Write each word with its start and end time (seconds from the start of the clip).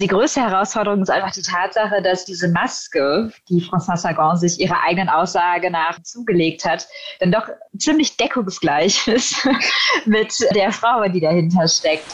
Die 0.00 0.06
größte 0.06 0.40
Herausforderung 0.40 1.02
ist 1.02 1.10
einfach 1.10 1.32
die 1.32 1.42
Tatsache, 1.42 2.00
dass 2.02 2.24
diese 2.24 2.46
Maske, 2.46 3.32
die 3.48 3.60
François 3.60 3.96
Sagan 3.96 4.36
sich 4.36 4.60
ihrer 4.60 4.80
eigenen 4.86 5.08
Aussage 5.08 5.72
nach 5.72 6.00
zugelegt 6.04 6.64
hat, 6.64 6.86
dann 7.18 7.32
doch 7.32 7.48
ziemlich 7.76 8.16
deckungsgleich 8.16 9.08
ist 9.08 9.44
mit 10.04 10.32
der 10.54 10.70
Frau, 10.70 11.02
die 11.08 11.18
dahinter 11.18 11.66
steckt. 11.66 12.06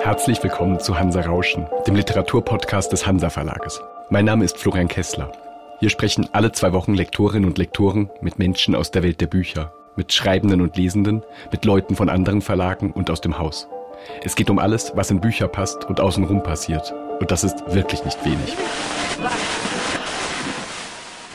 Herzlich 0.00 0.42
willkommen 0.42 0.80
zu 0.80 0.98
Hansa 0.98 1.20
Rauschen, 1.20 1.68
dem 1.86 1.94
Literaturpodcast 1.94 2.90
des 2.90 3.06
Hansa 3.06 3.28
Verlages. 3.28 3.82
Mein 4.08 4.24
Name 4.24 4.46
ist 4.46 4.56
Florian 4.56 4.88
Kessler. 4.88 5.30
Hier 5.80 5.90
sprechen 5.90 6.30
alle 6.32 6.52
zwei 6.52 6.72
Wochen 6.72 6.94
Lektorinnen 6.94 7.44
und 7.44 7.58
Lektoren 7.58 8.08
mit 8.22 8.38
Menschen 8.38 8.74
aus 8.74 8.90
der 8.90 9.02
Welt 9.02 9.20
der 9.20 9.26
Bücher 9.26 9.74
mit 9.96 10.12
Schreibenden 10.12 10.60
und 10.60 10.76
Lesenden, 10.76 11.22
mit 11.52 11.64
Leuten 11.64 11.96
von 11.96 12.08
anderen 12.08 12.40
Verlagen 12.40 12.90
und 12.90 13.10
aus 13.10 13.20
dem 13.20 13.38
Haus. 13.38 13.68
Es 14.22 14.34
geht 14.34 14.50
um 14.50 14.58
alles, 14.58 14.92
was 14.94 15.10
in 15.10 15.20
Bücher 15.20 15.48
passt 15.48 15.84
und 15.84 16.00
außenrum 16.00 16.42
passiert. 16.42 16.92
Und 17.20 17.30
das 17.30 17.44
ist 17.44 17.56
wirklich 17.68 18.04
nicht 18.04 18.24
wenig. 18.24 18.56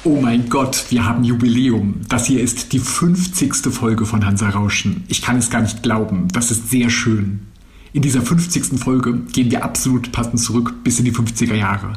Oh 0.04 0.20
mein 0.22 0.50
Gott, 0.50 0.86
wir 0.90 1.06
haben 1.06 1.24
Jubiläum. 1.24 2.02
Das 2.08 2.26
hier 2.26 2.42
ist 2.42 2.72
die 2.74 2.80
50. 2.80 3.74
Folge 3.74 4.06
von 4.06 4.26
Hansa 4.26 4.50
Rauschen. 4.50 5.04
Ich 5.08 5.22
kann 5.22 5.38
es 5.38 5.50
gar 5.50 5.62
nicht 5.62 5.84
glauben. 5.84 6.28
Das 6.32 6.52
ist 6.52 6.70
sehr 6.70 6.90
schön. 6.90 7.48
In 7.92 8.02
dieser 8.02 8.22
50. 8.22 8.80
Folge 8.80 9.14
gehen 9.34 9.52
wir 9.52 9.64
absolut 9.64 10.12
passend 10.12 10.40
zurück 10.40 10.74
bis 10.84 11.00
in 11.00 11.06
die 11.06 11.12
50er 11.12 11.56
Jahre. 11.56 11.94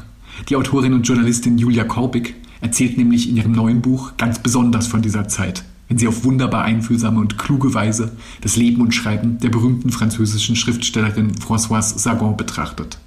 Die 0.48 0.56
Autorin 0.56 0.95
und 0.95 1.06
Journalistin 1.06 1.59
Julia 1.59 1.84
Korbig 1.84 2.34
erzählt 2.60 2.96
nämlich 2.96 3.29
in 3.29 3.37
ihrem 3.37 3.52
neuen 3.52 3.82
Buch 3.82 4.12
ganz 4.16 4.38
besonders 4.38 4.87
von 4.87 5.02
dieser 5.02 5.29
Zeit 5.29 5.65
wenn 5.92 5.98
sie 5.98 6.09
auf 6.09 6.24
wunderbar 6.24 6.62
einfühlsame 6.64 7.20
und 7.20 7.37
kluge 7.37 7.74
Weise 7.74 8.12
das 8.41 8.56
Leben 8.56 8.80
und 8.80 8.95
Schreiben 8.95 9.37
der 9.41 9.51
berühmten 9.51 9.91
französischen 9.91 10.56
Schriftstellerin 10.56 11.32
Françoise 11.32 11.98
Sagan 11.98 12.34
betrachtet. 12.38 12.98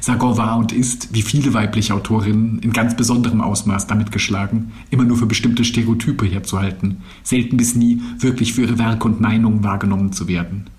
Sagan 0.00 0.38
war 0.38 0.56
und 0.56 0.72
ist, 0.72 1.12
wie 1.12 1.20
viele 1.20 1.52
weibliche 1.52 1.92
Autorinnen, 1.92 2.60
in 2.60 2.72
ganz 2.72 2.96
besonderem 2.96 3.42
Ausmaß 3.42 3.88
damit 3.88 4.10
geschlagen, 4.10 4.72
immer 4.88 5.04
nur 5.04 5.18
für 5.18 5.26
bestimmte 5.26 5.64
Stereotype 5.64 6.24
herzuhalten, 6.24 7.02
selten 7.24 7.58
bis 7.58 7.74
nie 7.74 8.00
wirklich 8.18 8.54
für 8.54 8.62
ihre 8.62 8.78
Werke 8.78 9.06
und 9.06 9.20
Meinungen 9.20 9.62
wahrgenommen 9.62 10.14
zu 10.14 10.26
werden. 10.26 10.70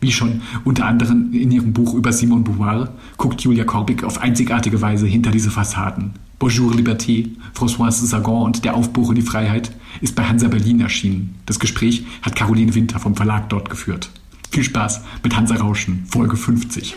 Wie 0.00 0.12
schon 0.12 0.40
unter 0.64 0.86
anderem 0.86 1.34
in 1.34 1.50
ihrem 1.50 1.74
Buch 1.74 1.92
über 1.92 2.14
Simone 2.14 2.44
Beauvoir 2.44 2.94
guckt 3.18 3.42
Julia 3.42 3.64
Korbig 3.64 4.04
auf 4.04 4.22
einzigartige 4.22 4.80
Weise 4.80 5.06
hinter 5.06 5.32
diese 5.32 5.50
Fassaden. 5.50 6.12
Bonjour 6.38 6.72
Liberté, 6.72 7.28
Françoise 7.54 8.06
Sagan 8.06 8.44
und 8.44 8.64
Der 8.64 8.74
Aufbruch 8.74 9.10
in 9.10 9.16
die 9.16 9.20
Freiheit 9.20 9.72
ist 10.00 10.14
bei 10.14 10.24
Hansa 10.24 10.48
Berlin 10.48 10.80
erschienen. 10.80 11.40
Das 11.46 11.58
Gespräch 11.58 12.04
hat 12.22 12.36
Caroline 12.36 12.74
Winter 12.74 12.98
vom 12.98 13.16
Verlag 13.16 13.48
dort 13.48 13.70
geführt. 13.70 14.10
Viel 14.50 14.64
Spaß 14.64 15.02
mit 15.22 15.36
Hansa 15.36 15.56
Rauschen, 15.56 16.04
Folge 16.10 16.36
50. 16.36 16.96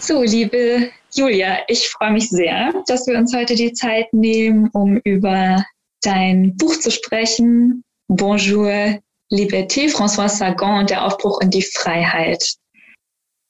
So, 0.00 0.22
liebe 0.22 0.90
Julia, 1.14 1.58
ich 1.68 1.88
freue 1.88 2.12
mich 2.12 2.28
sehr, 2.28 2.74
dass 2.88 3.06
wir 3.06 3.16
uns 3.16 3.34
heute 3.34 3.54
die 3.54 3.72
Zeit 3.72 4.12
nehmen, 4.12 4.68
um 4.72 4.96
über 5.04 5.64
dein 6.02 6.56
Buch 6.56 6.78
zu 6.78 6.90
sprechen. 6.90 7.82
Bonjour 8.08 8.98
Liberté, 9.32 9.88
François 9.88 10.28
Sagan 10.28 10.80
und 10.80 10.90
der 10.90 11.04
Aufbruch 11.04 11.40
in 11.40 11.50
die 11.50 11.62
Freiheit. 11.62 12.44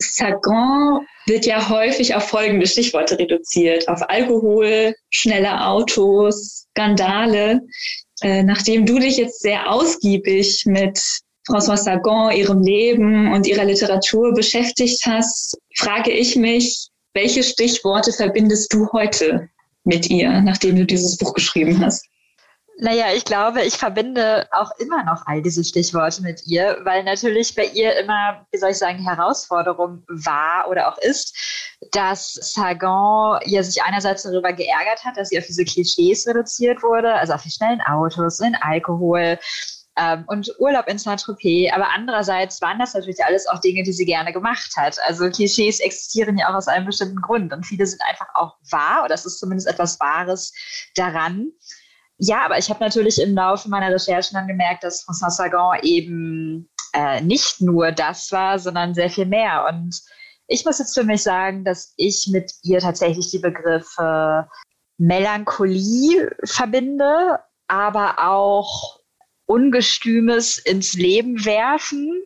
Sagan 0.00 1.06
wird 1.26 1.46
ja 1.46 1.68
häufig 1.68 2.14
auf 2.14 2.28
folgende 2.28 2.66
Stichworte 2.66 3.18
reduziert. 3.18 3.88
Auf 3.88 4.02
Alkohol, 4.08 4.94
schnelle 5.10 5.66
Autos, 5.66 6.66
Skandale. 6.70 7.60
Äh, 8.22 8.42
nachdem 8.42 8.86
du 8.86 8.98
dich 8.98 9.16
jetzt 9.16 9.40
sehr 9.40 9.70
ausgiebig 9.70 10.64
mit 10.66 11.00
François 11.48 11.76
Sagan, 11.76 12.34
ihrem 12.34 12.62
Leben 12.62 13.32
und 13.32 13.46
ihrer 13.46 13.64
Literatur 13.64 14.32
beschäftigt 14.34 15.04
hast, 15.06 15.58
frage 15.76 16.10
ich 16.10 16.36
mich, 16.36 16.88
welche 17.12 17.42
Stichworte 17.42 18.12
verbindest 18.12 18.72
du 18.72 18.88
heute 18.92 19.48
mit 19.84 20.10
ihr, 20.10 20.40
nachdem 20.40 20.76
du 20.76 20.86
dieses 20.86 21.16
Buch 21.16 21.34
geschrieben 21.34 21.80
hast? 21.84 22.06
Naja, 22.78 23.06
ich 23.14 23.24
glaube, 23.24 23.62
ich 23.62 23.74
verbinde 23.74 24.48
auch 24.50 24.70
immer 24.78 25.04
noch 25.04 25.26
all 25.26 25.40
diese 25.42 25.62
Stichworte 25.62 26.22
mit 26.22 26.44
ihr, 26.46 26.78
weil 26.82 27.04
natürlich 27.04 27.54
bei 27.54 27.66
ihr 27.66 27.96
immer, 27.98 28.44
wie 28.50 28.58
soll 28.58 28.70
ich 28.70 28.78
sagen, 28.78 28.98
Herausforderung 28.98 30.02
war 30.08 30.68
oder 30.68 30.88
auch 30.92 30.98
ist, 30.98 31.36
dass 31.92 32.32
Sagan 32.32 33.38
ja 33.44 33.62
sich 33.62 33.82
einerseits 33.82 34.24
darüber 34.24 34.52
geärgert 34.52 35.04
hat, 35.04 35.16
dass 35.16 35.28
sie 35.28 35.38
auf 35.38 35.46
diese 35.46 35.64
Klischees 35.64 36.26
reduziert 36.26 36.82
wurde, 36.82 37.14
also 37.14 37.34
auf 37.34 37.42
die 37.42 37.50
schnellen 37.50 37.80
Autos, 37.82 38.38
den 38.38 38.56
Alkohol, 38.56 39.38
ähm, 39.96 40.24
und 40.26 40.52
Urlaub 40.58 40.88
in 40.88 40.98
Saint-Tropez. 40.98 41.72
Aber 41.72 41.90
andererseits 41.94 42.60
waren 42.60 42.78
das 42.78 42.94
natürlich 42.94 43.24
alles 43.24 43.46
auch 43.46 43.60
Dinge, 43.60 43.82
die 43.82 43.92
sie 43.92 44.04
gerne 44.04 44.32
gemacht 44.32 44.72
hat. 44.76 44.98
Also 45.06 45.30
Klischees 45.30 45.80
existieren 45.80 46.38
ja 46.38 46.48
auch 46.50 46.54
aus 46.54 46.68
einem 46.68 46.86
bestimmten 46.86 47.20
Grund 47.20 47.52
und 47.52 47.64
viele 47.64 47.86
sind 47.86 48.02
einfach 48.08 48.28
auch 48.34 48.56
wahr 48.70 49.04
oder 49.04 49.14
es 49.14 49.24
ist 49.24 49.38
zumindest 49.38 49.68
etwas 49.68 50.00
Wahres 50.00 50.52
daran. 50.96 51.52
Ja, 52.18 52.44
aber 52.44 52.58
ich 52.58 52.70
habe 52.70 52.82
natürlich 52.82 53.20
im 53.20 53.34
Laufe 53.34 53.68
meiner 53.68 53.92
Recherchen 53.92 54.34
dann 54.34 54.46
gemerkt, 54.46 54.84
dass 54.84 55.04
François 55.04 55.30
Sagan 55.30 55.80
eben 55.82 56.70
äh, 56.92 57.20
nicht 57.20 57.60
nur 57.60 57.90
das 57.92 58.30
war, 58.30 58.58
sondern 58.58 58.94
sehr 58.94 59.10
viel 59.10 59.26
mehr. 59.26 59.66
Und 59.68 60.00
ich 60.46 60.64
muss 60.64 60.78
jetzt 60.78 60.94
für 60.94 61.04
mich 61.04 61.22
sagen, 61.22 61.64
dass 61.64 61.92
ich 61.96 62.28
mit 62.30 62.52
ihr 62.62 62.78
tatsächlich 62.78 63.30
die 63.30 63.38
Begriffe 63.38 64.48
Melancholie 64.98 66.30
verbinde, 66.44 67.40
aber 67.66 68.18
auch 68.18 69.00
Ungestümes 69.46 70.58
ins 70.58 70.94
Leben 70.94 71.44
werfen. 71.44 72.22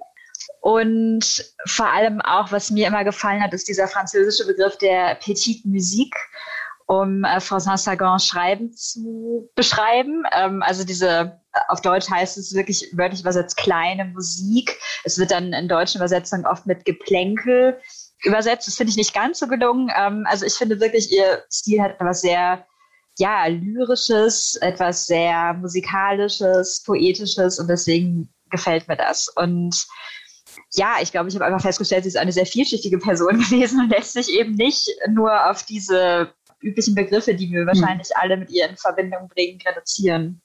Und 0.61 1.55
vor 1.67 1.91
allem 1.91 2.21
auch, 2.21 2.53
was 2.53 2.71
mir 2.71 2.89
immer 2.89 3.05
gefallen 3.05 3.43
hat, 3.43 3.55
ist 3.55 3.69
dieser 3.69 3.89
französische 3.89 4.47
Begriff 4.47 4.77
der 4.79 5.15
Petite 5.15 5.67
Musique 5.67 6.19
um 6.89 7.23
äh, 7.23 7.37
François 7.37 7.77
Sagan 7.77 8.19
Schreiben 8.19 8.73
zu 8.73 9.51
beschreiben. 9.55 10.25
Ähm, 10.33 10.63
also 10.63 10.85
diese, 10.85 11.39
äh, 11.53 11.61
auf 11.69 11.83
Deutsch 11.83 12.11
heißt 12.11 12.39
es 12.39 12.55
wirklich 12.55 12.91
wörtlich 12.95 13.21
übersetzt 13.21 13.59
kleine 13.59 14.07
Musik. 14.07 14.75
Es 15.05 15.19
wird 15.19 15.31
dann 15.31 15.53
in 15.53 15.69
deutschen 15.69 15.99
Übersetzungen 15.99 16.47
oft 16.47 16.67
mit 16.67 16.87
Geplänkel 16.87 17.79
übersetzt. 18.25 18.67
Das 18.67 18.77
finde 18.77 18.91
ich 18.91 18.97
nicht 18.97 19.13
ganz 19.13 19.39
so 19.39 19.47
gelungen. 19.47 19.91
Ähm, 19.95 20.25
also 20.29 20.47
ich 20.47 20.55
finde 20.55 20.81
wirklich, 20.81 21.13
ihr 21.13 21.45
Stil 21.53 21.83
hat 21.83 22.01
etwas 22.01 22.23
sehr 22.23 22.67
ja, 23.19 23.47
lyrisches, 23.47 24.57
etwas 24.63 25.05
sehr 25.07 25.53
musikalisches, 25.55 26.83
poetisches 26.85 27.59
und 27.59 27.69
deswegen 27.69 28.33
gefällt 28.49 28.89
mir 28.89 28.97
das. 28.97 29.29
Und 29.29 29.87
ja, 30.73 30.97
ich 31.03 31.13
glaube, 31.13 31.29
ich 31.29 31.35
habe 31.35 31.45
einfach 31.45 31.61
festgestellt, 31.61 32.05
sie 32.05 32.09
ist 32.09 32.17
eine 32.17 32.33
sehr 32.33 32.47
vielschichtige 32.47 32.99
Person 32.99 33.39
gewesen 33.51 33.81
und 33.81 33.91
lässt 33.91 34.15
sich 34.15 34.31
eben 34.31 34.55
nicht 34.55 34.89
nur 35.09 35.51
auf 35.51 35.65
diese 35.65 36.33
üblichen 36.61 36.95
Begriffe, 36.95 37.35
die 37.35 37.51
wir 37.51 37.61
hm. 37.61 37.67
wahrscheinlich 37.67 38.09
alle 38.17 38.37
mit 38.37 38.51
ihr 38.51 38.69
in 38.69 38.77
Verbindung 38.77 39.29
bringen, 39.29 39.59
reduzieren. 39.67 40.41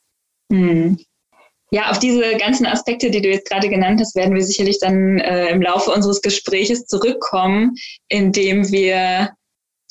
Hm. 0.52 0.98
Ja, 1.72 1.90
auf 1.90 1.98
diese 1.98 2.38
ganzen 2.38 2.68
Aspekte, 2.68 3.10
die 3.10 3.22
du 3.22 3.30
jetzt 3.30 3.50
gerade 3.50 3.68
genannt 3.68 4.00
hast, 4.00 4.16
werden 4.16 4.36
wir 4.36 4.44
sicherlich 4.44 4.78
dann 4.80 5.18
äh, 5.20 5.48
im 5.48 5.62
Laufe 5.62 5.90
unseres 5.90 6.22
Gespräches 6.22 6.86
zurückkommen, 6.86 7.74
indem 8.10 8.72
wir 8.72 9.32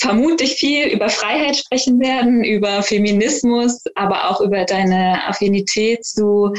vermutlich 0.00 0.54
viel 0.54 0.88
über 0.88 1.08
Freiheit 1.08 1.56
sprechen 1.56 2.00
werden, 2.00 2.44
über 2.44 2.82
Feminismus, 2.82 3.82
aber 3.94 4.30
auch 4.30 4.40
über 4.40 4.64
deine 4.64 5.26
Affinität 5.26 6.04
zu 6.04 6.52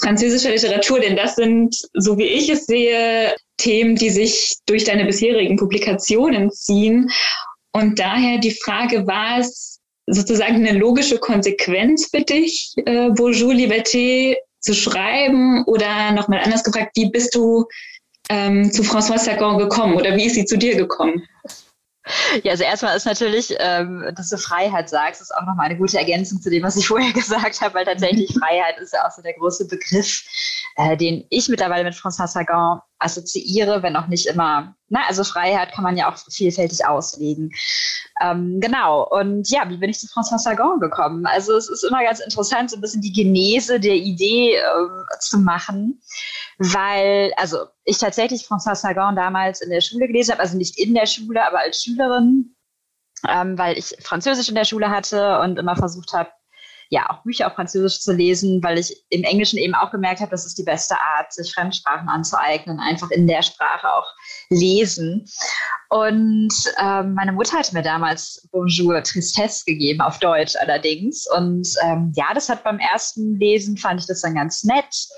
französischer 0.00 0.50
Literatur, 0.50 1.00
denn 1.00 1.16
das 1.16 1.36
sind, 1.36 1.74
so 1.94 2.18
wie 2.18 2.26
ich 2.26 2.48
es 2.48 2.66
sehe, 2.66 3.34
Themen, 3.58 3.96
die 3.96 4.10
sich 4.10 4.56
durch 4.66 4.84
deine 4.84 5.04
bisherigen 5.04 5.56
Publikationen 5.56 6.50
ziehen 6.50 7.10
und 7.72 7.98
daher 7.98 8.38
die 8.38 8.56
Frage, 8.62 9.06
war 9.06 9.38
es 9.38 9.80
sozusagen 10.06 10.66
eine 10.66 10.78
logische 10.78 11.18
Konsequenz 11.18 12.08
für 12.10 12.22
dich, 12.22 12.72
äh, 12.86 13.10
Bonjour 13.10 13.52
Liberté 13.52 14.36
zu 14.60 14.74
schreiben? 14.74 15.64
Oder 15.66 16.12
nochmal 16.12 16.40
anders 16.42 16.64
gefragt, 16.64 16.92
wie 16.96 17.10
bist 17.10 17.34
du 17.34 17.66
ähm, 18.30 18.70
zu 18.72 18.82
François 18.82 19.18
Sagan 19.18 19.58
gekommen 19.58 19.94
oder 19.94 20.16
wie 20.16 20.26
ist 20.26 20.34
sie 20.34 20.44
zu 20.44 20.56
dir 20.56 20.76
gekommen? 20.76 21.22
Ja, 22.42 22.52
also 22.52 22.64
erstmal 22.64 22.96
ist 22.96 23.06
natürlich, 23.06 23.54
ähm, 23.58 24.12
dass 24.14 24.30
du 24.30 24.38
Freiheit 24.38 24.88
sagst, 24.88 25.20
ist 25.20 25.34
auch 25.34 25.46
nochmal 25.46 25.66
eine 25.66 25.78
gute 25.78 25.98
Ergänzung 25.98 26.40
zu 26.40 26.50
dem, 26.50 26.62
was 26.62 26.76
ich 26.76 26.86
vorher 26.86 27.12
gesagt 27.14 27.60
habe, 27.60 27.74
weil 27.74 27.84
tatsächlich 27.84 28.32
Freiheit 28.38 28.78
ist 28.78 28.92
ja 28.92 29.06
auch 29.06 29.10
so 29.10 29.22
der 29.22 29.34
große 29.34 29.66
Begriff, 29.66 30.24
äh, 30.76 30.96
den 30.96 31.24
ich 31.30 31.48
mittlerweile 31.48 31.84
mit 31.84 31.94
François 31.94 32.26
Sagan 32.26 32.80
assoziiere, 32.98 33.82
wenn 33.82 33.96
auch 33.96 34.08
nicht 34.08 34.26
immer. 34.26 34.74
Na, 34.88 35.00
also 35.06 35.22
Freiheit 35.22 35.72
kann 35.72 35.84
man 35.84 35.96
ja 35.96 36.10
auch 36.10 36.16
vielfältig 36.30 36.86
auslegen. 36.86 37.50
Ähm, 38.20 38.58
genau. 38.60 39.06
Und 39.08 39.48
ja, 39.50 39.68
wie 39.68 39.76
bin 39.76 39.90
ich 39.90 39.98
zu 39.98 40.06
François 40.06 40.38
Sagan 40.38 40.80
gekommen? 40.80 41.26
Also 41.26 41.56
es 41.56 41.68
ist 41.68 41.84
immer 41.84 42.02
ganz 42.02 42.20
interessant, 42.20 42.70
so 42.70 42.76
ein 42.76 42.80
bisschen 42.80 43.02
die 43.02 43.12
Genese 43.12 43.78
der 43.78 43.94
Idee 43.94 44.56
äh, 44.56 45.18
zu 45.20 45.38
machen 45.38 46.00
weil, 46.58 47.32
also 47.36 47.58
ich 47.84 47.98
tatsächlich 47.98 48.42
François 48.42 48.74
Sagan 48.74 49.16
damals 49.16 49.60
in 49.60 49.70
der 49.70 49.80
Schule 49.80 50.06
gelesen 50.06 50.32
habe, 50.32 50.42
also 50.42 50.56
nicht 50.56 50.78
in 50.78 50.94
der 50.94 51.06
Schule, 51.06 51.46
aber 51.46 51.60
als 51.60 51.82
Schülerin, 51.82 52.56
ähm, 53.28 53.56
weil 53.56 53.78
ich 53.78 53.94
Französisch 54.00 54.48
in 54.48 54.54
der 54.54 54.64
Schule 54.64 54.90
hatte 54.90 55.40
und 55.40 55.58
immer 55.58 55.76
versucht 55.76 56.12
habe, 56.12 56.30
ja 56.90 57.10
auch 57.10 57.22
Bücher 57.22 57.46
auf 57.46 57.54
Französisch 57.54 58.00
zu 58.00 58.12
lesen, 58.12 58.62
weil 58.62 58.78
ich 58.78 59.04
im 59.10 59.22
Englischen 59.22 59.58
eben 59.58 59.74
auch 59.74 59.90
gemerkt 59.90 60.20
habe, 60.20 60.30
das 60.30 60.46
ist 60.46 60.58
die 60.58 60.64
beste 60.64 60.98
Art, 60.98 61.32
sich 61.32 61.52
Fremdsprachen 61.52 62.08
anzueignen, 62.08 62.80
einfach 62.80 63.10
in 63.10 63.26
der 63.26 63.42
Sprache 63.42 63.92
auch 63.92 64.06
lesen. 64.48 65.26
Und 65.90 66.52
ähm, 66.80 67.14
meine 67.14 67.32
Mutter 67.32 67.58
hat 67.58 67.72
mir 67.72 67.82
damals 67.82 68.48
Bonjour 68.52 69.02
Tristesse 69.02 69.64
gegeben, 69.66 70.00
auf 70.00 70.18
Deutsch 70.18 70.56
allerdings. 70.56 71.26
Und 71.36 71.68
ähm, 71.84 72.12
ja, 72.16 72.32
das 72.34 72.48
hat 72.48 72.64
beim 72.64 72.78
ersten 72.78 73.38
Lesen 73.38 73.76
fand 73.76 74.00
ich 74.00 74.06
das 74.06 74.22
dann 74.22 74.34
ganz 74.34 74.64
nett. 74.64 75.08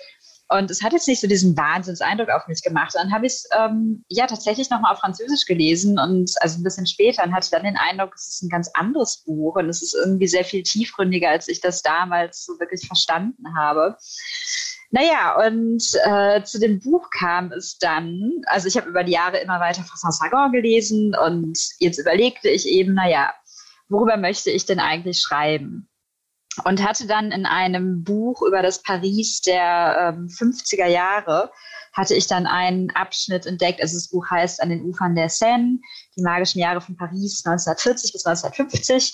Und 0.52 0.69
es 0.69 0.82
hat 0.82 0.93
jetzt 0.93 1.06
nicht 1.06 1.20
so 1.20 1.29
diesen 1.29 1.56
Wahnsinnseindruck 1.56 2.29
auf 2.31 2.49
mich 2.49 2.61
gemacht. 2.62 2.93
Dann 2.94 3.12
habe 3.12 3.26
ich 3.26 3.35
es 3.35 3.49
ähm, 3.56 4.05
ja 4.08 4.26
tatsächlich 4.26 4.69
nochmal 4.69 4.93
auf 4.93 4.99
Französisch 4.99 5.47
gelesen 5.47 5.97
und 5.99 6.31
also 6.41 6.58
ein 6.58 6.64
bisschen 6.64 6.87
später 6.87 7.23
und 7.23 7.32
hatte 7.32 7.50
dann 7.52 7.62
den 7.62 7.76
Eindruck, 7.76 8.14
es 8.17 8.29
ist 8.29 8.43
ein 8.43 8.49
ganz 8.49 8.69
anderes 8.75 9.23
Buch 9.25 9.55
und 9.55 9.69
es 9.69 9.81
ist 9.81 9.94
irgendwie 9.94 10.26
sehr 10.26 10.44
viel 10.44 10.64
tiefgründiger, 10.64 11.31
als 11.31 11.47
ich 11.47 11.61
das 11.61 11.82
damals 11.82 12.44
so 12.44 12.58
wirklich 12.58 12.85
verstanden 12.85 13.44
habe. 13.56 13.97
Naja, 14.91 15.37
und 15.47 15.85
äh, 16.05 16.43
zu 16.43 16.58
dem 16.58 16.81
Buch 16.81 17.11
kam 17.11 17.52
es 17.52 17.79
dann, 17.79 18.32
also 18.47 18.67
ich 18.67 18.76
habe 18.76 18.88
über 18.88 19.05
die 19.05 19.12
Jahre 19.12 19.38
immer 19.38 19.61
weiter 19.61 19.82
François 19.82 20.11
Sagan 20.11 20.50
gelesen 20.50 21.14
und 21.14 21.56
jetzt 21.79 21.99
überlegte 21.99 22.49
ich 22.49 22.67
eben, 22.67 22.94
naja, 22.94 23.32
worüber 23.88 24.17
möchte 24.17 24.50
ich 24.50 24.67
denn 24.67 24.81
eigentlich 24.81 25.20
schreiben? 25.20 25.90
Und 26.65 26.83
hatte 26.83 27.07
dann 27.07 27.33
in 27.33 27.47
einem 27.47 28.05
Buch 28.05 28.43
über 28.43 28.62
das 28.62 28.83
Paris 28.83 29.41
der 29.41 30.15
ähm, 30.17 30.27
50er 30.29 30.87
Jahre, 30.87 31.51
hatte 31.93 32.15
ich 32.15 32.27
dann 32.27 32.47
einen 32.47 32.91
Abschnitt 32.91 33.47
entdeckt. 33.47 33.81
Also 33.83 33.97
das 33.97 34.09
Buch 34.09 34.31
heißt 34.31 34.62
An 34.62 34.71
den 34.71 34.85
Ufern 34.85 35.15
der 35.15 35.29
Seine, 35.29 35.79
die 36.17 36.23
magischen 36.23 36.61
Jahre 36.61 36.81
von 36.81 36.97
Paris 36.97 37.43
1940 37.45 38.12
bis 38.12 38.25
1950. 38.25 39.12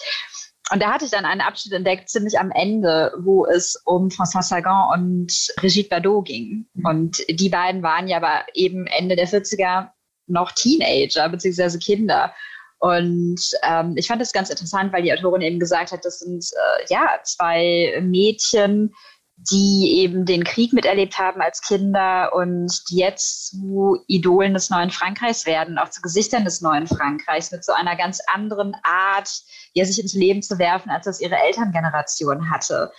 Und 0.73 0.83
da 0.83 0.93
hatte 0.93 1.05
ich 1.05 1.13
dann 1.13 1.25
einen 1.25 1.41
Abschnitt 1.41 1.75
entdeckt, 1.75 2.09
ziemlich 2.09 2.39
am 2.41 2.51
Ende, 2.51 3.13
wo 3.21 3.47
es 3.47 3.81
um 3.85 4.09
François 4.09 4.43
Sagan 4.43 4.99
und 4.99 5.33
Brigitte 5.57 5.89
Bardot 5.89 6.27
ging. 6.27 6.67
Und 6.83 7.23
die 7.29 7.49
beiden 7.49 7.83
waren 7.83 8.09
ja 8.09 8.17
aber 8.17 8.45
eben 8.55 8.87
Ende 8.87 9.15
der 9.15 9.29
40er 9.29 9.91
noch 10.27 10.51
Teenager 10.53 11.29
beziehungsweise 11.29 11.79
Kinder. 11.79 12.35
Und 12.79 13.41
ähm, 13.63 13.95
ich 13.97 14.07
fand 14.07 14.21
das 14.21 14.33
ganz 14.33 14.51
interessant, 14.51 14.93
weil 14.93 15.03
die 15.03 15.13
Autorin 15.13 15.41
eben 15.41 15.59
gesagt 15.59 15.93
hat, 15.93 16.05
das 16.05 16.19
sind 16.21 16.45
äh, 16.53 16.85
ja 16.89 17.09
zwei 17.25 17.99
Mädchen, 18.03 18.93
die 19.37 19.99
eben 19.99 20.25
den 20.25 20.45
Krieg 20.45 20.73
miterlebt 20.73 21.19
haben 21.19 21.43
als 21.43 21.61
Kinder 21.61 22.33
und 22.35 22.73
die 22.91 22.97
jetzt 22.97 23.51
zu 23.51 23.99
Idolen 24.09 24.55
des 24.55 24.71
neuen 24.71 24.91
Frankreichs 24.91 25.45
werden, 25.45 25.79
auch 25.79 25.91
zu 25.91 26.01
Gesichtern 26.01 26.45
des 26.45 26.63
neuen 26.63 26.87
Frankreichs 26.87 27.53
mit 27.53 27.65
so 27.65 27.73
einer 27.73 27.97
ganz 27.97 28.21
anderen 28.33 28.75
Art, 28.83 29.31
ja, 29.75 29.85
sich 29.85 30.01
ins 30.01 30.15
Leben 30.15 30.43
zu 30.43 30.59
werfen, 30.59 30.91
als 30.91 31.05
das 31.05 31.21
ihre 31.21 31.37
Elterngeneration 31.37 32.51
hatte. 32.51 32.91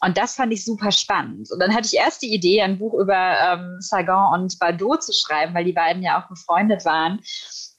Und 0.00 0.18
das 0.18 0.34
fand 0.34 0.52
ich 0.52 0.64
super 0.64 0.90
spannend. 0.90 1.50
Und 1.52 1.60
dann 1.60 1.74
hatte 1.74 1.86
ich 1.86 1.94
erst 1.94 2.22
die 2.22 2.34
Idee, 2.34 2.60
ein 2.60 2.78
Buch 2.78 2.94
über 2.94 3.38
ähm, 3.40 3.76
Sagan 3.78 4.40
und 4.40 4.58
Bardot 4.58 5.02
zu 5.02 5.12
schreiben, 5.12 5.54
weil 5.54 5.64
die 5.64 5.72
beiden 5.72 6.02
ja 6.02 6.20
auch 6.20 6.28
befreundet 6.28 6.84
waren. 6.84 7.20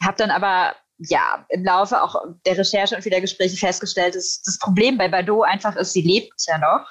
Habe 0.01 0.17
dann 0.17 0.31
aber 0.31 0.73
ja, 0.97 1.45
im 1.49 1.63
Laufe 1.63 2.01
auch 2.01 2.15
der 2.45 2.57
Recherche 2.57 2.95
und 2.95 3.01
vieler 3.01 3.21
Gespräche 3.21 3.57
festgestellt, 3.57 4.15
dass 4.15 4.41
das 4.43 4.59
Problem 4.59 4.97
bei 4.97 5.07
Bardot 5.07 5.45
einfach 5.45 5.75
ist, 5.75 5.93
sie 5.93 6.01
lebt 6.01 6.33
ja 6.47 6.57
noch. 6.57 6.87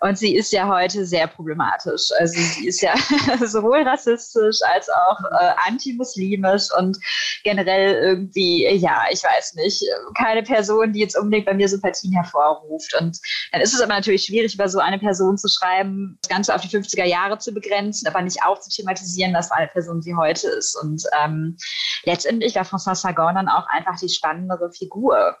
Und 0.00 0.18
sie 0.18 0.36
ist 0.36 0.52
ja 0.52 0.68
heute 0.68 1.06
sehr 1.06 1.26
problematisch. 1.26 2.10
Also 2.18 2.34
sie 2.40 2.66
ist 2.68 2.82
ja 2.82 2.94
sowohl 3.46 3.82
rassistisch 3.82 4.58
als 4.74 4.88
auch 4.88 5.20
äh, 5.30 5.52
antimuslimisch 5.66 6.68
und 6.78 6.98
generell 7.42 7.94
irgendwie, 7.94 8.66
ja, 8.76 9.04
ich 9.10 9.22
weiß 9.22 9.54
nicht, 9.54 9.82
keine 10.16 10.42
Person, 10.42 10.92
die 10.92 11.00
jetzt 11.00 11.16
unbedingt 11.16 11.46
bei 11.46 11.54
mir 11.54 11.68
Sympathien 11.68 12.12
hervorruft. 12.12 12.94
Und 13.00 13.18
dann 13.52 13.60
ist 13.60 13.74
es 13.74 13.80
aber 13.80 13.94
natürlich 13.94 14.24
schwierig, 14.24 14.54
über 14.54 14.68
so 14.68 14.78
eine 14.78 14.98
Person 14.98 15.38
zu 15.38 15.48
schreiben, 15.48 16.18
das 16.22 16.28
Ganze 16.28 16.54
auf 16.54 16.60
die 16.60 16.68
50er 16.68 17.04
Jahre 17.04 17.38
zu 17.38 17.52
begrenzen, 17.52 18.06
aber 18.08 18.22
nicht 18.22 18.42
auch 18.44 18.60
zu 18.60 18.70
thematisieren, 18.70 19.34
was 19.34 19.48
für 19.48 19.54
eine 19.54 19.68
Person 19.68 20.02
sie 20.02 20.14
heute 20.14 20.48
ist. 20.48 20.76
Und 20.82 21.02
ähm, 21.22 21.56
letztendlich 22.04 22.54
war 22.54 22.64
François 22.64 22.94
Sagan 22.94 23.34
dann 23.34 23.48
auch 23.48 23.66
einfach 23.68 23.98
die 23.98 24.08
spannendere 24.08 24.70
Figur. 24.72 25.36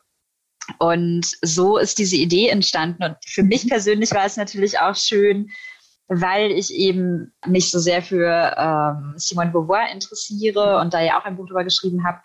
Und 0.78 1.26
so 1.42 1.78
ist 1.78 1.98
diese 1.98 2.16
Idee 2.16 2.48
entstanden. 2.48 3.02
Und 3.02 3.16
für 3.26 3.42
mich 3.42 3.68
persönlich 3.68 4.12
war 4.12 4.24
es 4.24 4.36
natürlich 4.36 4.78
auch 4.78 4.96
schön, 4.96 5.50
weil 6.08 6.50
ich 6.50 6.72
eben 6.72 7.32
mich 7.46 7.70
so 7.70 7.78
sehr 7.78 8.02
für 8.02 8.54
ähm, 8.56 9.14
Simone 9.16 9.50
Beauvoir 9.50 9.90
interessiere 9.90 10.78
und 10.78 10.92
da 10.92 11.00
ja 11.00 11.18
auch 11.18 11.24
ein 11.24 11.36
Buch 11.36 11.46
darüber 11.46 11.64
geschrieben 11.64 12.04
habe, 12.04 12.18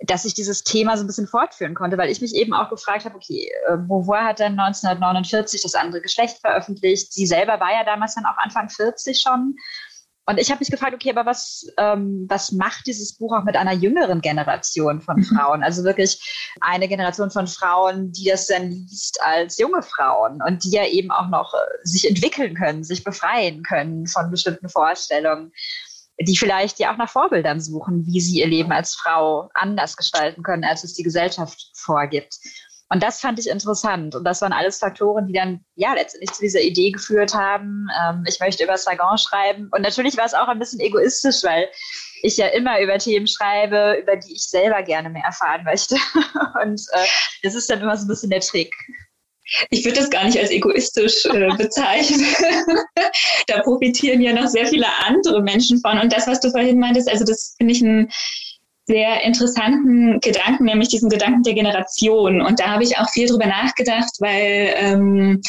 dass 0.00 0.24
ich 0.24 0.34
dieses 0.34 0.62
Thema 0.62 0.96
so 0.96 1.04
ein 1.04 1.06
bisschen 1.06 1.26
fortführen 1.26 1.74
konnte, 1.74 1.96
weil 1.96 2.10
ich 2.10 2.20
mich 2.20 2.34
eben 2.34 2.52
auch 2.52 2.68
gefragt 2.68 3.04
habe, 3.04 3.16
okay, 3.16 3.50
äh, 3.68 3.76
Beauvoir 3.76 4.24
hat 4.24 4.40
dann 4.40 4.58
1949 4.58 5.62
das 5.62 5.74
andere 5.74 6.02
Geschlecht 6.02 6.38
veröffentlicht. 6.38 7.12
Sie 7.12 7.26
selber 7.26 7.60
war 7.60 7.72
ja 7.72 7.84
damals 7.84 8.14
dann 8.14 8.26
auch 8.26 8.36
Anfang 8.36 8.68
40 8.68 9.20
schon. 9.20 9.56
Und 10.28 10.38
ich 10.40 10.50
habe 10.50 10.58
mich 10.58 10.70
gefragt, 10.70 10.92
okay, 10.92 11.10
aber 11.10 11.24
was, 11.24 11.66
ähm, 11.78 12.26
was 12.28 12.50
macht 12.50 12.86
dieses 12.86 13.16
Buch 13.16 13.32
auch 13.32 13.44
mit 13.44 13.56
einer 13.56 13.72
jüngeren 13.72 14.20
Generation 14.20 15.00
von 15.00 15.18
mhm. 15.18 15.24
Frauen? 15.24 15.62
Also 15.62 15.84
wirklich 15.84 16.20
eine 16.60 16.88
Generation 16.88 17.30
von 17.30 17.46
Frauen, 17.46 18.10
die 18.10 18.28
das 18.28 18.48
dann 18.48 18.70
liest 18.70 19.22
als 19.22 19.56
junge 19.58 19.82
Frauen 19.82 20.40
und 20.44 20.64
die 20.64 20.70
ja 20.70 20.84
eben 20.84 21.12
auch 21.12 21.28
noch 21.28 21.54
äh, 21.54 21.58
sich 21.84 22.08
entwickeln 22.08 22.54
können, 22.54 22.82
sich 22.82 23.04
befreien 23.04 23.62
können 23.62 24.08
von 24.08 24.30
bestimmten 24.32 24.68
Vorstellungen, 24.68 25.52
die 26.18 26.36
vielleicht 26.36 26.80
ja 26.80 26.92
auch 26.92 26.96
nach 26.96 27.10
Vorbildern 27.10 27.60
suchen, 27.60 28.04
wie 28.06 28.20
sie 28.20 28.40
ihr 28.40 28.48
Leben 28.48 28.72
als 28.72 28.96
Frau 28.96 29.48
anders 29.54 29.96
gestalten 29.96 30.42
können, 30.42 30.64
als 30.64 30.82
es 30.82 30.94
die 30.94 31.04
Gesellschaft 31.04 31.70
vorgibt. 31.74 32.38
Und 32.88 33.02
das 33.02 33.20
fand 33.20 33.38
ich 33.38 33.48
interessant. 33.48 34.14
Und 34.14 34.24
das 34.24 34.40
waren 34.42 34.52
alles 34.52 34.78
Faktoren, 34.78 35.26
die 35.26 35.32
dann 35.32 35.64
ja 35.74 35.94
letztendlich 35.94 36.32
zu 36.32 36.42
dieser 36.42 36.60
Idee 36.60 36.92
geführt 36.92 37.34
haben. 37.34 37.88
Ähm, 38.00 38.24
ich 38.28 38.38
möchte 38.38 38.62
über 38.62 38.76
Sagan 38.76 39.18
schreiben. 39.18 39.68
Und 39.72 39.82
natürlich 39.82 40.16
war 40.16 40.24
es 40.24 40.34
auch 40.34 40.46
ein 40.46 40.58
bisschen 40.58 40.80
egoistisch, 40.80 41.42
weil 41.42 41.68
ich 42.22 42.36
ja 42.36 42.46
immer 42.48 42.80
über 42.80 42.98
Themen 42.98 43.26
schreibe, 43.26 43.98
über 44.00 44.16
die 44.16 44.34
ich 44.34 44.48
selber 44.48 44.82
gerne 44.82 45.10
mehr 45.10 45.24
erfahren 45.24 45.64
möchte. 45.64 45.96
Und 46.62 46.80
äh, 46.92 47.06
das 47.42 47.54
ist 47.54 47.68
dann 47.68 47.80
immer 47.80 47.96
so 47.96 48.04
ein 48.04 48.08
bisschen 48.08 48.30
der 48.30 48.40
Trick. 48.40 48.72
Ich 49.70 49.84
würde 49.84 50.00
das 50.00 50.10
gar 50.10 50.24
nicht 50.24 50.38
als 50.38 50.50
egoistisch 50.50 51.24
äh, 51.26 51.48
bezeichnen. 51.56 52.24
da 53.48 53.62
profitieren 53.62 54.20
ja 54.20 54.32
noch 54.32 54.48
sehr 54.48 54.66
viele 54.66 54.86
andere 55.04 55.42
Menschen 55.42 55.80
von. 55.80 55.98
Und 55.98 56.12
das, 56.12 56.28
was 56.28 56.40
du 56.40 56.50
vorhin 56.50 56.78
meintest, 56.78 57.10
also 57.10 57.24
das 57.24 57.54
finde 57.58 57.72
ich 57.72 57.80
ein 57.80 58.10
sehr 58.86 59.22
interessanten 59.22 60.20
Gedanken, 60.20 60.64
nämlich 60.64 60.88
diesen 60.88 61.10
Gedanken 61.10 61.42
der 61.42 61.54
Generation. 61.54 62.40
Und 62.40 62.60
da 62.60 62.68
habe 62.68 62.84
ich 62.84 62.98
auch 62.98 63.08
viel 63.10 63.26
drüber 63.28 63.46
nachgedacht, 63.46 64.12
weil 64.20 64.74
ähm, 64.76 65.42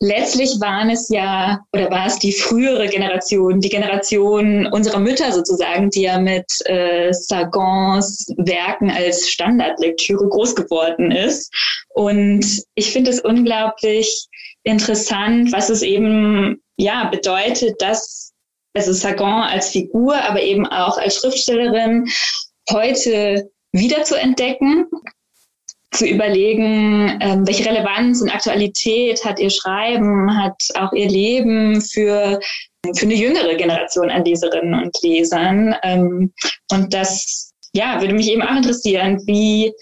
letztlich 0.00 0.58
waren 0.58 0.88
es 0.88 1.08
ja, 1.10 1.60
oder 1.72 1.90
war 1.90 2.06
es 2.06 2.18
die 2.18 2.32
frühere 2.32 2.88
Generation, 2.88 3.60
die 3.60 3.68
Generation 3.68 4.66
unserer 4.66 4.98
Mütter 4.98 5.32
sozusagen, 5.32 5.90
die 5.90 6.02
ja 6.02 6.18
mit 6.18 6.46
äh, 6.64 7.12
Sagans 7.12 8.26
Werken 8.38 8.90
als 8.90 9.28
Standardlektüre 9.28 10.28
groß 10.28 10.54
geworden 10.54 11.10
ist. 11.10 11.52
Und 11.90 12.44
ich 12.74 12.90
finde 12.90 13.10
es 13.10 13.20
unglaublich 13.20 14.26
interessant, 14.64 15.52
was 15.52 15.68
es 15.68 15.82
eben 15.82 16.62
ja 16.78 17.04
bedeutet, 17.10 17.80
dass 17.80 18.32
also 18.74 18.92
Sagan 18.92 19.42
als 19.42 19.68
Figur, 19.68 20.16
aber 20.16 20.40
eben 20.40 20.66
auch 20.66 20.96
als 20.96 21.16
Schriftstellerin 21.16 22.08
heute 22.70 23.50
wieder 23.72 24.04
zu 24.04 24.18
entdecken, 24.18 24.86
zu 25.92 26.06
überlegen, 26.06 27.18
ähm, 27.20 27.46
welche 27.46 27.66
Relevanz 27.66 28.22
und 28.22 28.34
Aktualität 28.34 29.24
hat 29.24 29.38
ihr 29.38 29.50
Schreiben, 29.50 30.42
hat 30.42 30.56
auch 30.76 30.92
ihr 30.92 31.08
Leben 31.08 31.80
für, 31.82 32.40
für 32.96 33.04
eine 33.04 33.14
jüngere 33.14 33.54
Generation 33.56 34.10
an 34.10 34.24
Leserinnen 34.24 34.74
und 34.74 34.96
Lesern. 35.02 35.74
Ähm, 35.82 36.32
und 36.70 36.94
das 36.94 37.52
ja, 37.74 38.00
würde 38.00 38.14
mich 38.14 38.30
eben 38.30 38.42
auch 38.42 38.56
interessieren, 38.56 39.22
wie 39.26 39.72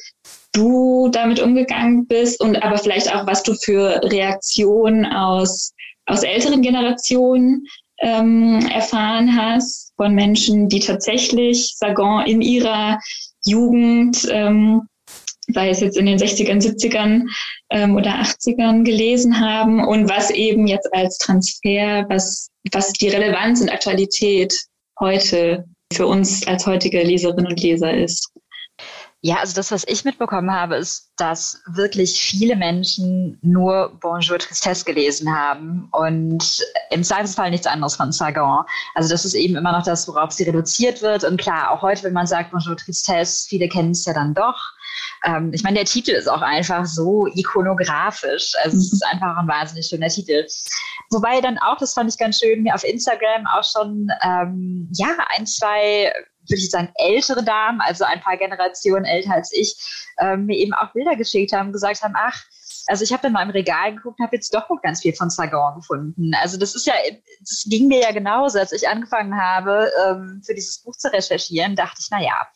du 0.53 1.09
damit 1.13 1.41
umgegangen 1.41 2.07
bist 2.07 2.41
und 2.41 2.61
aber 2.63 2.79
vielleicht 2.79 3.15
auch, 3.15 3.27
was 3.27 3.43
du 3.45 3.55
für 3.55 4.01
Reaktionen 4.05 5.07
aus, 5.07 5.73
aus 6.07 6.25
älteren 6.25 6.61
Generationen 6.61 7.65
ähm, 8.01 8.67
erfahren 8.73 9.37
hast 9.37 9.90
von 10.01 10.15
Menschen, 10.15 10.71
die 10.71 10.81
tatsächlich 10.81 11.75
Sagan 11.77 12.25
in 12.25 12.41
ihrer 12.41 12.99
Jugend, 13.45 14.27
ähm, 14.31 14.89
sei 15.53 15.69
es 15.69 15.81
jetzt 15.81 15.99
in 15.99 16.07
den 16.07 16.19
60ern, 16.19 16.63
70ern 16.63 17.25
ähm, 17.69 17.97
oder 17.97 18.13
80ern 18.23 18.83
gelesen 18.83 19.39
haben 19.39 19.85
und 19.85 20.09
was 20.09 20.31
eben 20.31 20.67
jetzt 20.67 20.89
als 20.95 21.19
Transfer, 21.19 22.07
was, 22.09 22.49
was 22.73 22.95
die 22.95 23.09
Relevanz 23.09 23.61
und 23.61 23.69
Aktualität 23.69 24.55
heute 24.99 25.67
für 25.93 26.07
uns 26.07 26.47
als 26.47 26.65
heutige 26.67 27.03
Leserinnen 27.03 27.49
und 27.49 27.61
Leser 27.61 27.93
ist. 27.93 28.33
Ja, 29.23 29.37
also 29.37 29.55
das, 29.55 29.71
was 29.71 29.85
ich 29.87 30.07
mitbekommen 30.07 30.51
habe, 30.51 30.77
ist, 30.77 31.13
dass 31.19 31.61
wirklich 31.67 32.19
viele 32.23 32.57
Menschen 32.57 33.39
nur 33.43 33.99
Bonjour 34.01 34.39
Tristesse 34.39 34.87
gelesen 34.87 35.31
haben 35.31 35.89
und 35.93 36.63
im 36.89 37.05
Zweifelsfall 37.05 37.51
nichts 37.51 37.67
anderes 37.67 37.97
von 37.97 38.13
Sagan. 38.13 38.65
Also 38.95 39.11
das 39.11 39.27
ist 39.27 39.35
eben 39.35 39.57
immer 39.57 39.73
noch 39.73 39.85
das, 39.85 40.09
worauf 40.09 40.33
sie 40.33 40.45
reduziert 40.45 41.03
wird. 41.03 41.25
Und 41.25 41.39
klar, 41.39 41.71
auch 41.71 41.83
heute, 41.83 42.05
wenn 42.05 42.15
man 42.15 42.27
sagt 42.27 42.51
Bonjour 42.51 42.79
Tristesse, 42.79 43.47
viele 43.47 43.69
kennen 43.69 43.91
es 43.91 44.07
ja 44.07 44.15
dann 44.15 44.33
doch. 44.33 44.59
ähm, 45.27 45.53
ich 45.53 45.63
meine, 45.63 45.77
der 45.77 45.85
Titel 45.85 46.13
ist 46.13 46.29
auch 46.29 46.41
einfach 46.41 46.87
so 46.87 47.27
ikonografisch. 47.27 48.55
Also 48.65 48.79
es 48.79 48.91
ist 48.91 49.05
einfach 49.05 49.37
ein 49.37 49.49
wahnsinnig 49.49 49.87
schöner 49.87 50.09
Titel. 50.09 50.47
Wobei 51.11 51.43
dann 51.43 51.59
auch, 51.59 51.77
das 51.77 51.93
fand 51.93 52.11
ich 52.11 52.17
ganz 52.17 52.39
schön, 52.39 52.63
mir 52.63 52.75
auf 52.75 52.85
Instagram 52.85 53.47
auch 53.55 53.65
schon 53.65 54.09
ähm, 54.23 54.89
ja 54.95 55.09
ein, 55.37 55.45
zwei 55.45 56.11
würde 56.51 56.63
ich 56.63 56.71
sagen, 56.71 56.93
ältere 56.97 57.45
Damen, 57.45 57.81
also 57.81 58.05
ein 58.05 58.21
paar 58.21 58.37
Generationen 58.37 59.05
älter 59.05 59.33
als 59.35 59.53
ich, 59.53 59.75
ähm, 60.19 60.47
mir 60.47 60.57
eben 60.57 60.73
auch 60.75 60.93
Bilder 60.93 61.17
geschickt 61.17 61.53
haben, 61.53 61.73
gesagt 61.73 62.03
haben, 62.03 62.15
ach, 62.17 62.45
also 62.87 63.05
ich 63.05 63.13
habe 63.13 63.31
mal 63.31 63.43
im 63.43 63.51
Regal 63.51 63.95
geguckt, 63.95 64.21
habe 64.21 64.37
jetzt 64.37 64.55
doch 64.55 64.69
noch 64.69 64.83
ganz 64.83 65.01
viel 65.01 65.15
von 65.15 65.31
Sagan 65.31 65.77
gefunden. 65.77 66.33
Also 66.41 66.59
das 66.59 66.75
ist 66.75 66.87
ja, 66.87 66.95
das 67.41 67.65
ging 67.69 67.89
mir 67.89 68.01
ja 68.01 68.13
genauso, 68.13 68.59
als 68.59 68.73
ich 68.73 68.89
angefangen 68.89 69.41
habe, 69.41 69.91
ähm, 70.05 70.43
für 70.45 70.55
dieses 70.55 70.83
Buch 70.83 70.97
zu 70.97 71.13
recherchieren, 71.13 71.77
dachte 71.77 71.99
ich, 72.01 72.09
na 72.11 72.21
ja, 72.23 72.49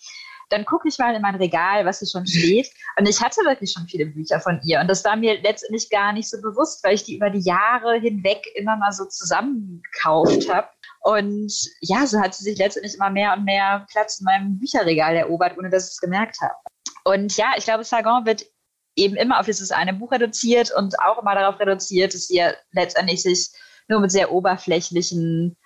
dann 0.50 0.64
gucke 0.64 0.88
ich 0.88 0.98
mal 0.98 1.14
in 1.14 1.22
mein 1.22 1.34
Regal, 1.36 1.84
was 1.84 1.98
hier 1.98 2.08
schon 2.08 2.26
steht. 2.26 2.68
Und 2.98 3.08
ich 3.08 3.20
hatte 3.20 3.40
wirklich 3.44 3.72
schon 3.72 3.86
viele 3.86 4.06
Bücher 4.06 4.40
von 4.40 4.60
ihr. 4.64 4.80
Und 4.80 4.88
das 4.88 5.04
war 5.04 5.16
mir 5.16 5.40
letztendlich 5.40 5.90
gar 5.90 6.12
nicht 6.12 6.28
so 6.28 6.40
bewusst, 6.40 6.84
weil 6.84 6.94
ich 6.94 7.04
die 7.04 7.16
über 7.16 7.30
die 7.30 7.40
Jahre 7.40 7.98
hinweg 7.98 8.46
immer 8.54 8.76
mal 8.76 8.92
so 8.92 9.04
zusammengekauft 9.06 10.52
habe. 10.52 10.68
Und 11.04 11.52
ja, 11.82 12.06
so 12.06 12.18
hat 12.18 12.34
sie 12.34 12.44
sich 12.44 12.58
letztendlich 12.58 12.94
immer 12.94 13.10
mehr 13.10 13.34
und 13.34 13.44
mehr 13.44 13.86
Platz 13.90 14.20
in 14.20 14.24
meinem 14.24 14.58
Bücherregal 14.58 15.14
erobert, 15.14 15.58
ohne 15.58 15.68
dass 15.68 15.86
ich 15.86 15.92
es 15.92 16.00
gemerkt 16.00 16.38
habe. 16.40 16.54
Und 17.04 17.36
ja, 17.36 17.52
ich 17.58 17.64
glaube, 17.64 17.84
Sagan 17.84 18.24
wird 18.24 18.46
eben 18.96 19.14
immer 19.16 19.38
auf 19.38 19.44
dieses 19.44 19.70
eine 19.70 19.92
Buch 19.92 20.12
reduziert 20.12 20.72
und 20.74 20.98
auch 21.00 21.20
immer 21.20 21.34
darauf 21.34 21.60
reduziert, 21.60 22.14
dass 22.14 22.28
sie 22.28 22.36
ja 22.36 22.52
letztendlich 22.72 23.22
sich 23.22 23.50
nur 23.86 24.00
mit 24.00 24.12
sehr 24.12 24.32
oberflächlichen 24.32 25.58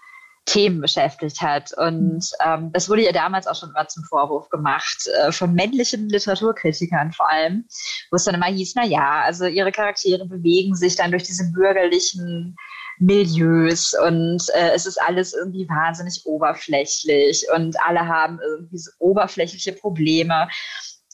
Themen 0.45 0.81
beschäftigt 0.81 1.41
hat. 1.41 1.73
Und 1.77 2.25
ähm, 2.45 2.73
das 2.73 2.89
wurde 2.89 3.03
ihr 3.03 3.13
damals 3.13 3.47
auch 3.47 3.55
schon 3.55 3.71
mal 3.73 3.87
zum 3.87 4.03
Vorwurf 4.05 4.49
gemacht, 4.49 5.07
äh, 5.23 5.31
von 5.31 5.53
männlichen 5.53 6.09
Literaturkritikern 6.09 7.13
vor 7.13 7.31
allem, 7.31 7.65
wo 8.11 8.17
es 8.17 8.25
dann 8.25 8.35
immer 8.35 8.47
hieß, 8.47 8.73
na 8.75 8.85
ja, 8.85 9.23
also 9.23 9.47
ihre 9.47 9.71
Charaktere 9.71 10.27
bewegen 10.27 10.75
sich 10.75 10.97
dann 10.97 11.13
durch 11.13 11.25
diese 11.25 11.53
bürgerlichen 11.53 12.57
Milieus 13.01 13.95
und 13.95 14.43
äh, 14.55 14.71
es 14.75 14.87
ist 14.87 15.01
alles 15.01 15.35
irgendwie 15.35 15.69
wahnsinnig 15.69 16.23
oberflächlich 16.25 17.47
und 17.55 17.77
alle 17.83 18.07
haben 18.07 18.41
irgendwie 18.41 18.79
so 18.79 18.91
oberflächliche 18.99 19.73
Probleme. 19.73 20.49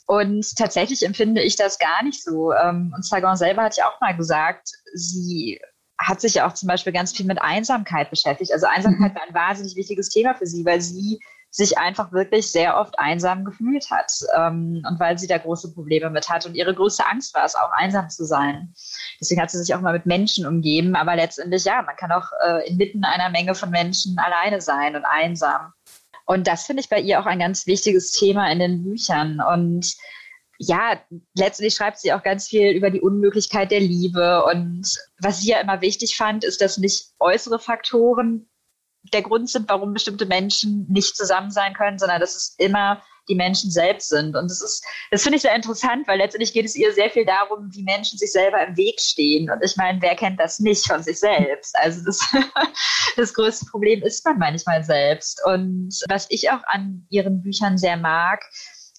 Und 0.07 0.57
tatsächlich 0.57 1.05
empfinde 1.05 1.43
ich 1.43 1.57
das 1.57 1.79
gar 1.79 2.03
nicht 2.03 2.23
so. 2.23 2.53
Ähm, 2.53 2.93
und 2.95 3.07
Sagan 3.07 3.37
selber 3.37 3.63
hat 3.63 3.77
ja 3.77 3.89
auch 3.89 4.01
mal 4.01 4.17
gesagt, 4.17 4.71
sie 4.95 5.61
hat 5.99 6.21
sich 6.21 6.35
ja 6.35 6.47
auch 6.47 6.53
zum 6.53 6.67
Beispiel 6.67 6.93
ganz 6.93 7.17
viel 7.17 7.27
mit 7.27 7.41
Einsamkeit 7.41 8.11
beschäftigt. 8.11 8.53
Also 8.53 8.67
Einsamkeit 8.67 9.13
mhm. 9.13 9.17
war 9.17 9.23
ein 9.27 9.35
wahnsinnig 9.35 9.77
wichtiges 9.77 10.11
Thema 10.11 10.35
für 10.35 10.47
sie, 10.47 10.65
weil 10.65 10.81
sie 10.81 11.21
sich 11.55 11.79
einfach 11.79 12.11
wirklich 12.11 12.51
sehr 12.51 12.77
oft 12.77 12.99
einsam 12.99 13.45
gefühlt 13.45 13.89
hat 13.89 14.11
ähm, 14.37 14.83
und 14.89 14.99
weil 14.99 15.17
sie 15.17 15.29
da 15.29 15.39
große 15.39 15.73
Probleme 15.73 16.11
mit 16.11 16.29
hat. 16.29 16.45
Und 16.47 16.57
ihre 16.57 16.75
größte 16.75 17.07
Angst 17.07 17.33
war 17.33 17.45
es 17.45 17.55
auch, 17.55 17.71
einsam 17.71 18.11
zu 18.11 18.25
sein. 18.25 18.75
Deswegen 19.21 19.41
hat 19.41 19.53
sie 19.53 19.59
sich 19.59 19.73
auch 19.73 19.81
mal 19.81 19.93
mit 19.93 20.05
Menschen 20.05 20.47
umgeben. 20.47 20.97
Aber 20.97 21.15
letztendlich, 21.15 21.65
ja, 21.65 21.81
man 21.83 21.95
kann 21.95 22.11
auch 22.11 22.27
äh, 22.45 22.69
inmitten 22.69 23.05
einer 23.05 23.31
Menge 23.31 23.55
von 23.55 23.71
Menschen 23.71 24.19
alleine 24.19 24.61
sein 24.61 24.97
und 24.97 25.05
einsam. 25.05 25.73
Und 26.27 26.49
das 26.49 26.67
finde 26.67 26.81
ich 26.81 26.89
bei 26.89 26.99
ihr 26.99 27.21
auch 27.21 27.27
ein 27.27 27.39
ganz 27.39 27.69
wichtiges 27.69 28.11
Thema 28.11 28.51
in 28.51 28.59
den 28.59 28.83
Büchern. 28.83 29.41
Und 29.41 29.95
ja, 30.59 31.01
letztendlich 31.37 31.75
schreibt 31.75 32.01
sie 32.01 32.13
auch 32.13 32.25
ganz 32.25 32.49
viel 32.49 32.73
über 32.73 32.91
die 32.91 33.01
Unmöglichkeit 33.01 33.71
der 33.71 33.81
Liebe. 33.81 34.45
Und 34.45 34.93
was 35.21 35.41
sie 35.41 35.51
ja 35.51 35.61
immer 35.61 35.83
wichtig 35.83 36.17
fand, 36.17 36.43
ist, 36.43 36.61
dass 36.61 36.79
nicht 36.79 37.13
äußere 37.21 37.61
Faktoren 37.61 38.49
der 39.13 39.23
Grund 39.23 39.51
sind, 39.51 39.69
warum 39.69 39.93
bestimmte 39.93 40.27
Menschen 40.27 40.87
nicht 40.89 41.17
zusammen 41.17 41.51
sein 41.51 41.75
können, 41.75 41.99
sondern 41.99 42.21
dass 42.21 42.35
es 42.35 42.55
immer 42.59 43.03
die 43.29 43.35
Menschen 43.35 43.71
selbst 43.71 44.09
sind. 44.11 44.37
Und 44.37 44.51
das 44.51 44.61
ist, 44.61 44.85
das 45.11 45.23
finde 45.23 45.37
ich 45.37 45.43
sehr 45.43 45.55
interessant, 45.55 46.07
weil 46.07 46.19
letztendlich 46.19 46.53
geht 46.53 46.67
es 46.67 46.75
ihr 46.75 46.93
sehr 46.93 47.11
viel 47.11 47.25
darum, 47.25 47.71
wie 47.73 47.83
Menschen 47.83 48.19
sich 48.19 48.33
selber 48.33 48.67
im 48.67 48.77
Weg 48.77 49.01
stehen. 49.01 49.51
Und 49.51 49.63
ich 49.63 49.77
meine, 49.77 50.01
wer 50.03 50.15
kennt 50.15 50.39
das 50.39 50.59
nicht 50.61 50.87
von 50.87 51.03
sich 51.03 51.21
selbst? 51.21 51.75
Also 51.79 52.05
das, 52.05 52.21
das 53.17 53.35
größte 53.35 53.67
Problem 53.67 54.03
ist 54.03 54.25
man 54.25 54.39
manchmal 54.39 54.85
selbst. 54.85 55.41
Und 55.47 55.99
was 56.09 56.27
ich 56.31 56.51
auch 56.51 56.63
an 56.67 57.07
ihren 57.11 57.43
Büchern 57.43 57.79
sehr 57.79 57.97
mag, 57.97 58.45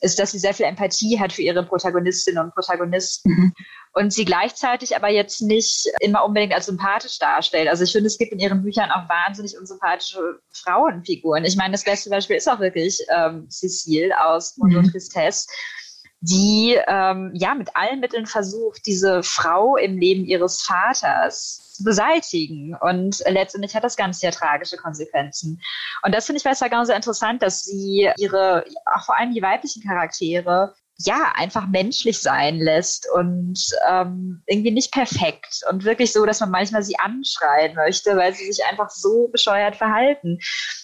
ist, 0.06 0.20
dass 0.20 0.32
sie 0.32 0.40
sehr 0.40 0.54
viel 0.54 0.66
Empathie 0.66 1.20
hat 1.20 1.34
für 1.34 1.42
ihre 1.42 1.66
Protagonistinnen 1.66 2.44
und 2.44 2.54
Protagonisten 2.54 3.30
mhm. 3.32 3.54
und 3.94 4.14
sie 4.14 4.24
gleichzeitig 4.24 4.96
aber 4.96 5.10
jetzt 5.10 5.42
nicht 5.42 5.88
immer 6.00 6.24
unbedingt 6.24 6.54
als 6.54 6.68
sympathisch 6.68 7.20
darstellt. 7.20 7.68
Also 7.68 7.84
ich 7.84 7.92
finde, 7.92 8.08
es 8.08 8.18
gibt 8.18 8.32
in 8.32 8.40
ihren 8.40 8.62
Büchern 8.64 8.92
auch 8.92 9.10
wahnsinnig 9.10 9.58
unsympathische 9.58 10.40
Frauenfiguren. 10.52 11.44
Ich 11.44 11.58
meine, 11.58 11.72
das 11.72 11.84
beste 11.84 12.10
Beispiel 12.10 12.38
ist 12.38 12.48
auch 12.48 12.60
wirklich 12.60 13.00
ähm, 13.14 13.50
Cecile 13.50 14.14
aus 14.24 14.56
Mundo 14.58 14.82
mhm. 14.82 14.92
Tristesse 14.92 15.48
die 16.22 16.76
ähm, 16.88 17.32
ja 17.36 17.54
mit 17.54 17.76
allen 17.76 18.00
Mitteln 18.00 18.26
versucht, 18.26 18.88
diese 18.88 19.22
Frau 19.22 19.76
im 19.76 19.98
Leben 19.98 20.26
ihres 20.26 20.62
Vaters 20.62 21.65
zu 21.76 21.84
beseitigen. 21.84 22.76
Und 22.80 23.24
letztendlich 23.28 23.76
hat 23.76 23.84
das 23.84 23.96
Ganze 23.96 24.26
ja 24.26 24.32
tragische 24.32 24.78
Konsequenzen. 24.78 25.62
Und 26.04 26.16
das 26.16 26.26
finde 26.26 26.38
ich 26.38 26.44
bei 26.44 26.54
Sagan 26.54 26.86
sehr 26.86 26.96
interessant, 26.96 27.42
dass 27.42 27.64
sie 27.64 28.10
ihre, 28.18 28.66
auch 28.86 29.06
vor 29.06 29.18
allem 29.18 29.34
die 29.34 29.42
weiblichen 29.42 29.84
Charaktere, 29.84 30.74
ja, 30.98 31.34
einfach 31.36 31.68
menschlich 31.68 32.22
sein 32.22 32.58
lässt 32.58 33.06
und 33.14 33.60
ähm, 33.90 34.42
irgendwie 34.46 34.72
nicht 34.72 34.94
perfekt 34.94 35.62
und 35.70 35.84
wirklich 35.84 36.14
so, 36.14 36.26
dass 36.26 36.40
man 36.40 36.52
manchmal 36.52 36.84
sie 36.84 36.98
anschreien 36.98 37.76
möchte, 37.76 38.16
weil 38.16 38.34
sie 38.34 38.50
sich 38.50 38.66
einfach 38.66 38.90
so 38.90 39.28
bescheuert 39.28 39.76
verhalten. 39.76 40.40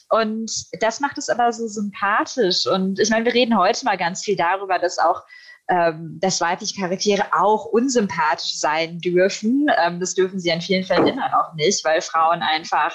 Und 0.09 0.51
das 0.81 0.99
macht 0.99 1.17
es 1.17 1.29
aber 1.29 1.53
so 1.53 1.67
sympathisch. 1.67 2.67
Und 2.67 2.99
ich 2.99 3.09
meine, 3.09 3.23
wir 3.23 3.33
reden 3.33 3.57
heute 3.57 3.85
mal 3.85 3.97
ganz 3.97 4.23
viel 4.23 4.35
darüber, 4.35 4.79
dass 4.79 4.99
auch 4.99 5.23
ähm, 5.71 6.19
dass 6.19 6.41
weibliche 6.41 6.79
Charaktere 6.79 7.27
auch 7.31 7.65
unsympathisch 7.65 8.57
sein 8.57 8.99
dürfen. 8.99 9.67
Ähm, 9.81 10.01
das 10.01 10.13
dürfen 10.13 10.37
sie 10.37 10.49
in 10.49 10.61
vielen 10.61 10.83
Fällen 10.83 11.07
immer 11.07 11.29
noch 11.29 11.53
nicht, 11.55 11.83
weil 11.85 12.01
Frauen 12.01 12.41
einfach 12.41 12.93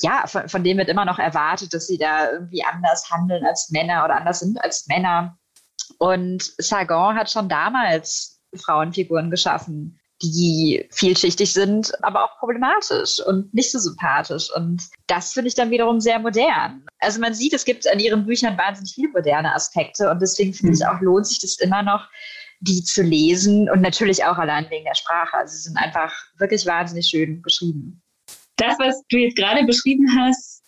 ja, 0.00 0.26
von, 0.26 0.48
von 0.48 0.64
denen 0.64 0.78
wird 0.78 0.88
immer 0.88 1.04
noch 1.04 1.18
erwartet, 1.18 1.74
dass 1.74 1.86
sie 1.86 1.98
da 1.98 2.30
irgendwie 2.30 2.64
anders 2.64 3.10
handeln 3.10 3.44
als 3.44 3.68
Männer 3.70 4.06
oder 4.06 4.16
anders 4.16 4.40
sind 4.40 4.62
als 4.64 4.86
Männer. 4.86 5.36
Und 5.98 6.42
Sagan 6.56 7.16
hat 7.16 7.30
schon 7.30 7.50
damals 7.50 8.40
Frauenfiguren 8.56 9.30
geschaffen, 9.30 10.00
die 10.22 10.86
vielschichtig 10.90 11.52
sind, 11.52 11.92
aber 12.02 12.24
auch 12.24 12.38
problematisch 12.38 13.20
und 13.26 13.52
nicht 13.52 13.70
so 13.70 13.78
sympathisch. 13.78 14.48
Und 14.54 14.82
das 15.06 15.32
finde 15.32 15.48
ich 15.48 15.54
dann 15.54 15.70
wiederum 15.70 16.00
sehr 16.00 16.18
modern. 16.18 16.84
Also 17.00 17.20
man 17.20 17.34
sieht, 17.34 17.52
es 17.52 17.64
gibt 17.64 17.86
an 17.86 17.98
ihren 17.98 18.26
Büchern 18.26 18.56
wahnsinnig 18.56 18.94
viele 18.94 19.08
moderne 19.08 19.54
Aspekte 19.54 20.10
und 20.10 20.20
deswegen 20.20 20.54
finde 20.54 20.74
ich 20.74 20.80
mhm. 20.80 20.86
auch, 20.86 21.00
lohnt 21.00 21.26
sich 21.26 21.40
das 21.40 21.58
immer 21.58 21.82
noch, 21.82 22.08
die 22.60 22.84
zu 22.84 23.02
lesen 23.02 23.68
und 23.68 23.80
natürlich 23.80 24.24
auch 24.24 24.38
allein 24.38 24.70
wegen 24.70 24.84
der 24.84 24.94
Sprache. 24.94 25.36
Also 25.36 25.56
sie 25.56 25.62
sind 25.62 25.76
einfach 25.76 26.12
wirklich 26.38 26.64
wahnsinnig 26.64 27.06
schön 27.08 27.42
geschrieben. 27.42 28.00
Das, 28.56 28.78
was 28.78 29.02
du 29.08 29.18
jetzt 29.18 29.36
gerade 29.36 29.64
beschrieben 29.64 30.08
hast, 30.16 30.62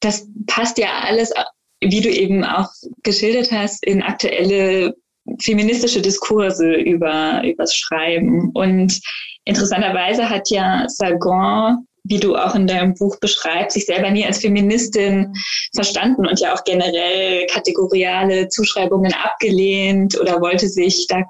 das 0.00 0.28
passt 0.46 0.78
ja 0.78 1.00
alles, 1.00 1.32
wie 1.80 2.00
du 2.00 2.08
eben 2.08 2.44
auch 2.44 2.70
geschildert 3.02 3.50
hast, 3.50 3.84
in 3.84 4.02
aktuelle 4.02 4.94
feministische 5.42 6.00
Diskurse 6.00 6.72
über 6.72 7.42
übers 7.44 7.74
Schreiben. 7.74 8.50
Und 8.54 9.00
interessanterweise 9.44 10.28
hat 10.28 10.50
ja 10.50 10.84
Sagan, 10.88 11.86
wie 12.04 12.18
du 12.18 12.34
auch 12.36 12.54
in 12.54 12.66
deinem 12.66 12.94
Buch 12.94 13.18
beschreibst, 13.20 13.74
sich 13.74 13.86
selber 13.86 14.10
nie 14.10 14.24
als 14.24 14.38
Feministin 14.38 15.32
verstanden 15.74 16.26
und 16.26 16.40
ja 16.40 16.54
auch 16.54 16.64
generell 16.64 17.46
kategoriale 17.46 18.48
Zuschreibungen 18.48 19.12
abgelehnt 19.12 20.18
oder 20.18 20.40
wollte 20.40 20.68
sich 20.68 21.06
da 21.08 21.22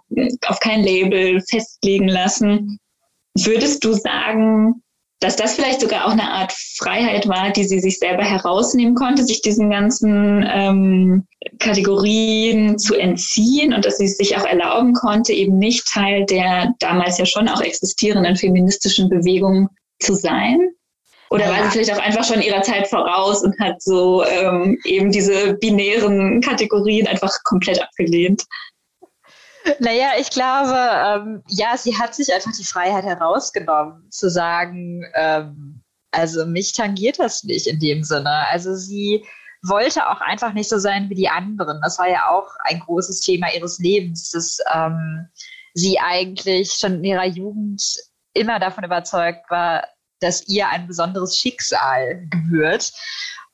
auf 0.47 0.61
kein 0.61 0.83
Label 0.83 1.41
festlegen 1.49 2.09
lassen. 2.09 2.79
Würdest 3.37 3.85
du 3.85 3.93
sagen, 3.93 4.83
dass 5.21 5.37
das 5.37 5.55
vielleicht 5.55 5.83
sogar 5.83 6.07
auch 6.07 6.13
eine 6.13 6.31
Art 6.31 6.53
Freiheit 6.79 7.29
war, 7.29 7.51
die 7.51 7.65
sie 7.65 7.79
sich 7.79 7.99
selber 7.99 8.25
herausnehmen 8.25 8.95
konnte, 8.95 9.23
sich 9.23 9.43
diesen 9.43 9.71
ganzen 9.71 10.45
ähm, 10.51 11.27
Kategorien 11.59 12.79
zu 12.79 12.95
entziehen 12.95 13.75
und 13.75 13.85
dass 13.85 13.99
sie 13.99 14.07
es 14.07 14.17
sich 14.17 14.37
auch 14.39 14.45
erlauben 14.45 14.95
konnte, 14.95 15.35
eben 15.35 15.59
nicht 15.59 15.87
Teil 15.87 16.25
der 16.25 16.75
damals 16.79 17.19
ja 17.19 17.27
schon 17.27 17.49
auch 17.49 17.61
existierenden 17.61 18.37
feministischen 18.37 19.11
Bewegung 19.11 19.69
zu 19.99 20.15
sein? 20.15 20.71
Oder 21.29 21.45
ja. 21.45 21.51
war 21.51 21.65
sie 21.65 21.71
vielleicht 21.71 21.93
auch 21.93 22.03
einfach 22.03 22.25
schon 22.25 22.43
ihrer 22.43 22.63
Zeit 22.63 22.89
voraus 22.89 23.43
und 23.43 23.59
hat 23.61 23.81
so 23.81 24.25
ähm, 24.25 24.79
eben 24.85 25.13
diese 25.13 25.55
binären 25.55 26.41
Kategorien 26.41 27.07
einfach 27.07 27.33
komplett 27.45 27.81
abgelehnt? 27.81 28.45
Naja, 29.79 30.13
ich 30.19 30.31
glaube, 30.31 30.75
ähm, 30.75 31.43
ja, 31.49 31.77
sie 31.77 31.97
hat 31.99 32.15
sich 32.15 32.33
einfach 32.33 32.53
die 32.53 32.65
Freiheit 32.65 33.05
herausgenommen, 33.05 34.11
zu 34.11 34.31
sagen, 34.31 35.05
ähm, 35.15 35.83
also 36.13 36.47
mich 36.47 36.73
tangiert 36.73 37.19
das 37.19 37.45
nicht 37.45 37.67
in 37.67 37.79
dem 37.79 38.03
Sinne. 38.03 38.47
Also 38.49 38.75
sie 38.75 39.25
wollte 39.63 40.09
auch 40.09 40.21
einfach 40.21 40.53
nicht 40.53 40.69
so 40.69 40.79
sein 40.79 41.09
wie 41.11 41.15
die 41.15 41.29
anderen. 41.29 41.81
Das 41.83 41.99
war 41.99 42.09
ja 42.09 42.31
auch 42.31 42.49
ein 42.65 42.81
großes 42.81 43.21
Thema 43.21 43.53
ihres 43.55 43.79
Lebens, 43.79 44.31
dass 44.31 44.59
ähm, 44.75 45.29
sie 45.75 45.99
eigentlich 46.01 46.73
schon 46.73 46.95
in 46.97 47.05
ihrer 47.05 47.27
Jugend 47.27 47.83
immer 48.33 48.59
davon 48.59 48.85
überzeugt 48.85 49.51
war, 49.51 49.87
dass 50.21 50.47
ihr 50.49 50.69
ein 50.69 50.87
besonderes 50.87 51.37
Schicksal 51.37 52.27
gebührt 52.29 52.93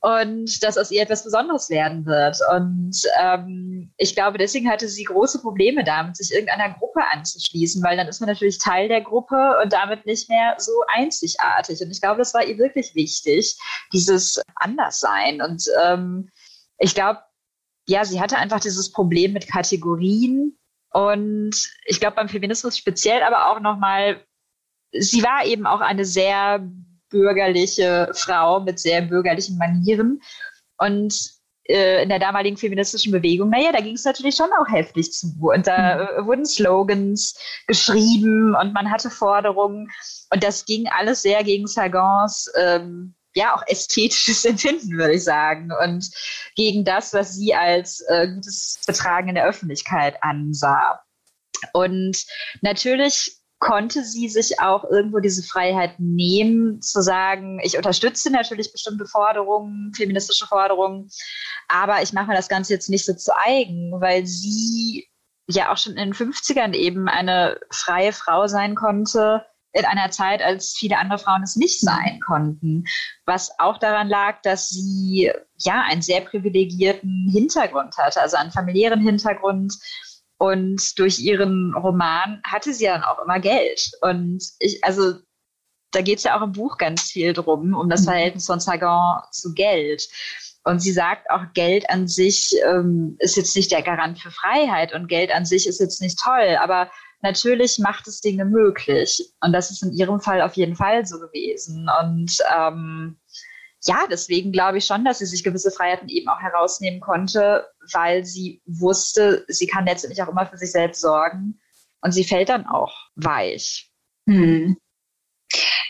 und 0.00 0.62
dass 0.62 0.78
aus 0.78 0.90
ihr 0.90 1.02
etwas 1.02 1.24
Besonderes 1.24 1.70
werden 1.70 2.06
wird. 2.06 2.38
Und 2.54 3.02
ähm, 3.20 3.92
ich 3.96 4.14
glaube, 4.14 4.38
deswegen 4.38 4.70
hatte 4.70 4.88
sie 4.88 5.04
große 5.04 5.40
Probleme 5.40 5.84
damit, 5.84 6.16
sich 6.16 6.32
irgendeiner 6.32 6.74
Gruppe 6.74 7.00
anzuschließen, 7.12 7.82
weil 7.82 7.96
dann 7.96 8.06
ist 8.06 8.20
man 8.20 8.28
natürlich 8.28 8.58
Teil 8.58 8.88
der 8.88 9.00
Gruppe 9.00 9.58
und 9.62 9.72
damit 9.72 10.06
nicht 10.06 10.28
mehr 10.28 10.54
so 10.58 10.72
einzigartig. 10.88 11.80
Und 11.80 11.90
ich 11.90 12.00
glaube, 12.00 12.18
das 12.18 12.34
war 12.34 12.44
ihr 12.44 12.58
wirklich 12.58 12.94
wichtig, 12.94 13.58
dieses 13.92 14.40
Anderssein. 14.56 15.40
Und 15.40 15.64
ähm, 15.84 16.30
ich 16.78 16.94
glaube, 16.94 17.20
ja, 17.88 18.04
sie 18.04 18.20
hatte 18.20 18.36
einfach 18.36 18.60
dieses 18.60 18.92
Problem 18.92 19.32
mit 19.32 19.48
Kategorien. 19.48 20.58
Und 20.90 21.56
ich 21.84 22.00
glaube, 22.00 22.16
beim 22.16 22.28
Feminismus 22.28 22.76
speziell 22.78 23.22
aber 23.22 23.50
auch 23.50 23.60
nochmal, 23.60 24.22
sie 24.92 25.22
war 25.22 25.44
eben 25.46 25.66
auch 25.66 25.80
eine 25.80 26.04
sehr 26.04 26.66
bürgerliche 27.10 28.10
Frau 28.14 28.60
mit 28.60 28.78
sehr 28.78 29.02
bürgerlichen 29.02 29.58
Manieren. 29.58 30.20
Und 30.78 31.36
äh, 31.68 32.02
in 32.02 32.08
der 32.08 32.18
damaligen 32.18 32.56
feministischen 32.56 33.12
Bewegung, 33.12 33.50
naja, 33.50 33.72
da 33.72 33.80
ging 33.80 33.94
es 33.94 34.04
natürlich 34.04 34.36
schon 34.36 34.50
auch 34.60 34.70
heftig 34.70 35.12
zu. 35.12 35.34
Und 35.40 35.66
da 35.66 35.96
mhm. 35.96 36.00
äh, 36.02 36.26
wurden 36.26 36.46
Slogans 36.46 37.38
geschrieben 37.66 38.54
und 38.54 38.72
man 38.72 38.90
hatte 38.90 39.10
Forderungen. 39.10 39.88
Und 40.32 40.42
das 40.44 40.64
ging 40.64 40.86
alles 40.88 41.22
sehr 41.22 41.42
gegen 41.44 41.66
Sagons, 41.66 42.50
ähm, 42.56 43.14
ja, 43.34 43.54
auch 43.54 43.62
ästhetisches 43.66 44.44
Empfinden, 44.46 44.96
würde 44.96 45.14
ich 45.14 45.24
sagen. 45.24 45.70
Und 45.82 46.10
gegen 46.54 46.84
das, 46.84 47.12
was 47.12 47.34
sie 47.34 47.54
als 47.54 48.00
äh, 48.08 48.28
gutes 48.28 48.80
Betragen 48.86 49.28
in 49.28 49.34
der 49.34 49.46
Öffentlichkeit 49.46 50.16
ansah. 50.22 51.00
Und 51.72 52.24
natürlich 52.60 53.35
konnte 53.58 54.04
sie 54.04 54.28
sich 54.28 54.60
auch 54.60 54.84
irgendwo 54.84 55.18
diese 55.18 55.42
Freiheit 55.42 55.98
nehmen, 55.98 56.82
zu 56.82 57.02
sagen, 57.02 57.58
ich 57.62 57.76
unterstütze 57.76 58.30
natürlich 58.30 58.72
bestimmte 58.72 59.06
Forderungen, 59.06 59.92
feministische 59.94 60.46
Forderungen, 60.46 61.08
aber 61.68 62.02
ich 62.02 62.12
mache 62.12 62.28
mir 62.28 62.36
das 62.36 62.48
Ganze 62.48 62.74
jetzt 62.74 62.90
nicht 62.90 63.06
so 63.06 63.14
zu 63.14 63.32
eigen, 63.36 63.92
weil 64.00 64.26
sie 64.26 65.08
ja 65.48 65.72
auch 65.72 65.78
schon 65.78 65.96
in 65.96 66.12
den 66.12 66.14
50ern 66.14 66.74
eben 66.74 67.08
eine 67.08 67.58
freie 67.70 68.12
Frau 68.12 68.46
sein 68.46 68.74
konnte, 68.74 69.44
in 69.72 69.84
einer 69.84 70.10
Zeit, 70.10 70.42
als 70.42 70.74
viele 70.76 70.98
andere 70.98 71.18
Frauen 71.18 71.42
es 71.42 71.56
nicht 71.56 71.80
sein 71.80 72.18
konnten. 72.26 72.84
Was 73.26 73.58
auch 73.58 73.78
daran 73.78 74.08
lag, 74.08 74.40
dass 74.42 74.70
sie 74.70 75.30
ja 75.58 75.82
einen 75.82 76.02
sehr 76.02 76.22
privilegierten 76.22 77.28
Hintergrund 77.30 77.96
hatte, 77.98 78.20
also 78.20 78.36
einen 78.36 78.52
familiären 78.52 79.00
Hintergrund, 79.00 79.74
und 80.38 80.98
durch 80.98 81.18
ihren 81.18 81.74
Roman 81.74 82.40
hatte 82.44 82.74
sie 82.74 82.84
dann 82.84 83.02
auch 83.02 83.22
immer 83.22 83.40
Geld. 83.40 83.90
Und 84.02 84.42
ich, 84.58 84.82
also 84.84 85.14
da 85.92 86.02
geht 86.02 86.18
es 86.18 86.24
ja 86.24 86.38
auch 86.38 86.42
im 86.42 86.52
Buch 86.52 86.76
ganz 86.76 87.02
viel 87.02 87.32
drum, 87.32 87.74
um 87.74 87.88
das 87.88 88.02
mhm. 88.02 88.06
Verhältnis 88.06 88.46
von 88.46 88.60
Sagan 88.60 89.22
zu 89.32 89.54
Geld. 89.54 90.06
Und 90.64 90.80
sie 90.80 90.92
sagt 90.92 91.30
auch, 91.30 91.44
Geld 91.54 91.88
an 91.88 92.08
sich 92.08 92.52
ähm, 92.68 93.16
ist 93.20 93.36
jetzt 93.36 93.54
nicht 93.54 93.70
der 93.70 93.82
Garant 93.82 94.18
für 94.18 94.30
Freiheit 94.30 94.92
und 94.92 95.06
Geld 95.06 95.30
an 95.32 95.44
sich 95.44 95.66
ist 95.66 95.80
jetzt 95.80 96.02
nicht 96.02 96.18
toll, 96.18 96.56
aber 96.60 96.90
natürlich 97.22 97.78
macht 97.78 98.08
es 98.08 98.20
Dinge 98.20 98.44
möglich. 98.44 99.32
Und 99.40 99.52
das 99.52 99.70
ist 99.70 99.82
in 99.82 99.92
ihrem 99.92 100.20
Fall 100.20 100.42
auf 100.42 100.54
jeden 100.54 100.74
Fall 100.74 101.06
so 101.06 101.18
gewesen. 101.18 101.88
Und 102.02 102.36
ähm, 102.54 103.16
ja, 103.84 104.06
deswegen 104.10 104.52
glaube 104.52 104.78
ich 104.78 104.86
schon, 104.86 105.04
dass 105.04 105.18
sie 105.18 105.26
sich 105.26 105.44
gewisse 105.44 105.70
Freiheiten 105.70 106.08
eben 106.08 106.28
auch 106.28 106.40
herausnehmen 106.40 107.00
konnte, 107.00 107.66
weil 107.92 108.24
sie 108.24 108.62
wusste, 108.66 109.44
sie 109.48 109.66
kann 109.66 109.86
letztendlich 109.86 110.22
auch 110.22 110.28
immer 110.28 110.46
für 110.46 110.56
sich 110.56 110.72
selbst 110.72 111.00
sorgen 111.00 111.60
und 112.00 112.12
sie 112.12 112.24
fällt 112.24 112.48
dann 112.48 112.66
auch 112.66 112.94
weich. 113.14 113.90
Hm. 114.28 114.76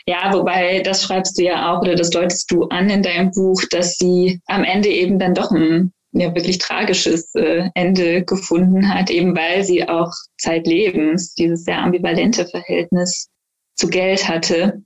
Ja, 0.05 0.31
wobei 0.33 0.81
das 0.81 1.03
schreibst 1.03 1.37
du 1.37 1.43
ja 1.43 1.73
auch 1.73 1.81
oder 1.81 1.95
das 1.95 2.11
deutest 2.11 2.49
du 2.51 2.63
an 2.69 2.89
in 2.89 3.03
deinem 3.03 3.31
Buch, 3.31 3.61
dass 3.71 3.97
sie 3.97 4.39
am 4.45 4.63
Ende 4.63 4.89
eben 4.89 5.19
dann 5.19 5.33
doch 5.33 5.51
ein 5.51 5.91
ja, 6.13 6.33
wirklich 6.33 6.59
tragisches 6.59 7.35
äh, 7.35 7.69
Ende 7.75 8.23
gefunden 8.23 8.93
hat, 8.93 9.09
eben 9.09 9.35
weil 9.35 9.63
sie 9.63 9.87
auch 9.87 10.11
zeitlebens 10.37 11.33
dieses 11.33 11.63
sehr 11.65 11.79
ambivalente 11.79 12.47
Verhältnis 12.47 13.29
zu 13.75 13.87
Geld 13.89 14.27
hatte 14.27 14.81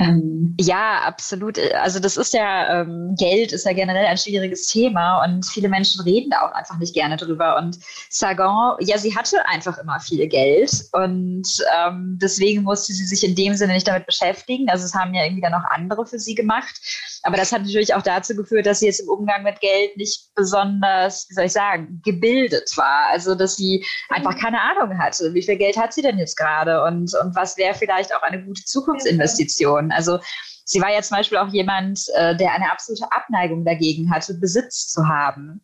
ähm, 0.00 0.56
ja, 0.58 1.02
absolut. 1.04 1.58
Also 1.74 2.00
das 2.00 2.16
ist 2.16 2.32
ja, 2.32 2.80
ähm, 2.80 3.14
Geld 3.18 3.52
ist 3.52 3.66
ja 3.66 3.74
generell 3.74 4.06
ein 4.06 4.16
schwieriges 4.16 4.66
Thema 4.66 5.22
und 5.22 5.44
viele 5.44 5.68
Menschen 5.68 6.00
reden 6.02 6.30
da 6.30 6.40
auch 6.40 6.52
einfach 6.52 6.78
nicht 6.78 6.94
gerne 6.94 7.18
drüber. 7.18 7.58
Und 7.58 7.78
Sagan, 8.08 8.76
ja, 8.80 8.96
sie 8.96 9.14
hatte 9.14 9.46
einfach 9.46 9.76
immer 9.76 10.00
viel 10.00 10.26
Geld 10.26 10.72
und 10.92 11.46
ähm, 11.76 12.18
deswegen 12.20 12.62
musste 12.62 12.94
sie 12.94 13.04
sich 13.04 13.22
in 13.28 13.34
dem 13.34 13.54
Sinne 13.54 13.74
nicht 13.74 13.86
damit 13.86 14.06
beschäftigen. 14.06 14.70
Also 14.70 14.86
es 14.86 14.94
haben 14.94 15.12
ja 15.12 15.24
irgendwie 15.24 15.42
dann 15.42 15.52
auch 15.52 15.68
andere 15.68 16.06
für 16.06 16.18
sie 16.18 16.34
gemacht. 16.34 16.80
Aber 17.22 17.36
das 17.36 17.52
hat 17.52 17.62
natürlich 17.62 17.92
auch 17.92 18.02
dazu 18.02 18.34
geführt, 18.34 18.64
dass 18.64 18.80
sie 18.80 18.86
jetzt 18.86 19.00
im 19.00 19.08
Umgang 19.10 19.42
mit 19.42 19.60
Geld 19.60 19.98
nicht 19.98 20.30
besonders, 20.34 21.26
wie 21.28 21.34
soll 21.34 21.44
ich 21.44 21.52
sagen, 21.52 22.00
gebildet 22.02 22.70
war. 22.76 23.08
Also 23.12 23.34
dass 23.34 23.56
sie 23.56 23.84
einfach 24.08 24.38
keine 24.38 24.62
Ahnung 24.62 24.98
hatte, 24.98 25.34
wie 25.34 25.42
viel 25.42 25.56
Geld 25.56 25.76
hat 25.76 25.92
sie 25.92 26.00
denn 26.00 26.16
jetzt 26.16 26.38
gerade 26.38 26.82
und, 26.84 27.14
und 27.22 27.36
was 27.36 27.58
wäre 27.58 27.74
vielleicht 27.74 28.14
auch 28.14 28.22
eine 28.22 28.42
gute 28.42 28.64
Zukunftsinvestition. 28.64 29.89
Also 29.92 30.18
sie 30.64 30.80
war 30.80 30.92
ja 30.92 31.02
zum 31.02 31.16
Beispiel 31.16 31.38
auch 31.38 31.48
jemand, 31.48 32.00
äh, 32.14 32.36
der 32.36 32.52
eine 32.52 32.70
absolute 32.70 33.10
Abneigung 33.10 33.64
dagegen 33.64 34.12
hatte, 34.12 34.34
Besitz 34.34 34.88
zu 34.88 35.06
haben. 35.08 35.62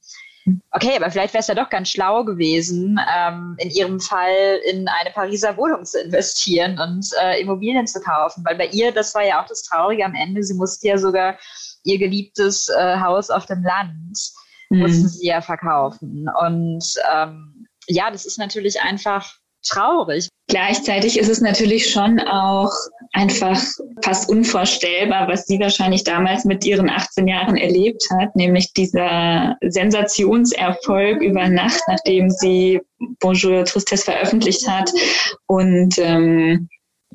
Okay, 0.71 0.97
aber 0.97 1.11
vielleicht 1.11 1.35
wäre 1.35 1.41
es 1.41 1.49
ja 1.49 1.57
doch 1.57 1.71
ganz 1.71 1.91
schlau 1.91 2.25
gewesen, 2.25 3.01
ähm, 3.17 3.57
in 3.59 3.71
ihrem 3.71 3.99
Fall 3.99 4.61
in 4.71 4.87
eine 4.87 5.11
Pariser 5.11 5.57
Wohnung 5.57 5.85
zu 5.85 6.01
investieren 6.01 6.79
und 6.79 7.05
äh, 7.21 7.41
Immobilien 7.41 7.87
zu 7.87 8.01
kaufen. 8.01 8.45
Weil 8.45 8.57
bei 8.57 8.69
ihr, 8.69 8.93
das 8.93 9.13
war 9.15 9.25
ja 9.25 9.43
auch 9.43 9.49
das 9.49 9.63
Traurige 9.63 10.05
am 10.05 10.15
Ende, 10.15 10.45
sie 10.45 10.55
musste 10.55 10.87
ja 10.87 10.99
sogar 10.99 11.37
ihr 11.83 11.99
geliebtes 11.99 12.69
äh, 12.69 13.01
Haus 13.01 13.29
auf 13.31 13.47
dem 13.47 13.65
Land, 13.65 14.19
mhm. 14.71 14.81
musste 14.83 15.09
sie 15.09 15.27
ja 15.27 15.41
verkaufen. 15.41 16.29
Und 16.41 16.95
ähm, 17.13 17.67
ja, 17.89 18.11
das 18.13 18.25
ist 18.25 18.39
natürlich 18.39 18.81
einfach 18.81 19.29
traurig. 19.67 20.29
Gleichzeitig 20.49 21.19
ist 21.19 21.29
es 21.29 21.41
natürlich 21.41 21.91
schon 21.91 22.21
auch 22.21 22.71
einfach 23.13 23.61
fast 24.03 24.29
unvorstellbar, 24.29 25.29
was 25.29 25.47
sie 25.47 25.59
wahrscheinlich 25.59 26.05
damals 26.05 26.45
mit 26.45 26.65
ihren 26.65 26.89
18 26.89 27.27
Jahren 27.27 27.57
erlebt 27.57 28.03
hat, 28.19 28.37
nämlich 28.37 28.73
dieser 28.73 29.57
Sensationserfolg 29.63 31.21
über 31.21 31.49
Nacht, 31.49 31.81
nachdem 31.89 32.31
sie 32.31 32.81
Bonjour 33.21 33.65
Tristesse 33.65 34.05
veröffentlicht 34.05 34.69
hat 34.69 34.91
und 35.47 35.99
ähm, 35.99 36.69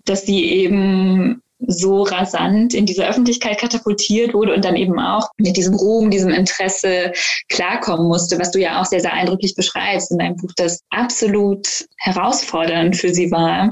dass 0.05 0.25
sie 0.25 0.45
eben 0.45 1.41
so 1.67 2.03
rasant 2.03 2.73
in 2.73 2.85
diese 2.85 3.07
Öffentlichkeit 3.07 3.59
katapultiert 3.59 4.33
wurde 4.33 4.53
und 4.53 4.65
dann 4.65 4.75
eben 4.75 4.99
auch 4.99 5.29
mit 5.37 5.57
diesem 5.57 5.75
Ruhm, 5.75 6.09
diesem 6.09 6.31
Interesse 6.31 7.11
klarkommen 7.49 8.07
musste, 8.07 8.39
was 8.39 8.51
du 8.51 8.59
ja 8.59 8.81
auch 8.81 8.85
sehr, 8.85 8.99
sehr 8.99 9.13
eindrücklich 9.13 9.55
beschreibst 9.55 10.11
in 10.11 10.17
deinem 10.17 10.35
Buch, 10.37 10.51
das 10.55 10.81
absolut 10.89 11.67
herausfordernd 11.97 12.97
für 12.97 13.13
sie 13.13 13.31
war. 13.31 13.71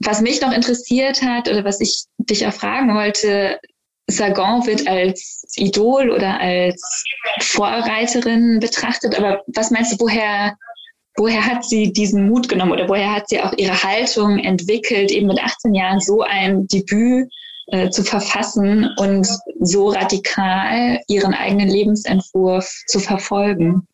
Was 0.00 0.20
mich 0.20 0.40
noch 0.40 0.52
interessiert 0.52 1.22
hat 1.22 1.48
oder 1.48 1.64
was 1.64 1.80
ich 1.80 2.04
dich 2.18 2.46
auch 2.46 2.52
fragen 2.52 2.94
wollte, 2.94 3.58
Sagan 4.06 4.66
wird 4.66 4.86
als 4.86 5.44
Idol 5.56 6.10
oder 6.10 6.38
als 6.38 7.04
Vorreiterin 7.40 8.60
betrachtet, 8.60 9.16
aber 9.16 9.42
was 9.46 9.70
meinst 9.70 9.92
du, 9.92 10.04
woher 10.04 10.56
woher 11.16 11.44
hat 11.44 11.64
sie 11.64 11.92
diesen 11.92 12.28
Mut 12.28 12.48
genommen 12.48 12.72
oder 12.72 12.88
woher 12.88 13.12
hat 13.12 13.28
sie 13.28 13.40
auch 13.40 13.52
ihre 13.56 13.82
Haltung 13.82 14.38
entwickelt, 14.38 15.10
eben 15.10 15.28
mit 15.28 15.42
18 15.42 15.74
Jahren 15.74 16.00
so 16.00 16.22
ein 16.22 16.66
Debüt 16.66 17.28
äh, 17.68 17.90
zu 17.90 18.02
verfassen 18.02 18.90
und 18.98 19.26
so 19.60 19.88
radikal 19.88 21.00
ihren 21.08 21.34
eigenen 21.34 21.68
Lebensentwurf 21.68 22.68
zu 22.86 22.98
verfolgen? 22.98 23.86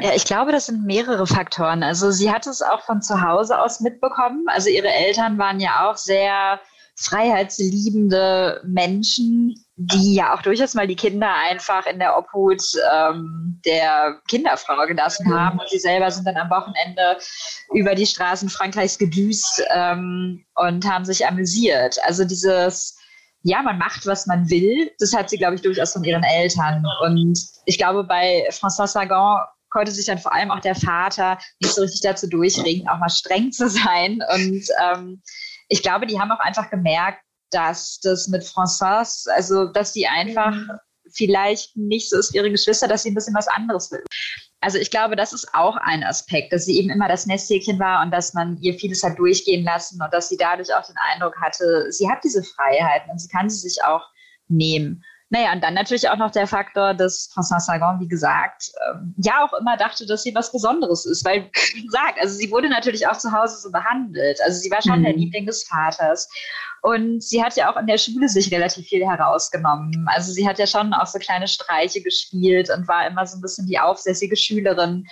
Ja, 0.00 0.12
ich 0.14 0.24
glaube, 0.24 0.52
das 0.52 0.66
sind 0.66 0.84
mehrere 0.84 1.26
Faktoren. 1.26 1.82
Also 1.82 2.10
sie 2.10 2.30
hat 2.30 2.46
es 2.46 2.62
auch 2.62 2.82
von 2.82 3.02
zu 3.02 3.22
Hause 3.22 3.60
aus 3.60 3.80
mitbekommen. 3.80 4.44
Also 4.46 4.68
ihre 4.68 4.88
Eltern 4.88 5.38
waren 5.38 5.60
ja 5.60 5.88
auch 5.88 5.96
sehr 5.96 6.60
freiheitsliebende 6.96 8.60
Menschen, 8.66 9.54
die 9.80 10.14
ja 10.14 10.34
auch 10.34 10.42
durchaus 10.42 10.74
mal 10.74 10.88
die 10.88 10.96
Kinder 10.96 11.32
einfach 11.32 11.86
in 11.86 12.00
der 12.00 12.18
Obhut 12.18 12.62
ähm, 12.92 13.60
der 13.64 14.20
Kinderfrau 14.26 14.86
gelassen 14.86 15.28
mhm. 15.28 15.34
haben. 15.34 15.58
Und 15.60 15.68
sie 15.70 15.78
selber 15.78 16.10
sind 16.10 16.26
dann 16.26 16.36
am 16.36 16.50
Wochenende 16.50 17.16
über 17.72 17.94
die 17.94 18.06
Straßen 18.06 18.48
Frankreichs 18.48 18.98
gedüst 18.98 19.62
ähm, 19.72 20.44
und 20.56 20.84
haben 20.84 21.04
sich 21.04 21.24
amüsiert. 21.24 21.96
Also 22.02 22.24
dieses, 22.24 22.98
ja, 23.42 23.62
man 23.62 23.78
macht, 23.78 24.04
was 24.04 24.26
man 24.26 24.50
will, 24.50 24.90
das 24.98 25.14
hat 25.14 25.30
sie, 25.30 25.38
glaube 25.38 25.54
ich, 25.54 25.62
durchaus 25.62 25.92
von 25.92 26.02
ihren 26.02 26.24
Eltern. 26.24 26.84
Und 27.04 27.38
ich 27.64 27.78
glaube, 27.78 28.02
bei 28.02 28.48
François 28.50 28.88
Sagan 28.88 29.38
konnte 29.70 29.92
sich 29.92 30.06
dann 30.06 30.18
vor 30.18 30.34
allem 30.34 30.50
auch 30.50 30.60
der 30.60 30.74
Vater 30.74 31.38
nicht 31.60 31.74
so 31.74 31.82
richtig 31.82 32.00
dazu 32.00 32.28
durchringen, 32.28 32.88
auch 32.88 32.98
mal 32.98 33.10
streng 33.10 33.52
zu 33.52 33.68
sein. 33.70 34.18
Und 34.34 34.64
ähm, 34.82 35.22
ich 35.68 35.84
glaube, 35.84 36.06
die 36.06 36.18
haben 36.18 36.32
auch 36.32 36.40
einfach 36.40 36.68
gemerkt, 36.68 37.20
dass 37.50 38.00
das 38.00 38.28
mit 38.28 38.42
François, 38.42 39.28
also 39.34 39.66
dass 39.66 39.92
sie 39.92 40.06
einfach 40.06 40.52
mhm. 40.54 40.70
vielleicht 41.12 41.76
nicht 41.76 42.10
so 42.10 42.18
ist 42.18 42.32
wie 42.32 42.38
ihre 42.38 42.50
Geschwister, 42.50 42.88
dass 42.88 43.02
sie 43.02 43.10
ein 43.10 43.14
bisschen 43.14 43.34
was 43.34 43.48
anderes 43.48 43.90
will. 43.90 44.04
Also 44.60 44.78
ich 44.78 44.90
glaube, 44.90 45.14
das 45.14 45.32
ist 45.32 45.54
auch 45.54 45.76
ein 45.76 46.02
Aspekt, 46.02 46.52
dass 46.52 46.64
sie 46.64 46.78
eben 46.78 46.90
immer 46.90 47.08
das 47.08 47.26
Nesthäkchen 47.26 47.78
war 47.78 48.02
und 48.02 48.10
dass 48.10 48.34
man 48.34 48.58
ihr 48.60 48.74
vieles 48.74 49.02
hat 49.04 49.18
durchgehen 49.18 49.64
lassen 49.64 50.02
und 50.02 50.12
dass 50.12 50.28
sie 50.28 50.36
dadurch 50.36 50.74
auch 50.74 50.84
den 50.84 50.96
Eindruck 51.12 51.36
hatte, 51.40 51.86
sie 51.90 52.08
hat 52.10 52.24
diese 52.24 52.42
Freiheiten 52.42 53.10
und 53.10 53.20
sie 53.20 53.28
kann 53.28 53.48
sie 53.48 53.68
sich 53.68 53.82
auch 53.84 54.02
nehmen. 54.48 55.04
Naja, 55.30 55.52
und 55.52 55.62
dann 55.62 55.74
natürlich 55.74 56.08
auch 56.08 56.16
noch 56.16 56.30
der 56.30 56.46
Faktor, 56.46 56.94
dass 56.94 57.30
François 57.30 57.60
Sagan, 57.60 58.00
wie 58.00 58.08
gesagt, 58.08 58.70
ähm, 58.88 59.14
ja 59.18 59.44
auch 59.44 59.52
immer 59.60 59.76
dachte, 59.76 60.06
dass 60.06 60.22
sie 60.22 60.34
was 60.34 60.50
Besonderes 60.50 61.04
ist. 61.04 61.24
Weil, 61.24 61.50
wie 61.74 61.84
gesagt, 61.84 62.18
also 62.18 62.34
sie 62.34 62.50
wurde 62.50 62.70
natürlich 62.70 63.06
auch 63.06 63.18
zu 63.18 63.30
Hause 63.30 63.58
so 63.58 63.70
behandelt. 63.70 64.40
Also 64.42 64.58
sie 64.58 64.70
war 64.70 64.80
schon 64.80 65.00
mhm. 65.00 65.04
der 65.04 65.12
Liebling 65.14 65.44
des 65.44 65.64
Vaters. 65.64 66.28
Und 66.80 67.22
sie 67.22 67.42
hat 67.42 67.56
ja 67.56 67.70
auch 67.70 67.76
in 67.76 67.86
der 67.86 67.98
Schule 67.98 68.28
sich 68.28 68.50
relativ 68.52 68.86
viel 68.86 69.06
herausgenommen. 69.06 70.06
Also 70.08 70.32
sie 70.32 70.48
hat 70.48 70.58
ja 70.58 70.66
schon 70.66 70.94
auch 70.94 71.06
so 71.06 71.18
kleine 71.18 71.48
Streiche 71.48 72.00
gespielt 72.00 72.70
und 72.70 72.88
war 72.88 73.06
immer 73.06 73.26
so 73.26 73.36
ein 73.36 73.42
bisschen 73.42 73.66
die 73.66 73.78
aufsässige 73.78 74.36
Schülerin. 74.36 75.06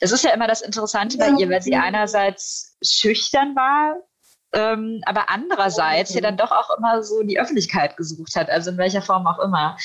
Das 0.00 0.10
ist 0.10 0.24
ja 0.24 0.32
immer 0.32 0.48
das 0.48 0.62
Interessante 0.62 1.18
bei 1.18 1.30
ihr, 1.38 1.48
weil 1.48 1.62
sie 1.62 1.74
einerseits 1.76 2.76
schüchtern 2.82 3.54
war, 3.54 3.96
ähm, 4.52 5.00
aber 5.06 5.28
andererseits 5.28 6.14
ja 6.14 6.20
dann 6.20 6.36
doch 6.36 6.50
auch 6.50 6.76
immer 6.76 7.02
so 7.02 7.22
die 7.22 7.40
Öffentlichkeit 7.40 7.96
gesucht 7.96 8.34
hat, 8.36 8.50
also 8.50 8.70
in 8.70 8.78
welcher 8.78 9.02
Form 9.02 9.26
auch 9.26 9.38
immer. 9.38 9.76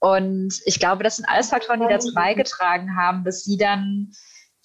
Und 0.00 0.60
ich 0.66 0.78
glaube, 0.78 1.02
das 1.02 1.16
sind 1.16 1.26
alles 1.28 1.48
Faktoren, 1.48 1.80
die 1.80 1.88
dazu 1.88 2.12
beigetragen 2.14 2.96
haben, 2.96 3.24
dass 3.24 3.44
sie 3.44 3.56
dann 3.56 4.12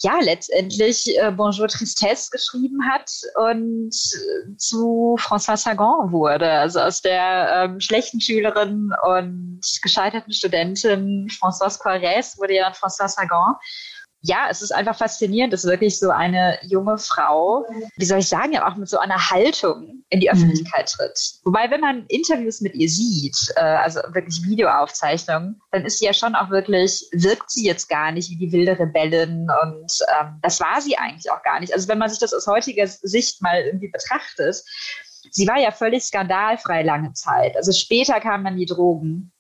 ja 0.04 0.20
letztendlich 0.20 1.18
äh, 1.18 1.32
Bonjour 1.32 1.68
Tristesse 1.68 2.30
geschrieben 2.32 2.80
hat 2.90 3.12
und 3.36 3.94
äh, 3.94 4.56
zu 4.58 5.16
François 5.20 5.58
Sagan 5.58 6.12
wurde. 6.12 6.50
Also 6.50 6.80
aus 6.80 7.02
der 7.02 7.52
ähm, 7.64 7.80
schlechten 7.80 8.20
Schülerin 8.20 8.92
und 9.04 9.62
gescheiterten 9.82 10.34
Studentin 10.34 11.28
Françoise 11.30 11.80
Poirès 11.80 12.38
wurde 12.40 12.56
ja 12.56 12.64
dann 12.64 12.74
François 12.74 13.08
Sagan 13.08 13.56
ja, 14.24 14.48
es 14.50 14.62
ist 14.62 14.72
einfach 14.72 14.96
faszinierend, 14.96 15.52
dass 15.52 15.66
wirklich 15.66 15.98
so 15.98 16.12
eine 16.12 16.60
junge 16.62 17.00
Frau, 17.00 17.66
wie 17.98 18.06
soll 18.06 18.20
ich 18.20 18.28
sagen, 18.28 18.54
ja 18.54 18.68
auch 18.68 18.76
mit 18.76 18.88
so 18.88 19.00
einer 19.00 19.32
Haltung 19.32 20.04
in 20.10 20.20
die 20.20 20.28
mhm. 20.28 20.34
Öffentlichkeit 20.34 20.92
tritt. 20.92 21.40
Wobei, 21.44 21.72
wenn 21.72 21.82
man 21.82 22.06
Interviews 22.08 22.62
mit 22.62 22.76
ihr 22.76 22.88
sieht, 22.88 23.36
äh, 23.56 23.62
also 23.62 24.00
wirklich 24.14 24.44
Videoaufzeichnungen, 24.44 25.60
dann 25.72 25.86
ist 25.86 26.00
sie 26.00 26.06
ja 26.06 26.14
schon 26.14 26.36
auch 26.36 26.52
wirklich, 26.52 27.08
wirkt 27.14 27.50
sie 27.50 27.66
jetzt 27.66 27.90
gar 27.90 28.12
nicht 28.12 28.30
wie 28.30 28.38
die 28.38 28.52
wilde 28.52 28.78
Rebellin 28.78 29.48
und 29.64 29.92
ähm, 30.20 30.40
das 30.44 30.60
war 30.60 30.82
sie 30.82 30.98
eigentlich 30.98 31.32
auch 31.32 31.42
gar 31.42 31.60
nicht. 31.60 31.74
Also 31.74 31.88
wenn 31.88 31.98
man 31.98 32.10
sich 32.10 32.20
das 32.20 32.34
aus 32.34 32.46
heutiger 32.46 32.86
Sicht 32.86 33.42
mal 33.42 33.62
irgendwie 33.62 33.90
betrachtet, 33.90 34.64
sie 35.32 35.48
war 35.48 35.60
ja 35.60 35.72
völlig 35.72 36.04
skandalfrei 36.04 36.84
lange 36.84 37.14
Zeit. 37.14 37.56
Also 37.58 37.72
später 37.72 38.20
kamen 38.20 38.44
dann 38.44 38.58
die 38.58 38.66
Drogen 38.68 39.32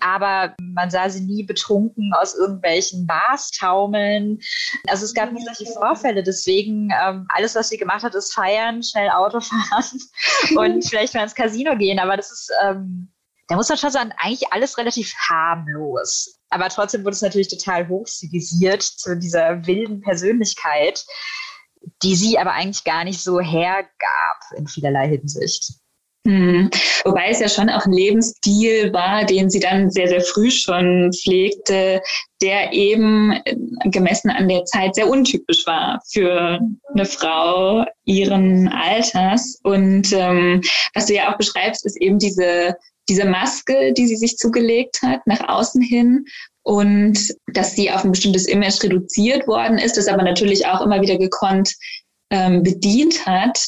aber 0.00 0.54
man 0.60 0.90
sah 0.90 1.08
sie 1.08 1.22
nie 1.22 1.44
betrunken 1.44 2.12
aus 2.14 2.34
irgendwelchen 2.34 3.06
Bars 3.06 3.50
taumeln. 3.50 4.40
Also 4.88 5.04
es 5.04 5.14
gab 5.14 5.32
nie 5.32 5.44
solche 5.44 5.72
Vorfälle. 5.72 6.22
Deswegen 6.22 6.90
ähm, 7.02 7.26
alles, 7.28 7.54
was 7.54 7.68
sie 7.68 7.78
gemacht 7.78 8.02
hat, 8.02 8.14
ist 8.14 8.34
feiern, 8.34 8.82
schnell 8.82 9.10
Auto 9.10 9.40
fahren 9.40 10.00
und 10.56 10.88
vielleicht 10.88 11.14
mal 11.14 11.22
ins 11.24 11.34
Casino 11.34 11.76
gehen. 11.76 11.98
Aber 11.98 12.16
das 12.16 12.30
ist, 12.30 12.50
ähm, 12.64 13.12
da 13.48 13.56
muss 13.56 13.68
man 13.68 13.78
schon 13.78 13.90
sagen, 13.90 14.12
eigentlich 14.18 14.52
alles 14.52 14.78
relativ 14.78 15.14
harmlos. 15.16 16.38
Aber 16.50 16.68
trotzdem 16.68 17.02
wurde 17.04 17.14
es 17.14 17.22
natürlich 17.22 17.48
total 17.48 17.88
hochstilisiert 17.88 18.82
zu 18.82 19.16
dieser 19.16 19.66
wilden 19.66 20.00
Persönlichkeit, 20.00 21.04
die 22.02 22.14
sie 22.14 22.38
aber 22.38 22.52
eigentlich 22.52 22.84
gar 22.84 23.04
nicht 23.04 23.22
so 23.22 23.40
hergab 23.40 24.38
in 24.56 24.66
vielerlei 24.66 25.08
Hinsicht. 25.08 25.81
Hm. 26.24 26.70
Wobei 27.04 27.30
es 27.30 27.40
ja 27.40 27.48
schon 27.48 27.68
auch 27.68 27.84
ein 27.84 27.92
Lebensstil 27.92 28.92
war, 28.92 29.24
den 29.24 29.50
sie 29.50 29.58
dann 29.58 29.90
sehr, 29.90 30.06
sehr 30.06 30.20
früh 30.20 30.52
schon 30.52 31.10
pflegte, 31.12 32.00
der 32.40 32.72
eben 32.72 33.32
äh, 33.44 33.56
gemessen 33.86 34.30
an 34.30 34.48
der 34.48 34.64
Zeit 34.64 34.94
sehr 34.94 35.08
untypisch 35.08 35.66
war 35.66 36.00
für 36.08 36.60
eine 36.94 37.06
Frau 37.06 37.84
ihren 38.04 38.68
Alters. 38.68 39.58
Und 39.64 40.12
ähm, 40.12 40.60
was 40.94 41.06
du 41.06 41.14
ja 41.14 41.32
auch 41.32 41.38
beschreibst, 41.38 41.84
ist 41.84 42.00
eben 42.00 42.20
diese, 42.20 42.76
diese 43.08 43.24
Maske, 43.24 43.92
die 43.92 44.06
sie 44.06 44.16
sich 44.16 44.36
zugelegt 44.36 45.02
hat, 45.02 45.26
nach 45.26 45.48
außen 45.48 45.82
hin. 45.82 46.24
Und 46.62 47.18
dass 47.48 47.74
sie 47.74 47.90
auf 47.90 48.04
ein 48.04 48.12
bestimmtes 48.12 48.46
Image 48.46 48.80
reduziert 48.84 49.48
worden 49.48 49.78
ist, 49.78 49.96
das 49.96 50.06
aber 50.06 50.22
natürlich 50.22 50.66
auch 50.66 50.82
immer 50.82 51.00
wieder 51.00 51.18
gekonnt 51.18 51.74
ähm, 52.30 52.62
bedient 52.62 53.26
hat. 53.26 53.58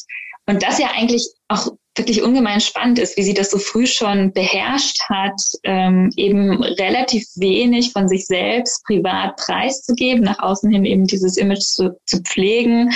Und 0.47 0.63
das 0.63 0.79
ja 0.79 0.91
eigentlich 0.95 1.27
auch 1.49 1.73
wirklich 1.95 2.21
ungemein 2.21 2.59
spannend 2.59 2.99
ist, 2.99 3.17
wie 3.17 3.23
sie 3.23 3.33
das 3.33 3.51
so 3.51 3.57
früh 3.57 3.87
schon 3.87 4.33
beherrscht 4.33 5.01
hat, 5.09 5.39
ähm, 5.63 6.09
eben 6.17 6.61
relativ 6.63 7.25
wenig 7.35 7.93
von 7.93 8.07
sich 8.07 8.25
selbst 8.25 8.83
privat 8.85 9.37
preiszugeben, 9.37 10.23
nach 10.23 10.39
außen 10.39 10.71
hin 10.71 10.85
eben 10.85 11.07
dieses 11.07 11.37
Image 11.37 11.61
zu, 11.61 11.97
zu 12.05 12.21
pflegen. 12.21 12.91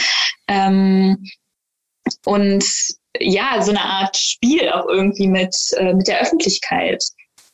Ähm, 0.48 1.24
und 2.26 2.66
ja, 3.20 3.62
so 3.62 3.72
eine 3.72 3.84
Art 3.84 4.18
Spiel 4.18 4.70
auch 4.70 4.88
irgendwie 4.88 5.28
mit, 5.28 5.56
äh, 5.78 5.94
mit 5.94 6.08
der 6.08 6.22
Öffentlichkeit 6.22 7.04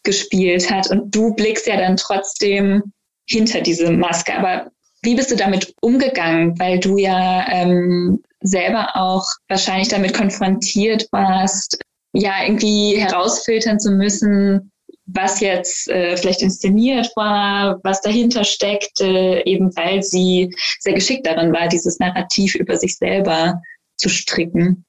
gespielt 0.04 0.72
hat. 0.72 0.90
Und 0.90 1.14
du 1.14 1.34
blickst 1.34 1.68
ja 1.68 1.78
dann 1.78 1.98
trotzdem 1.98 2.94
hinter 3.28 3.62
diese 3.62 3.92
Maske. 3.92 4.36
Aber 4.36 4.72
wie 5.06 5.15
bist 5.15 5.32
du 5.32 5.36
damit 5.36 5.74
umgegangen? 5.82 6.60
Weil 6.60 6.80
du 6.80 6.98
ja 6.98 7.48
ähm, 7.50 8.22
selber 8.41 8.96
auch 8.96 9.26
wahrscheinlich 9.48 9.88
damit 9.88 10.13
konfrontiert 10.13 11.08
warst, 11.12 11.78
ja, 12.13 12.44
irgendwie 12.44 12.96
herausfiltern 12.98 13.80
zu 13.80 13.91
müssen, 13.91 14.72
was 15.08 15.39
jetzt 15.39 15.88
äh, 15.89 16.18
vielleicht 16.18 16.41
inszeniert 16.41 17.12
war, 17.15 17.80
was 17.84 18.02
dahinter 18.02 18.44
steckt, 18.44 19.02
äh, 19.02 19.44
eben 19.44 19.76
weil 19.76 20.02
sie 20.02 20.54
sehr 20.80 20.94
geschickt 20.94 21.28
darin 21.28 21.54
war, 21.54 21.68
dieses 21.68 22.00
Narrativ 22.00 22.56
über 22.56 22.78
sich 22.78 22.98
selber 22.98 23.62
zu 23.98 24.10
stricken. 24.10 24.86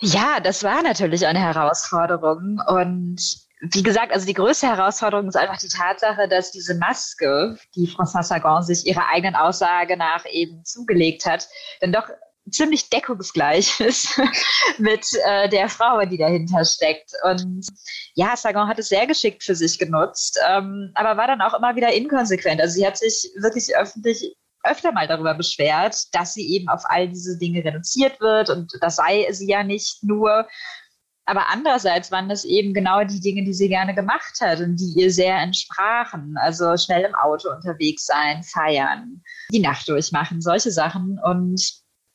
Ja, 0.00 0.40
das 0.42 0.64
war 0.64 0.82
natürlich 0.82 1.26
eine 1.26 1.40
Herausforderung. 1.40 2.60
Und 2.66 3.20
wie 3.62 3.84
gesagt, 3.84 4.12
also 4.12 4.26
die 4.26 4.34
größte 4.34 4.66
Herausforderung 4.66 5.28
ist 5.28 5.36
einfach 5.36 5.58
die 5.58 5.68
Tatsache, 5.68 6.26
dass 6.26 6.50
diese 6.50 6.74
Maske, 6.74 7.56
die 7.76 7.86
François 7.86 8.24
Sagan 8.24 8.64
sich 8.64 8.86
ihrer 8.86 9.08
eigenen 9.08 9.36
Aussage 9.36 9.96
nach 9.96 10.24
eben 10.26 10.64
zugelegt 10.64 11.24
hat, 11.26 11.48
dann 11.80 11.92
doch 11.92 12.08
ziemlich 12.50 12.90
deckungsgleich 12.90 13.78
ist 13.80 14.20
mit 14.78 15.06
äh, 15.24 15.48
der 15.48 15.68
Frau, 15.68 16.04
die 16.04 16.18
dahinter 16.18 16.64
steckt. 16.64 17.12
Und 17.22 17.64
ja, 18.14 18.36
Sagan 18.36 18.66
hat 18.66 18.80
es 18.80 18.88
sehr 18.88 19.06
geschickt 19.06 19.44
für 19.44 19.54
sich 19.54 19.78
genutzt, 19.78 20.40
ähm, 20.48 20.90
aber 20.94 21.16
war 21.16 21.28
dann 21.28 21.40
auch 21.40 21.54
immer 21.54 21.76
wieder 21.76 21.92
inkonsequent. 21.92 22.60
Also 22.60 22.74
sie 22.74 22.86
hat 22.86 22.98
sich 22.98 23.30
wirklich 23.36 23.76
öffentlich 23.76 24.34
öfter 24.64 24.90
mal 24.90 25.06
darüber 25.06 25.34
beschwert, 25.34 26.12
dass 26.12 26.34
sie 26.34 26.48
eben 26.54 26.68
auf 26.68 26.82
all 26.84 27.08
diese 27.08 27.38
Dinge 27.38 27.64
reduziert 27.64 28.20
wird 28.20 28.50
und 28.50 28.72
das 28.80 28.96
sei 28.96 29.26
sie 29.30 29.48
ja 29.48 29.62
nicht 29.62 30.02
nur. 30.02 30.48
Aber 31.24 31.48
andererseits 31.50 32.10
waren 32.10 32.28
das 32.28 32.44
eben 32.44 32.74
genau 32.74 33.04
die 33.04 33.20
Dinge, 33.20 33.44
die 33.44 33.52
sie 33.52 33.68
gerne 33.68 33.94
gemacht 33.94 34.40
hat 34.40 34.60
und 34.60 34.76
die 34.76 34.92
ihr 35.00 35.10
sehr 35.12 35.36
entsprachen. 35.36 36.34
Also 36.36 36.76
schnell 36.76 37.04
im 37.04 37.14
Auto 37.14 37.48
unterwegs 37.48 38.06
sein, 38.06 38.42
feiern, 38.42 39.22
die 39.52 39.60
Nacht 39.60 39.88
durchmachen, 39.88 40.40
solche 40.40 40.72
Sachen. 40.72 41.20
Und 41.22 41.62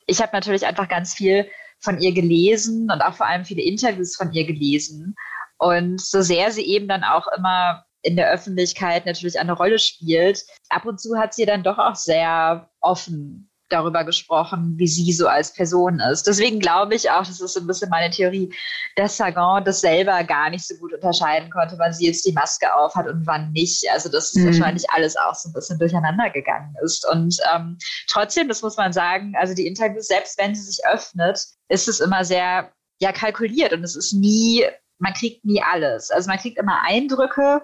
ich 0.08 0.22
habe 0.22 0.32
natürlich 0.34 0.65
einfach 0.65 0.89
ganz 0.89 1.13
viel 1.13 1.48
von 1.80 2.00
ihr 2.00 2.13
gelesen 2.13 2.89
und 2.91 3.02
auch 3.02 3.13
vor 3.13 3.28
allem 3.28 3.46
viele 3.46 3.62
Interviews 3.62 4.15
von 4.15 4.34
ihr 4.34 4.46
gelesen. 4.46 5.15
Und 5.58 6.02
so 6.02 6.22
sehr 6.22 6.52
sie 6.52 6.65
eben 6.65 6.88
dann 6.88 7.04
auch 7.04 7.28
immer 7.38 7.86
in 8.02 8.15
der 8.15 8.30
Öffentlichkeit 8.30 9.06
natürlich 9.06 9.39
eine 9.39 9.54
Rolle 9.54 9.80
spielt, 9.80 10.43
ab 10.70 10.86
und 10.86 11.00
zu 11.00 11.17
hat 11.17 11.34
sie 11.34 11.46
dann 11.46 11.63
doch 11.63 11.78
auch 11.78 11.96
sehr 11.96 12.70
offen 12.80 13.46
darüber 13.69 14.03
gesprochen, 14.03 14.73
wie 14.77 14.88
sie 14.88 15.12
so 15.12 15.27
als 15.27 15.53
Person 15.53 15.99
ist. 15.99 16.27
Deswegen 16.27 16.60
glaube 16.60 16.95
ich 16.95 17.10
auch, 17.10 17.25
das 17.25 17.41
ist 17.41 17.53
so 17.53 17.60
ein 17.60 17.67
bisschen 17.67 17.89
meine 17.89 18.10
Theorie, 18.10 18.53
dass 18.95 19.17
Sagan 19.17 19.63
das 19.63 19.82
selber 19.82 20.23
gar 20.23 20.49
nicht 20.49 20.65
so 20.65 20.75
gut 20.75 20.93
unterscheiden 20.93 21.49
konnte, 21.49 21.75
wann 21.77 21.93
sie 21.93 22.08
jetzt 22.08 22.25
die 22.25 22.32
Maske 22.32 22.73
auf 22.73 22.95
hat 22.95 23.08
und 23.08 23.25
wann 23.27 23.51
nicht. 23.51 23.84
Also 23.91 24.10
dass 24.10 24.34
mhm. 24.34 24.45
wahrscheinlich 24.45 24.89
alles 24.91 25.15
auch 25.17 25.36
so 25.36 25.49
ein 25.49 25.53
bisschen 25.53 25.80
durcheinander 25.80 26.30
gegangen 26.30 26.73
ist. 26.84 27.08
Und 27.12 27.38
ähm, 27.53 27.77
trotzdem, 28.10 28.47
das 28.47 28.62
muss 28.62 28.77
man 28.77 28.93
sagen, 28.93 29.34
also 29.38 29.53
die 29.53 29.67
Interviews, 29.67 30.08
selbst 30.08 30.38
wenn 30.38 30.56
sie 30.56 30.63
sich 30.63 30.80
öffnet, 30.86 31.45
ist 31.69 31.88
es 31.88 31.99
immer 31.99 32.23
sehr 32.23 32.71
ja 32.99 33.12
kalkuliert 33.12 33.73
und 33.73 33.84
es 33.84 33.95
ist 33.95 34.13
nie, 34.13 34.65
man 34.99 35.13
kriegt 35.13 35.45
nie 35.45 35.62
alles. 35.62 36.10
Also 36.10 36.30
man 36.30 36.39
kriegt 36.39 36.58
immer 36.58 36.82
Eindrücke, 36.84 37.63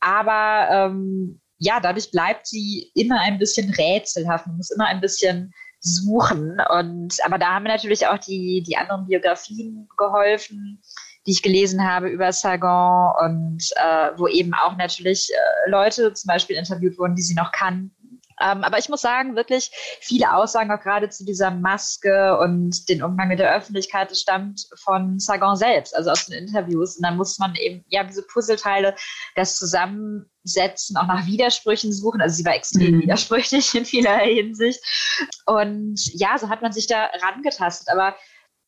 aber 0.00 0.68
ähm, 0.70 1.40
ja, 1.58 1.80
dadurch 1.80 2.10
bleibt 2.10 2.46
sie 2.46 2.90
immer 2.94 3.20
ein 3.20 3.38
bisschen 3.38 3.72
rätselhaft. 3.72 4.46
Man 4.46 4.56
muss 4.56 4.70
immer 4.70 4.86
ein 4.86 5.00
bisschen 5.00 5.52
suchen. 5.80 6.58
Und 6.70 7.14
aber 7.24 7.38
da 7.38 7.54
haben 7.54 7.64
natürlich 7.64 8.06
auch 8.06 8.18
die, 8.18 8.62
die 8.66 8.76
anderen 8.76 9.06
Biografien 9.06 9.88
geholfen, 9.96 10.82
die 11.26 11.32
ich 11.32 11.42
gelesen 11.42 11.86
habe 11.86 12.08
über 12.08 12.32
Sagan 12.32 13.12
und 13.24 13.62
äh, 13.76 14.10
wo 14.16 14.28
eben 14.28 14.54
auch 14.54 14.76
natürlich 14.76 15.30
äh, 15.32 15.70
Leute 15.70 16.12
zum 16.12 16.28
Beispiel 16.28 16.56
interviewt 16.56 16.98
wurden, 16.98 17.16
die 17.16 17.22
sie 17.22 17.34
noch 17.34 17.52
kannten 17.52 17.96
ähm, 18.40 18.64
aber 18.64 18.78
ich 18.78 18.88
muss 18.88 19.00
sagen, 19.00 19.34
wirklich 19.34 19.70
viele 20.00 20.34
Aussagen 20.34 20.70
auch 20.70 20.80
gerade 20.80 21.08
zu 21.08 21.24
dieser 21.24 21.50
Maske 21.50 22.38
und 22.38 22.88
den 22.88 23.02
Umgang 23.02 23.28
mit 23.28 23.38
der 23.38 23.54
Öffentlichkeit, 23.54 24.10
das 24.10 24.20
stammt 24.20 24.66
von 24.74 25.18
Sagan 25.18 25.56
selbst, 25.56 25.96
also 25.96 26.10
aus 26.10 26.26
den 26.26 26.46
Interviews. 26.46 26.96
Und 26.96 27.04
dann 27.04 27.16
muss 27.16 27.38
man 27.38 27.54
eben, 27.54 27.84
ja, 27.88 28.04
diese 28.04 28.22
Puzzleteile, 28.22 28.94
das 29.36 29.56
zusammensetzen, 30.46 30.96
auch 30.96 31.06
nach 31.06 31.26
Widersprüchen 31.26 31.92
suchen. 31.92 32.20
Also 32.20 32.36
sie 32.36 32.44
war 32.44 32.54
extrem 32.54 32.96
mhm. 32.96 33.02
widersprüchlich 33.02 33.74
in 33.74 33.84
vielerlei 33.84 34.34
Hinsicht. 34.34 34.80
Und 35.44 36.00
ja, 36.14 36.38
so 36.38 36.48
hat 36.48 36.62
man 36.62 36.72
sich 36.72 36.86
da 36.86 37.10
rangetastet. 37.22 37.88
Aber 37.88 38.16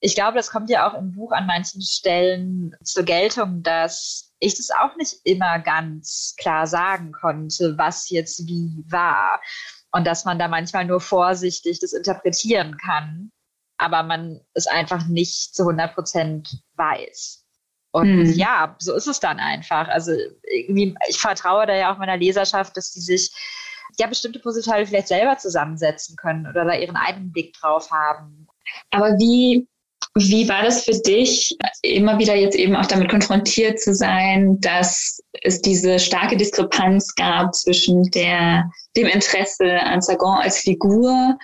ich 0.01 0.15
glaube, 0.15 0.37
das 0.37 0.51
kommt 0.51 0.71
ja 0.71 0.89
auch 0.89 0.95
im 0.95 1.13
Buch 1.13 1.33
an 1.33 1.47
manchen 1.47 1.83
Stellen 1.83 2.77
zur 2.83 3.05
Geltung, 3.05 3.63
dass 3.63 4.33
ich 4.39 4.57
das 4.57 4.71
auch 4.71 4.95
nicht 4.97 5.17
immer 5.25 5.59
ganz 5.59 6.35
klar 6.39 6.67
sagen 6.67 7.13
konnte, 7.13 7.77
was 7.77 8.09
jetzt 8.11 8.47
wie 8.47 8.85
war. 8.89 9.41
Und 9.91 10.07
dass 10.07 10.25
man 10.25 10.39
da 10.39 10.49
manchmal 10.49 10.85
nur 10.85 11.01
vorsichtig 11.01 11.81
das 11.81 11.93
interpretieren 11.95 12.77
kann, 12.77 13.33
aber 13.79 14.03
man 14.03 14.41
es 14.53 14.67
einfach 14.67 15.07
nicht 15.07 15.55
zu 15.55 15.63
100 15.63 15.95
Prozent 15.95 16.63
weiß. 16.75 17.48
Und 17.99 18.27
hm. 18.27 18.33
ja, 18.33 18.77
so 18.79 18.95
ist 18.95 19.07
es 19.07 19.21
dann 19.21 19.39
einfach. 19.39 19.89
Also 19.89 20.13
irgendwie, 20.43 20.95
ich 21.09 21.19
vertraue 21.19 21.67
da 21.67 21.75
ja 21.75 21.93
auch 21.93 21.99
meiner 21.99 22.17
Leserschaft, 22.17 22.77
dass 22.77 22.93
die 22.93 23.01
sich 23.01 23.31
ja 23.99 24.07
bestimmte 24.07 24.39
Puzzleteile 24.39 24.87
vielleicht 24.87 25.09
selber 25.09 25.37
zusammensetzen 25.39 26.17
können 26.17 26.47
oder 26.47 26.65
da 26.65 26.75
ihren 26.75 26.97
eigenen 26.97 27.33
Blick 27.33 27.55
drauf 27.55 27.91
haben. 27.91 28.47
Aber 28.91 29.11
wie, 29.19 29.67
wie 30.15 30.49
war 30.49 30.63
das 30.63 30.85
für 30.85 30.93
dich, 30.93 31.57
immer 31.83 32.19
wieder 32.19 32.35
jetzt 32.35 32.57
eben 32.57 32.77
auch 32.77 32.87
damit 32.87 33.11
konfrontiert 33.11 33.81
zu 33.81 33.95
sein, 33.95 34.61
dass 34.61 35.21
es 35.43 35.61
diese 35.61 35.99
starke 35.99 36.37
Diskrepanz 36.37 37.15
gab 37.15 37.55
zwischen 37.55 38.05
der, 38.11 38.71
dem 38.97 39.07
Interesse 39.07 39.81
an 39.81 40.01
Sagan 40.01 40.41
als 40.43 40.59
Figur 40.59 41.39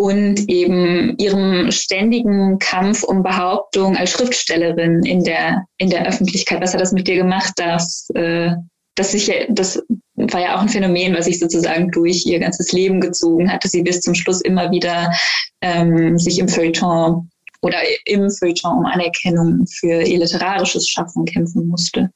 und 0.00 0.48
eben 0.48 1.14
ihrem 1.18 1.70
ständigen 1.70 2.58
Kampf 2.58 3.02
um 3.02 3.22
Behauptung 3.22 3.98
als 3.98 4.12
Schriftstellerin 4.12 5.02
in 5.02 5.24
der, 5.24 5.66
in 5.76 5.90
der 5.90 6.06
Öffentlichkeit. 6.06 6.62
Was 6.62 6.72
hat 6.72 6.80
das 6.80 6.92
mit 6.92 7.06
dir 7.06 7.16
gemacht, 7.16 7.52
dass, 7.56 8.08
äh, 8.14 8.52
dass 8.94 9.12
sich, 9.12 9.30
das 9.50 9.82
war 10.14 10.40
ja 10.40 10.56
auch 10.56 10.62
ein 10.62 10.70
Phänomen, 10.70 11.14
was 11.14 11.26
sich 11.26 11.38
sozusagen 11.38 11.90
durch 11.90 12.24
ihr 12.24 12.38
ganzes 12.38 12.72
Leben 12.72 13.02
gezogen 13.02 13.52
hat, 13.52 13.62
dass 13.62 13.72
sie 13.72 13.82
bis 13.82 14.00
zum 14.00 14.14
Schluss 14.14 14.40
immer 14.40 14.70
wieder 14.70 15.12
ähm, 15.60 16.16
sich 16.16 16.38
im 16.38 16.48
Feuilleton 16.48 17.28
oder 17.60 17.76
im 18.06 18.30
Feuilleton 18.30 18.78
um 18.78 18.86
Anerkennung 18.86 19.66
für 19.66 20.00
ihr 20.00 20.18
literarisches 20.18 20.88
Schaffen 20.88 21.26
kämpfen 21.26 21.68
musste. 21.68 22.08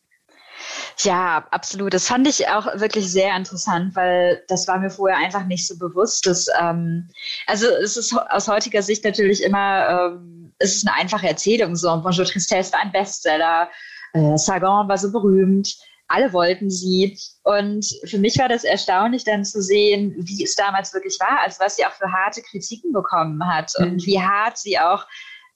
Ja, 0.99 1.47
absolut. 1.51 1.93
Das 1.93 2.07
fand 2.07 2.27
ich 2.29 2.49
auch 2.49 2.67
wirklich 2.79 3.11
sehr 3.11 3.37
interessant, 3.37 3.97
weil 3.97 4.43
das 4.49 4.69
war 4.69 4.79
mir 4.79 4.91
vorher 4.91 5.19
einfach 5.19 5.45
nicht 5.47 5.67
so 5.67 5.77
bewusst. 5.77 6.27
Dass, 6.27 6.47
ähm, 6.61 7.09
also 7.47 7.67
es 7.67 7.97
ist 7.97 8.15
aus 8.31 8.49
heutiger 8.49 8.83
Sicht 8.83 9.05
natürlich 9.05 9.43
immer, 9.43 10.13
ähm, 10.15 10.53
es 10.59 10.77
ist 10.77 10.87
eine 10.87 10.97
einfache 10.97 11.29
Erzählung. 11.29 11.75
So, 11.75 12.01
Bonjour 12.01 12.25
Tristesse 12.25 12.73
war 12.73 12.81
ein 12.81 12.93
Bestseller, 12.93 13.69
äh, 14.13 14.37
Sagan 14.37 14.89
war 14.89 14.99
so 14.99 15.11
berühmt, 15.11 15.77
alle 16.07 16.33
wollten 16.33 16.71
sie. 16.71 17.19
Und 17.43 17.87
für 18.05 18.19
mich 18.19 18.39
war 18.39 18.49
das 18.49 18.65
erstaunlich 18.65 19.25
dann 19.25 19.45
zu 19.45 19.63
sehen, 19.63 20.15
wie 20.19 20.45
es 20.45 20.55
damals 20.55 20.95
wirklich 20.95 21.19
war, 21.21 21.41
also 21.41 21.59
was 21.61 21.77
sie 21.77 21.85
auch 21.85 21.93
für 21.93 22.13
harte 22.13 22.43
Kritiken 22.43 22.93
bekommen 22.93 23.45
hat 23.47 23.73
mhm. 23.79 23.93
und 23.93 24.07
wie 24.07 24.21
hart 24.21 24.59
sie 24.59 24.79
auch 24.79 25.07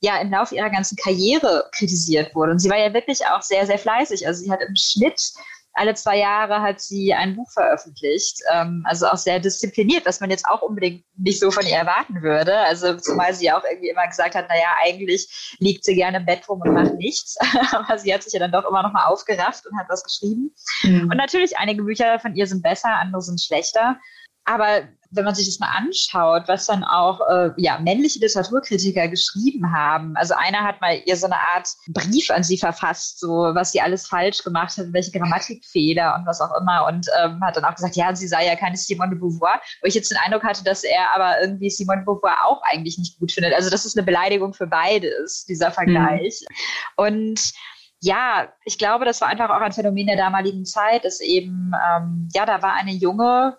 ja 0.01 0.21
im 0.21 0.31
Laufe 0.31 0.55
ihrer 0.55 0.71
ganzen 0.71 0.97
Karriere 0.97 1.69
kritisiert 1.73 2.35
wurde. 2.35 2.53
Und 2.53 2.59
sie 2.59 2.71
war 2.71 2.79
ja 2.79 2.95
wirklich 2.95 3.27
auch 3.27 3.43
sehr, 3.43 3.67
sehr 3.67 3.79
fleißig. 3.79 4.27
Also 4.27 4.45
sie 4.45 4.51
hat 4.51 4.61
im 4.61 4.77
Schnitt 4.77 5.33
alle 5.79 5.95
zwei 5.95 6.19
Jahre 6.19 6.61
hat 6.61 6.81
sie 6.81 7.15
ein 7.15 7.37
Buch 7.37 7.51
veröffentlicht. 7.53 8.41
Ähm, 8.53 8.85
also 8.87 9.07
auch 9.07 9.17
sehr 9.17 9.39
diszipliniert, 9.39 10.07
was 10.07 10.21
man 10.21 10.31
jetzt 10.31 10.47
auch 10.47 10.61
unbedingt 10.63 11.05
nicht 11.17 11.39
so 11.39 11.51
von 11.51 11.65
ihr 11.65 11.77
erwarten 11.77 12.21
würde. 12.21 12.59
Also 12.59 12.97
zumal 12.97 13.33
sie 13.33 13.53
auch 13.53 13.63
irgendwie 13.63 13.91
immer 13.91 14.07
gesagt 14.09 14.35
hat, 14.35 14.49
naja, 14.49 14.75
eigentlich 14.85 15.57
liegt 15.61 15.85
sie 15.85 15.95
gerne 15.95 16.19
im 16.19 16.27
Bett 16.27 16.49
rum 16.49 16.61
und 16.63 16.75
macht 16.75 16.95
nichts. 16.95 17.37
Aber 17.73 17.97
sie 17.99 18.13
hat 18.13 18.25
sich 18.25 18.33
ja 18.33 18.41
dann 18.41 18.53
doch 18.53 18.69
immer 18.69 18.83
noch 18.83 18.93
mal 18.93 19.07
aufgerafft 19.07 19.67
und 19.67 19.79
hat 19.79 19.89
was 19.89 20.03
geschrieben. 20.03 20.53
Mhm. 20.83 21.11
Und 21.11 21.17
natürlich, 21.17 21.57
einige 21.59 21.85
Bücher 21.85 22.19
von 22.19 22.35
ihr 22.35 22.47
sind 22.47 22.63
besser, 22.63 22.91
andere 22.97 23.23
sind 23.23 23.41
schlechter. 23.41 23.99
Aber 24.45 24.89
wenn 25.11 25.25
man 25.25 25.35
sich 25.35 25.47
das 25.47 25.59
mal 25.59 25.71
anschaut, 25.75 26.49
was 26.49 26.67
dann 26.67 26.85
auch 26.85 27.21
äh, 27.29 27.51
ja, 27.57 27.79
männliche 27.79 28.19
Literaturkritiker 28.19 29.09
geschrieben 29.09 29.73
haben. 29.73 30.15
Also 30.17 30.35
einer 30.35 30.65
hat 30.65 30.81
mal 30.81 31.01
ihr 31.07 31.17
so 31.17 31.27
eine 31.27 31.37
Art 31.37 31.69
Brief 31.89 32.31
an 32.31 32.43
sie 32.43 32.59
verfasst, 32.59 33.21
so 33.21 33.29
was 33.55 33.73
sie 33.73 33.81
alles 33.81 34.07
falsch 34.07 34.43
gemacht 34.45 34.77
hat, 34.77 34.93
welche 34.93 35.13
Grammatikfehler 35.13 36.15
und 36.17 36.27
was 36.27 36.41
auch 36.41 36.55
immer. 36.61 36.87
Und 36.87 37.07
ähm, 37.23 37.41
hat 37.43 37.57
dann 37.57 37.65
auch 37.65 37.75
gesagt, 37.75 37.97
ja, 37.97 38.15
sie 38.15 38.29
sei 38.29 38.47
ja 38.47 38.57
keine 38.57 38.77
Simone 38.77 39.11
de 39.11 39.19
Beauvoir. 39.19 39.61
Wo 39.83 39.87
ich 39.87 39.95
jetzt 39.95 40.11
den 40.11 40.19
Eindruck 40.19 40.45
hatte, 40.45 40.63
dass 40.63 40.85
er 40.85 41.15
aber 41.15 41.41
irgendwie 41.41 41.71
Simone 41.71 42.01
de 42.01 42.05
Beauvoir 42.05 42.45
auch 42.45 42.61
eigentlich 42.63 42.99
nicht 42.99 43.19
gut 43.19 43.33
findet. 43.33 43.55
Also 43.55 43.71
dass 43.71 43.87
es 43.87 43.97
eine 43.97 44.05
Beleidigung 44.05 44.53
für 44.53 44.67
beide 44.67 45.09
ist, 45.09 45.49
dieser 45.49 45.71
Vergleich. 45.71 46.41
Mhm. 46.43 46.55
Und 46.97 47.53
ja, 48.01 48.53
ich 48.65 48.79
glaube, 48.79 49.05
das 49.05 49.21
war 49.21 49.29
einfach 49.29 49.51
auch 49.51 49.61
ein 49.61 49.73
Phänomen 49.73 50.07
der 50.07 50.17
damaligen 50.17 50.65
Zeit, 50.65 51.05
dass 51.05 51.21
eben, 51.21 51.73
ähm, 51.91 52.29
ja, 52.33 52.47
da 52.47 52.63
war 52.63 52.75
eine 52.75 52.93
junge 52.93 53.57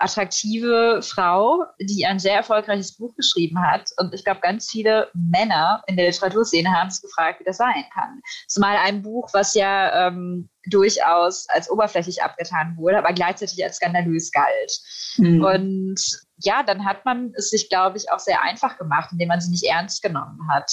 attraktive 0.00 1.00
Frau, 1.02 1.64
die 1.80 2.06
ein 2.06 2.18
sehr 2.18 2.36
erfolgreiches 2.36 2.96
Buch 2.96 3.14
geschrieben 3.16 3.60
hat. 3.60 3.90
Und 3.98 4.14
ich 4.14 4.24
glaube, 4.24 4.40
ganz 4.40 4.70
viele 4.70 5.08
Männer 5.14 5.82
in 5.86 5.96
der 5.96 6.06
Literaturszene 6.06 6.70
haben 6.70 6.90
sich 6.90 7.02
gefragt, 7.02 7.40
wie 7.40 7.44
das 7.44 7.58
sein 7.58 7.84
kann. 7.92 8.20
Zumal 8.48 8.76
ein 8.76 9.02
Buch, 9.02 9.28
was 9.32 9.54
ja 9.54 10.08
ähm, 10.08 10.48
durchaus 10.66 11.48
als 11.48 11.70
oberflächlich 11.70 12.22
abgetan 12.22 12.76
wurde, 12.76 12.98
aber 12.98 13.12
gleichzeitig 13.12 13.62
als 13.64 13.76
skandalös 13.76 14.30
galt. 14.30 14.80
Mhm. 15.16 15.44
Und 15.44 16.00
ja, 16.38 16.62
dann 16.62 16.84
hat 16.84 17.04
man 17.04 17.32
es 17.36 17.50
sich, 17.50 17.68
glaube 17.68 17.98
ich, 17.98 18.10
auch 18.10 18.18
sehr 18.18 18.42
einfach 18.42 18.78
gemacht, 18.78 19.10
indem 19.12 19.28
man 19.28 19.40
sie 19.40 19.50
nicht 19.50 19.64
ernst 19.64 20.02
genommen 20.02 20.38
hat. 20.50 20.70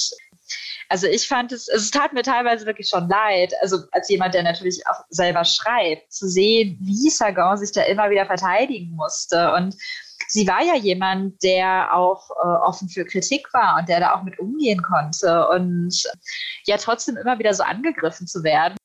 Also 0.89 1.07
ich 1.07 1.27
fand 1.27 1.51
es, 1.51 1.67
es 1.67 1.91
tat 1.91 2.13
mir 2.13 2.23
teilweise 2.23 2.65
wirklich 2.65 2.89
schon 2.89 3.09
leid, 3.09 3.53
also 3.61 3.79
als 3.91 4.09
jemand, 4.09 4.33
der 4.33 4.43
natürlich 4.43 4.85
auch 4.87 5.03
selber 5.09 5.43
schreibt, 5.43 6.11
zu 6.11 6.27
sehen, 6.27 6.77
wie 6.79 7.09
Sagan 7.09 7.57
sich 7.57 7.71
da 7.71 7.83
immer 7.83 8.09
wieder 8.09 8.25
verteidigen 8.25 8.95
musste. 8.95 9.53
Und 9.53 9.75
sie 10.27 10.47
war 10.47 10.63
ja 10.63 10.75
jemand, 10.75 11.43
der 11.43 11.93
auch 11.93 12.29
äh, 12.31 12.67
offen 12.67 12.89
für 12.89 13.05
Kritik 13.05 13.47
war 13.53 13.77
und 13.79 13.89
der 13.89 13.99
da 13.99 14.13
auch 14.13 14.23
mit 14.23 14.39
umgehen 14.39 14.81
konnte 14.81 15.47
und 15.49 16.03
ja 16.65 16.77
trotzdem 16.77 17.17
immer 17.17 17.39
wieder 17.39 17.53
so 17.53 17.63
angegriffen 17.63 18.27
zu 18.27 18.43
werden. 18.43 18.77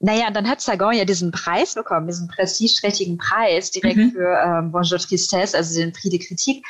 Naja, 0.00 0.28
und 0.28 0.36
dann 0.36 0.48
hat 0.48 0.60
Sagan 0.60 0.94
ja 0.94 1.04
diesen 1.04 1.32
Preis 1.32 1.74
bekommen, 1.74 2.06
diesen 2.06 2.28
prestigeträchtigen 2.28 3.18
Preis 3.18 3.72
direkt 3.72 3.96
mhm. 3.96 4.12
für 4.12 4.40
ähm, 4.44 4.70
Bonjour 4.70 4.98
Tristesse, 4.98 5.56
also 5.56 5.80
den 5.80 5.92
Prix 5.92 6.10
de 6.10 6.18
Critique. 6.20 6.62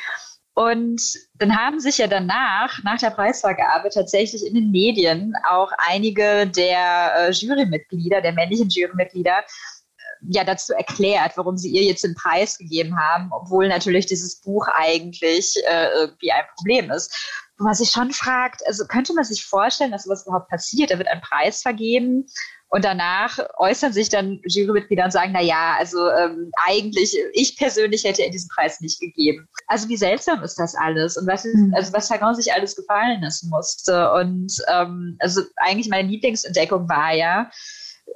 Und 0.59 1.01
dann 1.35 1.55
haben 1.55 1.79
sich 1.79 1.99
ja 1.99 2.07
danach, 2.07 2.83
nach 2.83 2.99
der 2.99 3.11
Preisvergabe, 3.11 3.89
tatsächlich 3.91 4.45
in 4.45 4.55
den 4.55 4.71
Medien 4.71 5.33
auch 5.49 5.71
einige 5.87 6.47
der 6.47 7.13
äh, 7.17 7.31
Jurymitglieder, 7.31 8.19
der 8.19 8.33
männlichen 8.33 8.67
Jurymitglieder, 8.67 9.37
äh, 9.37 10.03
ja 10.27 10.43
dazu 10.43 10.73
erklärt, 10.73 11.37
warum 11.37 11.55
sie 11.55 11.69
ihr 11.69 11.83
jetzt 11.83 12.03
den 12.03 12.13
Preis 12.13 12.57
gegeben 12.57 12.99
haben, 12.99 13.29
obwohl 13.31 13.69
natürlich 13.69 14.05
dieses 14.05 14.41
Buch 14.41 14.67
eigentlich 14.67 15.55
äh, 15.65 15.93
irgendwie 15.93 16.33
ein 16.33 16.43
Problem 16.57 16.91
ist. 16.91 17.15
Wo 17.57 17.63
man 17.63 17.73
sich 17.73 17.91
schon 17.91 18.11
fragt, 18.11 18.61
also 18.67 18.85
könnte 18.85 19.13
man 19.13 19.23
sich 19.23 19.45
vorstellen, 19.45 19.93
dass 19.93 20.03
sowas 20.03 20.25
überhaupt 20.25 20.49
passiert? 20.49 20.91
Da 20.91 20.97
wird 20.97 21.07
ein 21.07 21.21
Preis 21.21 21.61
vergeben 21.61 22.25
und 22.69 22.85
danach 22.85 23.39
äußern 23.57 23.93
sich 23.93 24.09
dann 24.09 24.39
Jurymitglieder 24.45 25.05
und 25.05 25.11
sagen, 25.11 25.31
na 25.33 25.41
ja, 25.41 25.75
also 25.77 26.09
ähm, 26.09 26.51
eigentlich, 26.67 27.15
ich 27.33 27.57
persönlich 27.57 28.03
hätte 28.03 28.21
ihr 28.21 28.29
diesen 28.29 28.49
Preis 28.49 28.79
nicht 28.79 28.99
gegeben. 28.99 29.47
Also 29.67 29.89
wie 29.89 29.97
seltsam 29.97 30.43
ist 30.43 30.55
das 30.55 30.75
alles 30.75 31.17
und 31.17 31.27
was, 31.27 31.45
mhm. 31.45 31.73
also 31.75 31.91
was 31.93 32.07
Sagan 32.07 32.35
sich 32.35 32.53
alles 32.53 32.75
gefallen 32.75 33.21
lassen 33.21 33.49
musste. 33.49 34.11
Und 34.13 34.53
ähm, 34.71 35.17
also 35.19 35.41
eigentlich 35.57 35.89
meine 35.89 36.09
Lieblingsentdeckung 36.09 36.87
war 36.87 37.13
ja, 37.13 37.49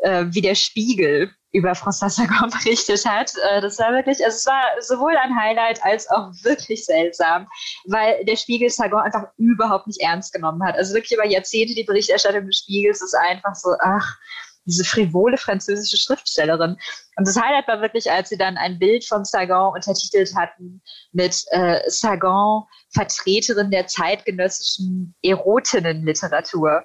äh, 0.02 0.26
wie 0.30 0.42
der 0.42 0.56
Spiegel 0.56 1.32
über 1.54 1.72
François 1.74 2.10
Sagan 2.10 2.50
berichtet 2.64 3.06
hat. 3.06 3.32
Äh, 3.50 3.62
das 3.62 3.80
war 3.80 3.94
wirklich, 3.94 4.24
also 4.24 4.36
es 4.36 4.46
war 4.46 4.64
sowohl 4.82 5.16
ein 5.16 5.36
Highlight 5.36 5.84
als 5.84 6.10
auch 6.10 6.32
wirklich 6.44 6.86
seltsam, 6.86 7.48
weil 7.86 8.26
der 8.26 8.36
Spiegel 8.36 8.70
Sagan 8.70 9.06
einfach 9.06 9.26
überhaupt 9.38 9.88
nicht 9.88 10.02
ernst 10.02 10.34
genommen 10.34 10.64
hat. 10.64 10.76
Also 10.76 10.94
wirklich 10.94 11.14
über 11.14 11.26
Jahrzehnte 11.26 11.76
die 11.76 11.84
Berichterstattung 11.84 12.46
des 12.46 12.58
Spiegels 12.58 13.02
ist 13.02 13.16
einfach 13.16 13.56
so, 13.56 13.70
ach, 13.80 14.18
diese 14.66 14.84
frivole 14.84 15.38
französische 15.38 15.98
Schriftstellerin. 15.98 16.78
Und 17.18 17.28
das 17.28 17.40
Highlight 17.40 17.68
war 17.68 17.82
wirklich, 17.82 18.10
als 18.10 18.30
sie 18.30 18.38
dann 18.38 18.58
ein 18.58 18.80
Bild 18.80 19.06
von 19.06 19.26
Sagan 19.26 19.74
untertitelt 19.74 20.34
hatten 20.36 20.82
mit 21.12 21.44
äh, 21.52 21.82
Sagan, 21.88 22.64
Vertreterin 22.94 23.72
der 23.72 23.88
zeitgenössischen 23.88 25.16
Erotinnenliteratur. 25.22 26.84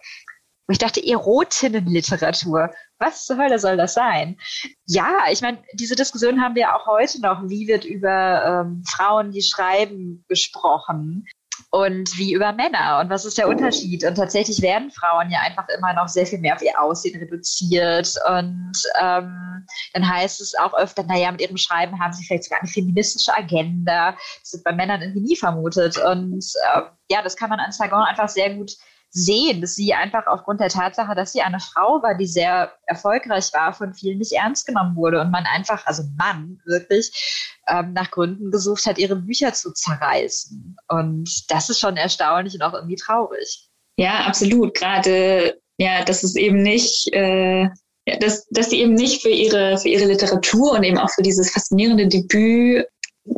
Und 0.69 0.75
ich 0.75 0.79
dachte, 0.79 1.05
Erotinnenliteratur, 1.05 2.71
was 2.99 3.25
zur 3.25 3.39
Hölle 3.39 3.59
soll 3.59 3.79
das 3.79 3.95
sein? 3.95 4.39
Ja, 4.87 5.25
ich 5.31 5.41
meine, 5.41 5.59
diese 5.73 5.97
Diskussion 5.97 6.43
haben 6.43 6.55
wir 6.55 6.77
auch 6.77 6.87
heute 6.87 7.23
noch. 7.23 7.43
Wie 7.49 7.67
wird 7.67 7.87
über 7.87 8.65
ähm, 8.67 8.85
Frauen, 8.87 9.33
die 9.33 9.43
schreiben, 9.43 10.25
gesprochen? 10.29 11.25
und 11.71 12.17
wie 12.17 12.33
über 12.33 12.53
Männer 12.53 13.01
und 13.01 13.11
was 13.11 13.25
ist 13.25 13.39
der 13.39 13.49
Unterschied? 13.49 14.05
Und 14.05 14.15
tatsächlich 14.15 14.63
werden 14.63 14.91
Frauen 14.91 15.31
ja 15.31 15.41
einfach 15.41 15.67
immer 15.69 15.93
noch 15.93 16.09
sehr 16.09 16.27
viel 16.27 16.39
mehr 16.39 16.55
auf 16.55 16.63
ihr 16.63 16.81
Aussehen 16.81 17.19
reduziert 17.19 18.15
und 18.29 18.73
ähm, 19.01 19.67
dann 19.93 20.09
heißt 20.09 20.41
es 20.41 20.55
auch 20.55 20.75
öfter, 20.75 21.03
naja, 21.03 21.31
mit 21.31 21.41
ihrem 21.41 21.57
Schreiben 21.57 22.01
haben 22.01 22.13
sie 22.13 22.25
vielleicht 22.25 22.45
sogar 22.45 22.61
eine 22.61 22.69
feministische 22.69 23.37
Agenda. 23.37 24.17
Das 24.41 24.53
wird 24.53 24.65
bei 24.65 24.73
Männern 24.73 25.03
irgendwie 25.03 25.21
nie 25.21 25.37
vermutet 25.37 25.99
und 25.99 26.45
äh, 26.75 26.83
ja, 27.11 27.23
das 27.23 27.37
kann 27.37 27.51
man 27.51 27.61
an 27.61 27.73
Sagan 27.73 28.05
einfach 28.05 28.29
sehr 28.29 28.55
gut 28.55 28.73
sehen, 29.11 29.61
dass 29.61 29.75
sie 29.75 29.95
einfach 29.95 30.27
aufgrund 30.27 30.61
der 30.61 30.69
Tatsache, 30.69 31.15
dass 31.15 31.33
sie 31.33 31.41
eine 31.41 31.61
Frau 31.61 32.03
war, 32.03 32.15
die 32.15 32.27
sehr 32.27 32.73
erfolgreich 32.87 33.51
war, 33.53 33.73
von 33.73 33.95
vielen 33.95 34.19
nicht 34.19 34.33
ernst 34.33 34.67
genommen 34.67 34.97
wurde 34.97 35.21
und 35.21 35.31
man 35.31 35.45
einfach, 35.45 35.87
also 35.87 36.03
Mann 36.17 36.61
wirklich, 36.67 37.57
ähm, 37.69 37.93
nach 37.95 38.11
Gründen 38.11 38.51
gesucht 38.51 38.87
hat, 38.87 38.99
ihre 38.99 39.17
Bücher 39.17 39.53
zu 39.53 39.73
zerreißen. 39.73 40.77
Und 40.89 41.51
das 41.51 41.71
ist 41.71 41.81
schon 41.81 41.97
erstaunlich 41.97 42.55
und 42.55 42.63
auch 42.63 42.75
irgendwie 42.75 42.97
traurig. 42.97 43.69
Ja, 43.97 44.27
absolut. 44.27 44.75
Gerade, 44.75 45.59
ja, 45.79 46.05
dass 46.05 46.23
es 46.23 46.37
eben 46.37 46.63
nicht 46.63 47.13
äh, 47.13 47.69
dass, 48.21 48.47
dass 48.49 48.71
sie 48.71 48.81
eben 48.81 48.95
nicht 48.95 49.23
für 49.23 49.29
ihre, 49.29 49.79
für 49.79 49.89
ihre 49.89 50.07
Literatur 50.07 50.73
und 50.73 50.83
eben 50.83 50.99
auch 50.99 51.11
für 51.11 51.23
dieses 51.23 51.51
faszinierende 51.51 52.09
Debüt 52.09 52.87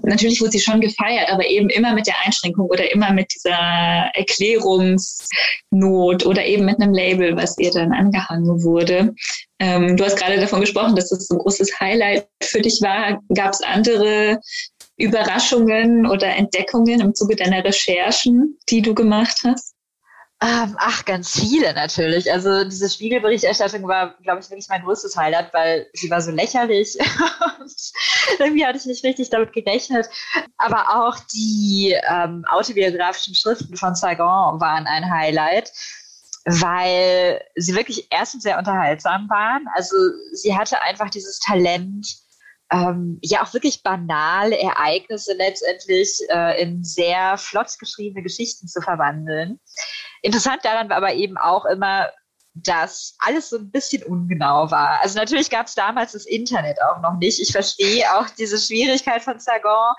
natürlich 0.03 0.41
wurde 0.41 0.53
sie 0.53 0.61
schon 0.61 0.81
gefeiert, 0.81 1.29
aber 1.31 1.47
eben 1.47 1.69
immer 1.71 1.95
mit 1.95 2.07
der 2.07 2.15
Einschränkung 2.25 2.67
oder 2.67 2.93
immer 2.93 3.13
mit 3.13 3.33
dieser 3.35 4.11
Erklärungsnot 4.15 6.27
oder 6.27 6.45
eben 6.45 6.65
mit 6.65 6.81
einem 6.81 6.95
Label, 6.95 7.37
was 7.37 7.59
ihr 7.59 7.71
dann 7.71 7.93
angehangen 7.93 8.63
wurde. 8.63 9.15
Ähm, 9.59 9.97
du 9.97 10.05
hast 10.05 10.17
gerade 10.17 10.41
davon 10.41 10.61
gesprochen, 10.61 10.97
dass 10.97 11.11
das 11.11 11.31
ein 11.31 11.39
großes 11.39 11.81
Highlight 11.81 12.27
für 12.43 12.61
dich 12.61 12.81
war. 12.83 13.21
Gab 13.35 13.53
es 13.53 13.63
andere 13.63 14.41
Überraschungen 14.97 16.07
oder 16.07 16.29
Entdeckungen 16.29 17.01
im 17.01 17.15
Zuge 17.15 17.37
deiner 17.37 17.65
Recherchen, 17.65 18.59
die 18.69 18.83
du 18.83 18.95
gemacht 18.95 19.39
hast? 19.45 19.75
Ähm, 20.43 20.75
ach, 20.79 21.05
ganz 21.05 21.39
viele 21.39 21.75
natürlich. 21.75 22.33
Also 22.33 22.65
diese 22.65 22.89
Spiegelberichterstattung 22.89 23.87
war, 23.87 24.15
glaube 24.23 24.41
ich, 24.41 24.49
wirklich 24.49 24.69
mein 24.71 24.83
größtes 24.83 25.15
Highlight, 25.15 25.53
weil 25.53 25.87
sie 25.93 26.11
war 26.11 26.23
so 26.23 26.31
lächerlich 26.31 26.97
irgendwie 28.39 28.65
hatte 28.65 28.79
ich 28.79 28.87
nicht 28.87 29.05
richtig 29.05 29.31
damit 29.31 29.53
gerechnet. 29.53 30.09
Aber 30.57 31.05
auch 31.05 31.17
die 31.33 31.95
ähm, 32.09 32.45
autobiografischen 32.49 33.35
Schriften 33.35 33.77
von 33.77 33.95
Saigon 33.95 34.61
waren 34.61 34.87
ein 34.87 35.11
Highlight, 35.11 35.73
weil 36.47 37.41
sie 37.57 37.75
wirklich 37.75 38.07
erstens 38.11 38.43
sehr 38.43 38.59
unterhaltsam 38.59 39.29
waren. 39.29 39.67
Also 39.75 39.97
sie 40.33 40.57
hatte 40.57 40.81
einfach 40.83 41.11
dieses 41.11 41.39
Talent, 41.41 42.07
ähm, 42.73 43.19
ja 43.23 43.43
auch 43.43 43.53
wirklich 43.53 43.83
banale 43.83 44.59
Ereignisse 44.59 45.35
letztendlich 45.35 46.21
äh, 46.29 46.63
in 46.63 46.85
sehr 46.85 47.37
flott 47.37 47.79
geschriebene 47.79 48.23
Geschichten 48.23 48.69
zu 48.69 48.81
verwandeln. 48.81 49.59
Interessant 50.23 50.65
daran 50.65 50.89
war 50.89 50.99
aber 50.99 51.15
eben 51.15 51.37
auch 51.37 51.65
immer, 51.65 52.09
dass 52.55 53.15
alles 53.19 53.51
so 53.51 53.59
ein 53.59 53.71
bisschen 53.71 54.03
ungenau 54.03 54.71
war. 54.71 55.01
Also 55.03 55.19
natürlich 55.19 55.51
gab 55.51 55.67
es 55.67 55.75
damals 55.75 56.13
das 56.13 56.27
Internet 56.27 56.79
auch 56.83 57.01
noch 57.01 57.17
nicht. 57.19 57.41
Ich 57.41 57.53
verstehe 57.53 58.05
auch 58.15 58.29
diese 58.31 58.59
Schwierigkeit 58.59 59.23
von 59.23 59.39
Sargon, 59.39 59.95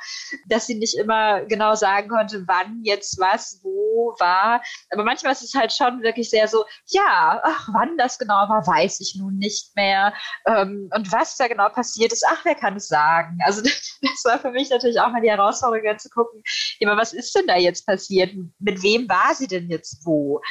dass 0.47 0.67
sie 0.67 0.75
nicht 0.75 0.97
immer 0.97 1.45
genau 1.45 1.75
sagen 1.75 2.09
konnte, 2.09 2.43
wann 2.47 2.81
jetzt 2.83 3.19
was 3.19 3.59
wo 3.63 4.13
war. 4.19 4.61
Aber 4.91 5.03
manchmal 5.03 5.31
ist 5.31 5.43
es 5.43 5.53
halt 5.53 5.71
schon 5.71 6.01
wirklich 6.01 6.29
sehr 6.29 6.47
so, 6.47 6.65
ja, 6.87 7.41
ach, 7.43 7.69
wann 7.71 7.97
das 7.97 8.17
genau 8.17 8.33
war, 8.49 8.65
weiß 8.67 8.99
ich 8.99 9.15
nun 9.17 9.37
nicht 9.37 9.75
mehr. 9.75 10.13
Ähm, 10.45 10.89
und 10.93 11.11
was 11.11 11.37
da 11.37 11.47
genau 11.47 11.69
passiert 11.69 12.11
ist, 12.11 12.25
ach, 12.27 12.43
wer 12.43 12.55
kann 12.55 12.75
es 12.75 12.87
sagen? 12.87 13.39
Also 13.45 13.61
das 14.01 14.23
war 14.25 14.39
für 14.39 14.51
mich 14.51 14.69
natürlich 14.69 14.99
auch 14.99 15.09
mal 15.09 15.21
die 15.21 15.29
Herausforderung, 15.29 15.97
zu 15.97 16.09
gucken, 16.09 16.43
immer, 16.79 16.97
was 16.97 17.13
ist 17.13 17.33
denn 17.35 17.47
da 17.47 17.55
jetzt 17.55 17.85
passiert? 17.85 18.33
Mit 18.59 18.83
wem 18.83 19.07
war 19.07 19.33
sie 19.33 19.47
denn 19.47 19.69
jetzt 19.69 20.05
wo? 20.05 20.41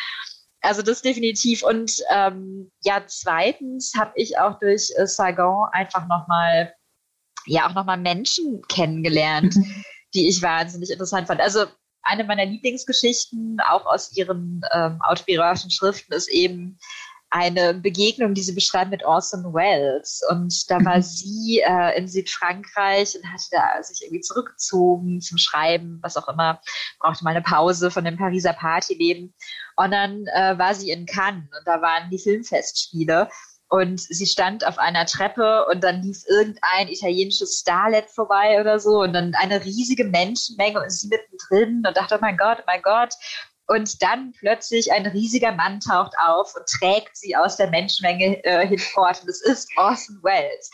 Also 0.63 0.83
das 0.83 1.03
definitiv. 1.03 1.63
Und 1.63 1.93
ähm, 2.11 2.71
ja, 2.83 3.03
zweitens 3.07 3.93
habe 3.97 4.13
ich 4.17 4.39
auch 4.39 4.59
durch 4.59 4.93
äh, 4.97 5.07
Saigon 5.07 5.69
einfach 5.73 6.07
nochmal, 6.07 6.75
ja, 7.47 7.69
auch 7.69 7.75
nochmal 7.75 7.99
Menschen 7.99 8.63
kennengelernt, 8.69 9.57
mhm. 9.57 9.85
die 10.15 10.29
ich 10.29 10.43
wahnsinnig 10.43 10.91
interessant 10.91 11.29
fand. 11.29 11.41
Also 11.41 11.67
eine 12.03 12.25
meiner 12.25 12.47
Lieblingsgeschichten, 12.47 13.59
auch 13.69 13.87
aus 13.87 14.17
ihren 14.17 14.63
ähm, 14.73 15.01
autobiografischen 15.03 15.71
Schriften, 15.71 16.13
ist 16.13 16.29
eben 16.29 16.79
eine 17.31 17.75
Begegnung, 17.75 18.35
die 18.35 18.43
sie 18.43 18.53
beschreibt 18.53 18.91
mit 18.91 19.05
Orson 19.05 19.55
Welles. 19.55 20.21
Und 20.31 20.69
da 20.69 20.85
war 20.85 20.97
mhm. 20.97 21.03
sie 21.03 21.63
äh, 21.65 21.97
in 21.97 22.09
Südfrankreich 22.09 23.17
und 23.17 23.33
hatte 23.33 23.45
da 23.53 23.83
sich 23.83 24.03
irgendwie 24.03 24.21
zurückgezogen 24.21 25.21
zum 25.21 25.39
Schreiben, 25.39 26.01
was 26.03 26.17
auch 26.17 26.29
immer, 26.29 26.61
brauchte 26.99 27.25
mal 27.25 27.31
eine 27.31 27.43
Pause 27.43 27.91
von 27.91 28.05
dem 28.05 28.17
Pariser 28.17 28.53
Partyleben. 28.53 29.33
Und 29.77 29.93
dann 29.93 30.27
äh, 30.35 30.59
war 30.59 30.75
sie 30.75 30.91
in 30.91 31.07
Cannes 31.07 31.45
und 31.57 31.67
da 31.67 31.81
waren 31.81 32.11
die 32.11 32.19
Filmfestspiele. 32.19 33.29
Und 33.73 34.01
sie 34.01 34.27
stand 34.27 34.67
auf 34.67 34.79
einer 34.79 35.07
Treppe 35.07 35.65
und 35.67 35.85
dann 35.85 36.03
lief 36.03 36.25
irgendein 36.27 36.89
italienisches 36.89 37.61
Starlet 37.61 38.11
vorbei 38.11 38.61
oder 38.61 38.81
so 38.81 39.03
und 39.03 39.13
dann 39.13 39.33
eine 39.37 39.65
riesige 39.65 40.03
Menschenmenge 40.03 40.83
und 40.83 40.91
sie 40.91 41.07
mittendrin 41.07 41.85
und 41.87 41.97
dachte, 41.97 42.17
oh 42.17 42.19
mein 42.21 42.37
Gott, 42.37 42.59
oh 42.59 42.65
mein 42.67 42.83
Gott. 42.83 43.15
Und 43.71 44.03
dann 44.03 44.33
plötzlich 44.33 44.91
ein 44.91 45.07
riesiger 45.07 45.53
Mann 45.53 45.79
taucht 45.79 46.13
auf 46.19 46.57
und 46.57 46.67
trägt 46.67 47.17
sie 47.17 47.37
aus 47.37 47.57
der 47.57 47.71
Menschenmenge 47.71 48.45
äh, 48.45 48.67
hinfort. 48.67 49.23
Und 49.23 49.29
es 49.29 49.41
ist 49.43 49.71
Orson 49.77 50.19
Welles. 50.25 50.73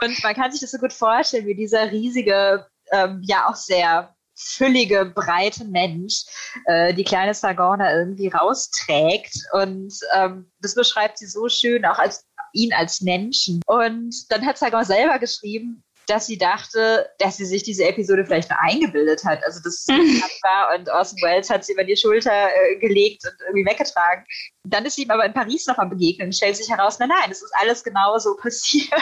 Und 0.00 0.22
man 0.22 0.32
kann 0.32 0.52
sich 0.52 0.60
das 0.60 0.70
so 0.70 0.78
gut 0.78 0.92
vorstellen, 0.92 1.46
wie 1.46 1.56
dieser 1.56 1.90
riesige, 1.90 2.64
ähm, 2.92 3.20
ja 3.24 3.48
auch 3.48 3.56
sehr 3.56 4.14
füllige, 4.36 5.06
breite 5.06 5.64
Mensch 5.64 6.22
äh, 6.66 6.94
die 6.94 7.02
kleine 7.02 7.34
Sagorna 7.34 7.92
irgendwie 7.92 8.28
rausträgt. 8.28 9.34
Und 9.50 9.92
ähm, 10.14 10.48
das 10.60 10.76
beschreibt 10.76 11.18
sie 11.18 11.26
so 11.26 11.48
schön, 11.48 11.84
auch 11.84 11.98
als 11.98 12.26
ihn 12.52 12.72
als 12.72 13.00
Menschen. 13.00 13.60
Und 13.66 14.14
dann 14.30 14.46
hat 14.46 14.56
Sagor 14.56 14.84
selber 14.84 15.18
geschrieben, 15.18 15.82
dass 16.06 16.26
sie 16.26 16.38
dachte, 16.38 17.08
dass 17.18 17.36
sie 17.36 17.44
sich 17.44 17.62
diese 17.62 17.84
Episode 17.84 18.24
vielleicht 18.24 18.50
nur 18.50 18.60
eingebildet 18.60 19.24
hat. 19.24 19.44
Also 19.44 19.60
das 19.62 19.86
war 20.42 20.78
und 20.78 20.88
Orson 20.88 21.18
Welles 21.22 21.50
hat 21.50 21.64
sie 21.64 21.72
über 21.72 21.84
die 21.84 21.96
Schulter 21.96 22.30
äh, 22.30 22.76
gelegt 22.78 23.24
und 23.24 23.34
irgendwie 23.40 23.66
weggetragen. 23.66 24.24
Dann 24.64 24.84
ist 24.84 24.96
sie 24.96 25.02
ihm 25.02 25.10
aber 25.10 25.24
in 25.24 25.34
Paris 25.34 25.66
noch 25.66 25.78
am 25.78 25.90
Begegnen 25.90 26.28
und 26.28 26.32
stellt 26.32 26.56
sich 26.56 26.70
heraus, 26.70 26.98
nein, 26.98 27.08
nein, 27.08 27.30
es 27.30 27.42
ist 27.42 27.52
alles 27.60 27.82
genau 27.82 28.18
so 28.18 28.36
passiert. 28.40 28.92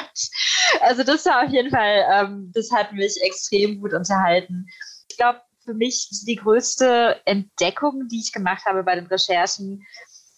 Also 0.81 1.05
das 1.05 1.25
war 1.27 1.45
auf 1.45 1.51
jeden 1.51 1.71
Fall, 1.71 2.05
ähm, 2.13 2.51
das 2.55 2.71
hat 2.71 2.93
mich 2.93 3.17
extrem 3.23 3.81
gut 3.81 3.93
unterhalten. 3.93 4.67
Ich 5.11 5.17
glaube, 5.17 5.41
für 5.65 5.75
mich 5.75 6.09
die 6.27 6.37
größte 6.37 7.21
Entdeckung, 7.25 8.09
die 8.11 8.21
ich 8.21 8.33
gemacht 8.33 8.65
habe 8.67 8.83
bei 8.83 8.95
den 8.95 9.07
Recherchen, 9.07 9.85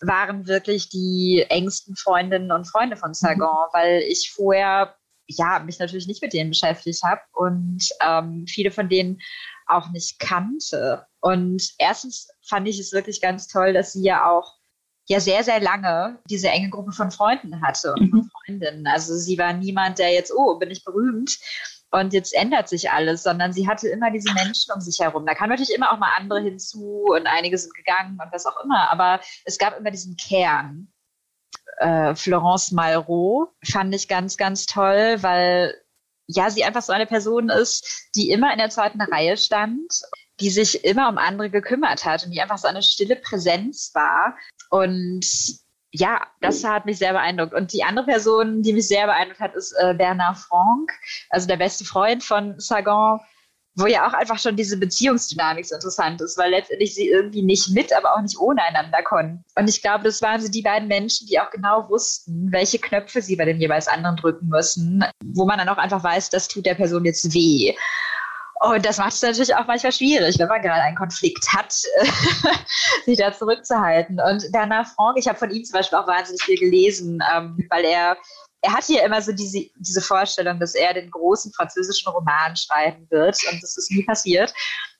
waren 0.01 0.47
wirklich 0.47 0.89
die 0.89 1.45
engsten 1.49 1.97
Freundinnen 1.97 2.53
und 2.53 2.69
Freunde 2.69 2.97
von 2.97 3.15
Sargon, 3.15 3.49
mhm. 3.49 3.73
weil 3.73 4.03
ich 4.03 4.33
vorher 4.35 4.95
ja, 5.29 5.59
mich 5.61 5.79
natürlich 5.79 6.07
nicht 6.07 6.23
mit 6.23 6.33
denen 6.33 6.51
beschäftigt 6.51 7.03
habe 7.03 7.21
und 7.33 7.83
ähm, 8.03 8.47
viele 8.47 8.71
von 8.71 8.89
denen 8.89 9.19
auch 9.67 9.91
nicht 9.91 10.19
kannte. 10.19 11.07
Und 11.21 11.73
erstens 11.79 12.29
fand 12.47 12.69
ich 12.69 12.79
es 12.79 12.93
wirklich 12.93 13.21
ganz 13.21 13.49
toll, 13.49 13.73
dass 13.73 13.93
sie 13.93 14.05
ja 14.05 14.31
auch 14.31 14.55
ja 15.09 15.21
sehr, 15.21 15.45
sehr 15.45 15.61
lange 15.61 16.19
diese 16.29 16.49
enge 16.49 16.71
Gruppe 16.71 16.93
von 16.93 17.11
Freunden 17.11 17.63
hatte 17.63 17.95
und 17.95 18.13
mhm. 18.13 18.31
Freundinnen. 18.47 18.87
Also 18.87 19.15
sie 19.15 19.39
war 19.39 19.53
niemand, 19.53 19.99
der 19.99 20.13
jetzt, 20.13 20.33
oh, 20.35 20.59
bin 20.59 20.71
ich 20.71 20.85
berühmt 20.85 21.39
und 21.91 22.13
jetzt 22.13 22.35
ändert 22.35 22.69
sich 22.69 22.91
alles, 22.91 23.23
sondern 23.23 23.53
sie 23.53 23.69
hatte 23.69 23.89
immer 23.89 24.11
diese 24.11 24.33
Menschen 24.35 24.73
um 24.75 24.81
sich 24.81 24.99
herum. 24.99 25.25
Da 25.25 25.35
kamen 25.35 25.51
natürlich 25.51 25.75
immer 25.75 25.93
auch 25.93 25.99
mal 25.99 26.13
andere 26.17 26.41
hinzu 26.41 27.05
und 27.09 27.27
einige 27.27 27.57
sind 27.57 27.75
gegangen 27.75 28.19
und 28.21 28.33
was 28.33 28.47
auch 28.47 28.63
immer, 28.65 28.91
aber 28.91 29.21
es 29.45 29.59
gab 29.59 29.79
immer 29.79 29.91
diesen 29.91 30.17
Kern 30.17 30.93
äh, 31.77 32.15
Florence 32.15 32.73
Malraux 32.73 33.49
fand 33.65 33.95
ich 33.95 34.09
ganz, 34.09 34.37
ganz 34.37 34.67
toll, 34.67 35.17
weil 35.21 35.75
ja, 36.27 36.51
sie 36.51 36.65
einfach 36.65 36.83
so 36.83 36.93
eine 36.93 37.07
Person 37.07 37.51
ist, 37.51 38.11
die 38.17 38.31
immer 38.31 38.53
in 38.53 38.59
der 38.59 38.71
zweiten 38.71 39.01
Reihe 39.01 39.37
stand, 39.37 39.93
die 40.41 40.51
sich 40.51 40.85
immer 40.85 41.09
um 41.09 41.19
andere 41.19 41.51
gekümmert 41.51 42.05
hat 42.05 42.25
und 42.25 42.33
die 42.33 42.41
einfach 42.41 42.59
so 42.59 42.69
eine 42.69 42.83
stille 42.83 43.17
Präsenz 43.17 43.93
war. 43.95 44.37
Und 44.71 45.25
ja, 45.93 46.27
das 46.41 46.65
hat 46.65 46.85
mich 46.85 46.99
sehr 46.99 47.13
beeindruckt. 47.13 47.55
Und 47.55 47.73
die 47.73 47.85
andere 47.85 48.07
Person, 48.07 48.63
die 48.63 48.73
mich 48.73 48.89
sehr 48.89 49.07
beeindruckt 49.07 49.41
hat, 49.41 49.55
ist 49.55 49.73
äh, 49.79 49.95
Bernard 49.95 50.37
Franck, 50.37 50.91
also 51.31 51.47
der 51.47 51.57
beste 51.57 51.85
Freund 51.85 52.23
von 52.23 52.59
Sagan, 52.59 53.21
wo 53.77 53.87
ja 53.87 54.09
auch 54.09 54.15
einfach 54.15 54.39
schon 54.39 54.57
diese 54.57 54.79
Beziehungsdynamik 54.79 55.67
so 55.67 55.75
interessant 55.75 56.21
ist, 56.23 56.39
weil 56.39 56.51
letztendlich 56.51 56.95
sie 56.95 57.09
irgendwie 57.09 57.43
nicht 57.43 57.71
mit, 57.71 57.93
aber 57.93 58.15
auch 58.15 58.23
nicht 58.23 58.39
ohne 58.39 58.63
einander 58.63 59.03
konnten. 59.03 59.45
Und 59.55 59.69
ich 59.69 59.83
glaube, 59.83 60.05
das 60.05 60.23
waren 60.23 60.41
so 60.41 60.51
die 60.51 60.63
beiden 60.63 60.89
Menschen, 60.89 61.27
die 61.27 61.39
auch 61.39 61.51
genau 61.51 61.89
wussten, 61.89 62.51
welche 62.51 62.79
Knöpfe 62.79 63.21
sie 63.21 63.37
bei 63.37 63.45
dem 63.45 63.61
jeweils 63.61 63.87
anderen 63.87 64.17
drücken 64.17 64.49
müssen, 64.49 65.05
wo 65.23 65.45
man 65.45 65.59
dann 65.59 65.69
auch 65.69 65.77
einfach 65.77 66.03
weiß, 66.03 66.31
das 66.31 66.49
tut 66.49 66.65
der 66.65 66.75
Person 66.75 67.05
jetzt 67.05 67.35
weh. 67.35 67.75
Und 68.61 68.87
das 68.87 68.97
macht 68.97 69.13
es 69.13 69.21
natürlich 69.23 69.55
auch 69.55 69.67
manchmal 69.67 69.93
schwierig, 69.93 70.39
wenn 70.39 70.49
man 70.49 70.63
gerade 70.63 70.83
einen 70.83 70.97
Konflikt 70.97 71.47
hat, 71.53 71.73
sich 73.05 73.19
da 73.19 73.33
zurückzuhalten. 73.33 74.19
Und 74.19 74.51
Bernard 74.51 74.89
Franck, 74.89 75.19
ich 75.19 75.29
habe 75.29 75.39
von 75.39 75.51
ihm 75.51 75.63
zum 75.63 75.75
Beispiel 75.75 75.99
auch 75.99 76.07
wahnsinnig 76.07 76.43
viel 76.43 76.59
gelesen, 76.59 77.23
ähm, 77.35 77.59
weil 77.69 77.85
er 77.85 78.17
er 78.67 78.73
hatte 78.73 78.95
ja 78.95 79.05
immer 79.05 79.23
so 79.23 79.31
diese, 79.31 79.67
diese 79.77 80.01
Vorstellung, 80.01 80.59
dass 80.59 80.75
er 80.75 80.93
den 80.93 81.09
großen 81.11 81.53
französischen 81.53 82.11
Roman 82.11 82.57
schreiben 82.57 83.07
wird 83.11 83.39
und 83.51 83.63
das 83.63 83.77
ist 83.77 83.93
nie 83.93 84.03
passiert. 84.03 84.53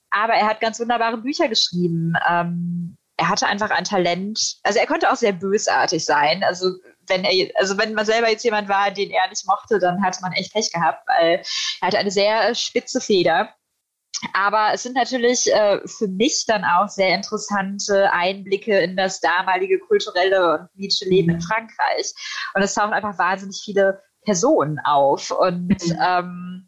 Aber 0.09 0.33
er 0.33 0.47
hat 0.47 0.61
ganz 0.61 0.79
wunderbare 0.79 1.17
Bücher 1.17 1.49
geschrieben. 1.49 2.13
Ähm, 2.29 2.95
er 3.17 3.27
hatte 3.27 3.45
einfach 3.45 3.69
ein 3.71 3.83
Talent. 3.83 4.55
Also 4.63 4.79
er 4.79 4.87
konnte 4.87 5.11
auch 5.11 5.17
sehr 5.17 5.33
bösartig 5.33 6.05
sein. 6.05 6.45
Also 6.45 6.75
wenn 7.07 7.25
er, 7.25 7.49
also 7.59 7.77
wenn 7.77 7.93
man 7.93 8.05
selber 8.05 8.29
jetzt 8.29 8.45
jemand 8.45 8.69
war, 8.69 8.89
den 8.89 9.11
er 9.11 9.27
nicht 9.27 9.45
mochte, 9.45 9.79
dann 9.79 10.01
hatte 10.01 10.21
man 10.21 10.31
echt 10.31 10.53
Pech 10.53 10.71
gehabt, 10.71 11.03
weil 11.07 11.41
er 11.81 11.87
hatte 11.87 11.97
eine 11.97 12.11
sehr 12.11 12.55
spitze 12.55 13.01
Feder. 13.01 13.49
Aber 14.33 14.73
es 14.73 14.83
sind 14.83 14.95
natürlich 14.95 15.51
äh, 15.53 15.79
für 15.85 16.07
mich 16.07 16.45
dann 16.47 16.63
auch 16.63 16.87
sehr 16.87 17.13
interessante 17.13 18.11
Einblicke 18.11 18.79
in 18.79 18.95
das 18.95 19.19
damalige 19.19 19.79
kulturelle 19.79 20.59
und 20.59 20.71
politische 20.73 21.05
Leben 21.05 21.29
in 21.29 21.35
mhm. 21.35 21.41
Frankreich. 21.41 22.13
Und 22.53 22.63
es 22.63 22.73
tauchen 22.73 22.93
einfach 22.93 23.17
wahnsinnig 23.17 23.61
viele 23.63 24.01
Personen 24.25 24.79
auf 24.79 25.31
und 25.31 25.69
mhm. 25.69 25.99
ähm, 26.03 26.67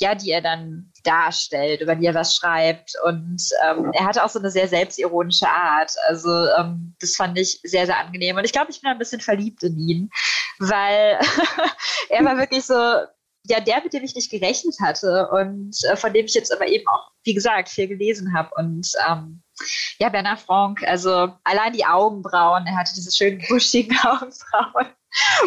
ja, 0.00 0.14
die 0.14 0.30
er 0.30 0.40
dann 0.40 0.90
darstellt, 1.04 1.82
über 1.82 1.94
die 1.94 2.06
er 2.06 2.14
was 2.14 2.34
schreibt. 2.34 2.92
Und 3.04 3.42
ähm, 3.66 3.90
er 3.92 4.06
hatte 4.06 4.24
auch 4.24 4.30
so 4.30 4.38
eine 4.38 4.50
sehr 4.50 4.66
selbstironische 4.66 5.48
Art. 5.48 5.92
Also 6.08 6.30
ähm, 6.58 6.96
das 7.00 7.16
fand 7.16 7.38
ich 7.38 7.60
sehr, 7.62 7.86
sehr 7.86 7.98
angenehm. 7.98 8.36
Und 8.36 8.44
ich 8.44 8.52
glaube, 8.52 8.70
ich 8.70 8.80
bin 8.80 8.90
ein 8.90 8.98
bisschen 8.98 9.20
verliebt 9.20 9.62
in 9.62 9.78
ihn, 9.78 10.10
weil 10.58 11.18
er 12.08 12.24
war 12.24 12.38
wirklich 12.38 12.64
so, 12.64 12.74
ja, 13.46 13.60
der, 13.60 13.82
mit 13.82 13.92
dem 13.92 14.04
ich 14.04 14.14
nicht 14.14 14.30
gerechnet 14.30 14.76
hatte 14.80 15.28
und 15.30 15.76
äh, 15.90 15.96
von 15.96 16.12
dem 16.12 16.26
ich 16.26 16.34
jetzt 16.34 16.52
aber 16.52 16.66
eben 16.66 16.86
auch, 16.88 17.10
wie 17.24 17.34
gesagt, 17.34 17.68
viel 17.68 17.88
gelesen 17.88 18.34
habe. 18.34 18.50
Und 18.56 18.92
ähm, 19.08 19.42
ja, 19.98 20.08
Bernhard 20.08 20.40
Frank, 20.40 20.82
also 20.86 21.32
allein 21.44 21.72
die 21.72 21.84
Augenbrauen, 21.84 22.66
er 22.66 22.76
hatte 22.76 22.94
diese 22.94 23.12
schönen 23.12 23.42
buschigen 23.48 23.96
Augenbrauen. 24.04 24.94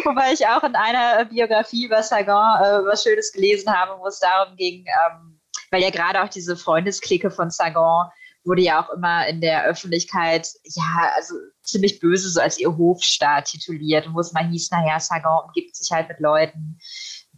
Wobei 0.04 0.32
ich 0.32 0.46
auch 0.46 0.62
in 0.62 0.74
einer 0.74 1.24
Biografie 1.24 1.86
über 1.86 2.02
Sagan 2.02 2.62
äh, 2.62 2.86
was 2.86 3.02
Schönes 3.02 3.32
gelesen 3.32 3.72
habe, 3.72 3.98
wo 3.98 4.06
es 4.06 4.18
darum 4.18 4.56
ging, 4.56 4.84
ähm, 4.86 5.40
weil 5.70 5.82
ja 5.82 5.90
gerade 5.90 6.22
auch 6.22 6.28
diese 6.28 6.56
Freundesklicke 6.56 7.30
von 7.30 7.50
Sagan 7.50 8.10
wurde 8.44 8.62
ja 8.62 8.84
auch 8.84 8.90
immer 8.90 9.26
in 9.26 9.40
der 9.40 9.64
Öffentlichkeit, 9.64 10.48
ja, 10.64 11.12
also 11.16 11.34
ziemlich 11.62 11.98
böse 11.98 12.28
so 12.28 12.40
als 12.40 12.58
ihr 12.58 12.76
Hofstaat 12.76 13.46
tituliert, 13.46 14.06
wo 14.12 14.20
es 14.20 14.32
mal 14.32 14.46
hieß, 14.46 14.70
naja, 14.70 15.00
Sagan 15.00 15.44
umgibt 15.46 15.74
sich 15.76 15.90
halt 15.90 16.08
mit 16.08 16.20
Leuten, 16.20 16.78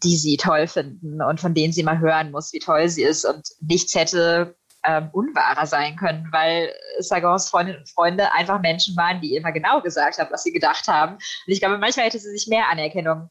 die 0.02 0.16
sie 0.16 0.36
toll 0.36 0.66
finden 0.66 1.22
und 1.22 1.40
von 1.40 1.54
denen 1.54 1.72
sie 1.72 1.82
mal 1.82 1.98
hören 1.98 2.30
muss, 2.30 2.52
wie 2.52 2.58
toll 2.58 2.88
sie 2.88 3.02
ist 3.02 3.24
und 3.24 3.42
nichts 3.60 3.94
hätte 3.94 4.56
ähm, 4.84 5.08
unwahrer 5.12 5.66
sein 5.66 5.96
können, 5.96 6.28
weil 6.30 6.72
Sagans 7.00 7.48
Freundinnen 7.50 7.80
und 7.80 7.90
Freunde 7.90 8.32
einfach 8.32 8.60
Menschen 8.60 8.96
waren, 8.96 9.20
die 9.20 9.34
immer 9.34 9.52
genau 9.52 9.80
gesagt 9.80 10.18
haben, 10.18 10.30
was 10.30 10.44
sie 10.44 10.52
gedacht 10.52 10.86
haben. 10.86 11.14
Und 11.14 11.52
ich 11.52 11.60
glaube, 11.60 11.78
manchmal 11.78 12.06
hätte 12.06 12.18
sie 12.18 12.30
sich 12.30 12.46
mehr 12.46 12.68
Anerkennung 12.70 13.28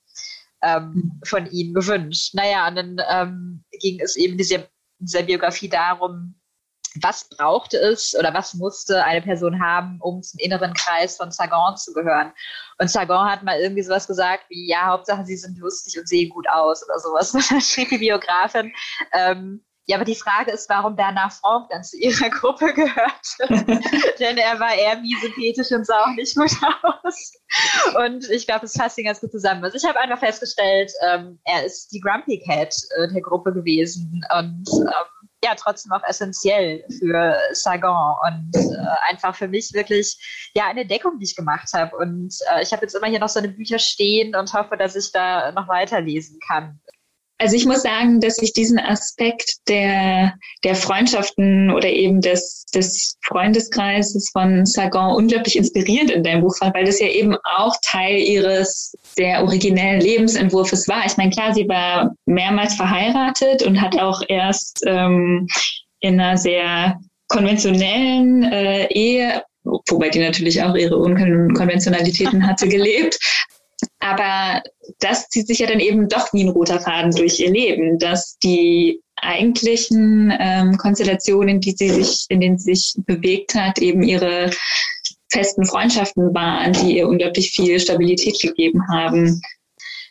ähm, 0.62 0.92
mhm. 0.94 1.22
von 1.24 1.46
ihnen 1.48 1.74
gewünscht. 1.74 2.34
Naja, 2.34 2.68
und 2.68 2.76
dann 2.76 2.98
ähm, 3.10 3.64
ging 3.80 4.00
es 4.02 4.16
eben 4.16 4.34
in 4.34 4.38
dieser, 4.38 4.64
dieser 5.00 5.24
Biografie 5.24 5.70
darum, 5.70 6.36
was 7.02 7.30
brauchte 7.30 7.78
es 7.78 8.16
oder 8.18 8.34
was 8.34 8.54
musste 8.54 9.04
eine 9.04 9.22
Person 9.22 9.62
haben, 9.62 10.00
um 10.02 10.22
zum 10.22 10.40
inneren 10.40 10.74
Kreis 10.74 11.18
von 11.18 11.32
Sagan 11.32 11.78
zu 11.78 11.94
gehören. 11.94 12.32
Und 12.80 12.90
Sagan 12.90 13.30
hat 13.30 13.44
mal 13.44 13.60
irgendwie 13.60 13.84
sowas 13.84 14.08
gesagt 14.08 14.46
wie, 14.50 14.70
ja, 14.70 14.88
Hauptsache 14.88 15.26
sie 15.26 15.38
sind 15.38 15.58
lustig 15.58 15.98
und 16.00 16.08
sehen 16.08 16.30
gut 16.30 16.48
aus 16.50 16.84
oder 16.84 17.00
sowas. 17.00 17.32
Dann 17.50 17.62
schrieb 17.62 17.90
die 17.90 17.98
Biografin, 17.98 18.74
ähm, 19.14 19.64
ja, 19.88 19.98
aber 19.98 20.06
die 20.06 20.16
Frage 20.16 20.52
ist, 20.52 20.68
warum 20.68 20.96
Bernard 20.96 21.34
Frank 21.34 21.70
dann 21.70 21.84
zu 21.84 21.98
ihrer 21.98 22.30
Gruppe 22.32 22.74
gehört. 22.74 23.26
Denn 24.20 24.38
er 24.38 24.60
war 24.60 24.74
eher 24.74 24.98
miesepetisch 24.98 25.72
und 25.72 25.86
sah 25.86 26.04
auch 26.04 26.16
nicht 26.16 26.36
gut 26.36 26.52
aus. 26.82 27.34
Und 28.04 28.30
ich 28.32 28.48
glaube, 28.48 28.62
das 28.62 28.74
fasst 28.74 28.98
ihn 28.98 29.06
ganz 29.06 29.22
gut 29.22 29.32
zusammen. 29.32 29.64
Also 29.64 29.78
ich 29.78 29.86
habe 29.86 30.00
einfach 30.00 30.20
festgestellt, 30.20 30.92
ähm, 31.08 31.40
er 31.44 31.66
ist 31.66 31.90
die 31.90 32.00
Grumpy 32.00 32.42
Cat 32.48 32.74
äh, 32.98 33.14
der 33.14 33.22
Gruppe 33.22 33.54
gewesen 33.54 34.26
und 34.36 34.68
ähm, 34.74 35.25
ja, 35.44 35.54
trotzdem 35.56 35.92
auch 35.92 36.04
essentiell 36.08 36.84
für 37.00 37.38
Sagan 37.52 38.16
und 38.26 38.56
äh, 38.56 39.12
einfach 39.12 39.36
für 39.36 39.48
mich 39.48 39.74
wirklich 39.74 40.52
ja 40.56 40.68
eine 40.68 40.86
Deckung, 40.86 41.20
die 41.20 41.26
ich 41.26 41.36
gemacht 41.36 41.70
habe. 41.74 41.96
Und 41.98 42.36
äh, 42.52 42.64
ich 42.64 42.72
habe 42.72 42.84
jetzt 42.84 42.96
immer 42.96 43.08
hier 43.08 43.20
noch 43.20 43.30
so 43.30 43.40
eine 43.40 43.50
Bücher 43.50 43.80
stehen 43.80 44.36
und 44.36 44.54
hoffe, 44.54 44.78
dass 44.78 44.96
ich 44.96 45.12
da 45.12 45.52
noch 45.52 45.68
weiterlesen 45.68 46.40
kann. 46.46 46.80
Also 47.38 47.56
ich 47.58 47.66
muss 47.66 47.84
sagen, 47.84 48.22
dass 48.22 48.42
ich 48.42 48.54
diesen 48.54 48.80
Aspekt 48.80 49.56
der, 49.68 50.36
der 50.64 50.76
Freundschaften 50.76 51.70
oder 51.70 51.90
eben 51.90 52.22
des, 52.22 52.66
des 52.74 53.18
Freundeskreises 53.26 54.30
von 54.32 54.66
Sagan 54.66 55.16
unglaublich 55.16 55.58
inspirierend 55.58 56.12
in 56.12 56.24
deinem 56.24 56.42
Buch 56.42 56.56
fand, 56.58 56.74
weil 56.76 56.86
das 56.86 57.00
ja 57.00 57.08
eben 57.08 57.36
auch 57.44 57.76
Teil 57.84 58.18
ihres 58.18 58.96
sehr 59.18 59.44
originellen 59.44 60.00
Lebensentwurfs 60.00 60.88
war. 60.88 61.06
Ich 61.06 61.18
meine, 61.18 61.32
klar, 61.32 61.54
sie 61.54 61.68
war 61.68 62.16
mehrmals 62.26 62.76
verheiratet 62.76 63.64
und 63.64 63.82
hat 63.82 64.00
auch 64.00 64.22
erst 64.30 64.82
ähm, 64.86 65.48
in 66.00 66.20
einer 66.20 66.38
sehr 66.38 67.00
konventionellen 67.28 68.44
äh, 68.44 68.88
Ehe 68.94 69.44
wobei 69.90 70.10
die 70.10 70.20
natürlich 70.20 70.62
auch 70.64 70.76
ihre 70.76 70.98
Unkonventionalitäten 70.98 72.46
hatte, 72.46 72.68
gelebt. 72.68 73.18
Aber 74.00 74.62
das 75.00 75.28
zieht 75.30 75.48
sich 75.48 75.60
ja 75.60 75.68
dann 75.68 75.80
eben 75.80 76.08
doch 76.08 76.32
wie 76.34 76.44
ein 76.44 76.50
roter 76.50 76.80
Faden 76.80 77.12
durch 77.12 77.40
ihr 77.40 77.52
Leben, 77.52 77.98
dass 78.00 78.38
die 78.40 79.02
eigentlichen 79.18 80.34
ähm, 80.40 80.78
Konstellationen, 80.78 81.60
die 81.60 81.72
sie 81.72 81.90
sich, 81.90 82.26
in 82.30 82.42
denen 82.42 82.58
sie 82.58 82.76
sich 82.76 82.94
bewegt 83.06 83.56
hat, 83.56 83.80
eben 83.80 84.04
ihre 84.04 84.52
festen 85.32 85.66
Freundschaften 85.66 86.34
waren, 86.34 86.74
die 86.74 86.98
ihr 86.98 87.08
unglaublich 87.08 87.52
viel 87.52 87.80
Stabilität 87.80 88.40
gegeben 88.42 88.82
haben. 88.92 89.42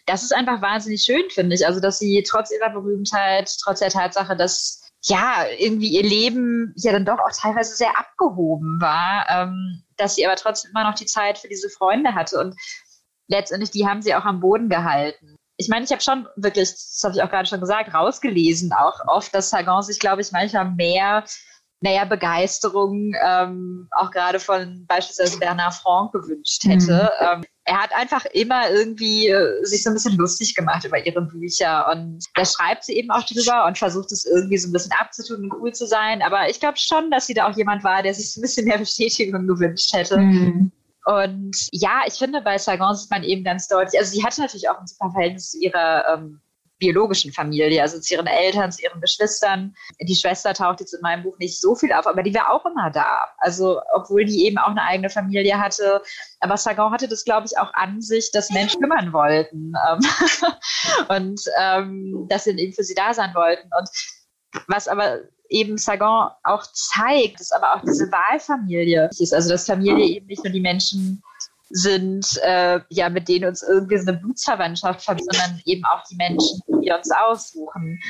Das 0.07 0.23
ist 0.23 0.35
einfach 0.35 0.61
wahnsinnig 0.61 1.03
schön, 1.03 1.23
finde 1.31 1.55
ich. 1.55 1.67
Also, 1.67 1.81
dass 1.81 1.99
sie 1.99 2.23
trotz 2.29 2.51
ihrer 2.51 2.71
Berühmtheit, 2.71 3.51
trotz 3.63 3.79
der 3.79 3.91
Tatsache, 3.91 4.37
dass 4.37 4.83
ja, 5.07 5.45
irgendwie 5.59 5.89
ihr 5.89 6.03
Leben 6.03 6.73
ja 6.77 6.93
dann 6.93 7.05
doch 7.05 7.19
auch 7.19 7.33
teilweise 7.33 7.77
sehr 7.77 7.99
abgehoben 7.99 8.81
war, 8.81 9.27
ähm, 9.29 9.83
dass 9.97 10.15
sie 10.15 10.27
aber 10.27 10.37
trotzdem 10.37 10.71
immer 10.71 10.85
noch 10.85 10.95
die 10.95 11.07
Zeit 11.07 11.39
für 11.39 11.49
diese 11.49 11.69
Freunde 11.69 12.15
hatte. 12.15 12.39
Und 12.39 12.55
letztendlich, 13.29 13.71
die 13.71 13.87
haben 13.87 14.03
sie 14.03 14.15
auch 14.15 14.25
am 14.25 14.41
Boden 14.41 14.69
gehalten. 14.69 15.37
Ich 15.57 15.69
meine, 15.69 15.85
ich 15.85 15.93
habe 15.93 16.03
schon 16.03 16.27
wirklich, 16.37 16.71
das 16.71 17.01
habe 17.05 17.15
ich 17.15 17.23
auch 17.23 17.31
gerade 17.31 17.49
schon 17.49 17.61
gesagt, 17.61 17.95
rausgelesen, 17.95 18.73
auch 18.73 19.01
oft, 19.07 19.35
dass 19.35 19.51
Sagan 19.51 19.83
sich, 19.83 20.01
glaube 20.01 20.21
ich, 20.21 20.33
manchmal 20.33 20.71
mehr, 20.73 21.25
naja, 21.81 22.05
Begeisterung 22.05 23.15
ähm, 23.25 23.89
auch 23.93 24.11
gerade 24.11 24.41
von 24.41 24.85
beispielsweise 24.87 25.39
Bernard 25.39 25.75
Franck 25.75 26.13
gewünscht 26.13 26.65
hätte. 26.65 27.11
Mhm. 27.21 27.27
Ähm, 27.27 27.45
er 27.67 27.83
hat 27.83 27.95
einfach 27.95 28.25
immer 28.27 28.71
irgendwie 28.71 29.29
äh, 29.29 29.65
sich 29.65 29.83
so 29.83 29.91
ein 29.91 29.95
bisschen 29.95 30.17
lustig 30.17 30.55
gemacht 30.55 30.85
über 30.85 31.05
ihre 31.05 31.23
Bücher 31.23 31.91
und 31.93 32.25
da 32.35 32.45
schreibt 32.45 32.85
sie 32.85 32.95
eben 32.95 33.11
auch 33.11 33.25
drüber 33.25 33.67
und 33.67 33.79
versucht 33.79 34.13
es 34.13 34.25
irgendwie 34.25 34.59
so 34.59 34.69
ein 34.69 34.73
bisschen 34.73 34.93
abzutun 34.99 35.45
und 35.45 35.61
cool 35.61 35.73
zu 35.73 35.87
sein. 35.87 36.21
Aber 36.21 36.49
ich 36.49 36.61
glaube 36.61 36.79
schon, 36.79 37.11
dass 37.11 37.27
sie 37.27 37.35
da 37.35 37.49
auch 37.49 37.57
jemand 37.57 37.85
war, 37.85 38.03
der 38.03 38.13
sich 38.15 38.33
so 38.33 38.41
ein 38.41 38.43
bisschen 38.43 38.67
mehr 38.67 38.79
Bestätigung 38.79 39.47
gewünscht 39.47 39.93
hätte. 39.93 40.19
Mhm. 40.19 40.73
Und 41.05 41.69
ja, 41.73 42.03
ich 42.07 42.15
finde, 42.15 42.41
bei 42.41 42.59
Sagan 42.59 42.95
sieht 42.95 43.11
man 43.11 43.23
eben 43.25 43.45
ganz 43.45 43.69
deutlich, 43.69 43.99
also 43.99 44.13
sie 44.13 44.25
hatte 44.25 44.41
natürlich 44.41 44.69
auch 44.69 44.79
ein 44.79 44.87
super 44.87 45.11
Verhältnis 45.11 45.51
zu 45.51 45.59
ihrer 45.61 46.15
ähm, 46.15 46.41
biologischen 46.79 47.33
Familie, 47.33 47.81
also 47.83 48.01
zu 48.01 48.15
ihren 48.15 48.27
Eltern, 48.27 48.73
zu 48.73 48.83
ihren 48.83 49.01
Geschwistern. 49.01 49.75
Die 50.01 50.15
Schwester 50.15 50.53
taucht 50.55 50.81
jetzt 50.81 50.93
in 50.93 51.01
meinem 51.03 51.23
Buch 51.23 51.39
nicht 51.39 51.61
so 51.61 51.75
viel 51.75 51.93
auf, 51.93 52.07
aber 52.07 52.23
die 52.23 52.35
war 52.35 52.53
auch 52.53 52.67
immer 52.67 52.91
da. 52.91 53.29
Also, 53.39 53.81
obwohl 53.93 54.25
die 54.25 54.45
eben 54.45 54.59
auch 54.59 54.69
eine 54.69 54.83
eigene 54.83 55.11
Familie 55.11 55.59
hatte. 55.59 56.03
Aber 56.41 56.57
Sagan 56.57 56.93
hatte 56.93 57.09
das, 57.09 57.25
glaube 57.25 57.47
ich, 57.47 57.59
auch 57.59 57.73
an 57.75 58.01
sich, 58.01 58.31
dass 58.33 58.51
Menschen 58.51 58.81
kümmern 58.81 59.13
wollten 59.13 59.73
ähm, 59.89 60.01
und 61.09 61.41
ähm, 61.59 62.27
dass 62.29 62.45
sie 62.45 62.51
eben 62.51 62.73
für 62.73 62.85
sie 62.85 62.95
da 62.95 63.15
sein 63.15 63.35
wollten. 63.35 63.71
Und 63.79 63.89
was 64.69 64.89
aber 64.89 65.21
eben 65.49 65.79
Sagan 65.79 66.31
auch 66.43 66.65
zeigt, 66.73 67.41
ist 67.41 67.55
aber 67.55 67.75
auch 67.75 67.83
diese 67.83 68.11
Wahlfamilie 68.11 69.11
ist. 69.19 69.35
Also 69.35 69.51
dass 69.51 69.67
Familie 69.67 70.07
eben 70.07 70.27
nicht 70.27 70.45
nur 70.45 70.53
die 70.53 70.61
Menschen 70.61 71.23
sind, 71.71 72.39
äh, 72.43 72.81
ja, 72.89 73.09
mit 73.09 73.29
denen 73.29 73.47
uns 73.49 73.63
irgendwie 73.63 73.99
so 73.99 74.09
eine 74.09 74.19
Blutsverwandtschaft 74.19 75.03
verbindet, 75.03 75.35
sondern 75.35 75.61
eben 75.65 75.85
auch 75.85 76.03
die 76.11 76.17
Menschen, 76.17 76.61
die 76.69 76.93
uns 76.93 77.11
aussuchen. 77.11 78.01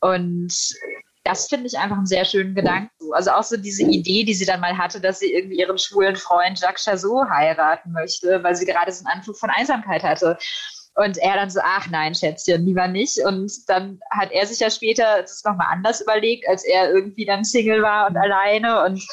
Und 0.00 0.52
das 1.24 1.48
finde 1.48 1.66
ich 1.66 1.78
einfach 1.78 1.96
einen 1.96 2.06
sehr 2.06 2.24
schönen 2.24 2.54
Gedanken. 2.54 2.90
Also 3.12 3.30
auch 3.32 3.42
so 3.42 3.56
diese 3.56 3.82
Idee, 3.82 4.24
die 4.24 4.34
sie 4.34 4.44
dann 4.44 4.60
mal 4.60 4.76
hatte, 4.76 5.00
dass 5.00 5.18
sie 5.18 5.32
irgendwie 5.32 5.58
ihren 5.58 5.78
schwulen 5.78 6.14
Freund 6.14 6.60
Jacques 6.60 6.84
Chazot 6.84 7.28
heiraten 7.28 7.92
möchte, 7.92 8.42
weil 8.42 8.54
sie 8.54 8.66
gerade 8.66 8.92
so 8.92 9.04
einen 9.04 9.18
Anflug 9.18 9.36
von 9.36 9.50
Einsamkeit 9.50 10.02
hatte. 10.02 10.38
Und 10.96 11.18
er 11.18 11.34
dann 11.34 11.50
so, 11.50 11.60
ach 11.62 11.88
nein, 11.90 12.14
Schätzchen, 12.14 12.64
lieber 12.64 12.88
nicht. 12.88 13.18
Und 13.24 13.52
dann 13.68 14.00
hat 14.10 14.32
er 14.32 14.46
sich 14.46 14.60
ja 14.60 14.70
später 14.70 15.20
das 15.20 15.44
nochmal 15.44 15.66
anders 15.70 16.00
überlegt, 16.00 16.48
als 16.48 16.64
er 16.64 16.90
irgendwie 16.90 17.26
dann 17.26 17.44
Single 17.44 17.82
war 17.82 18.08
und 18.08 18.16
alleine 18.16 18.82
und 18.82 19.06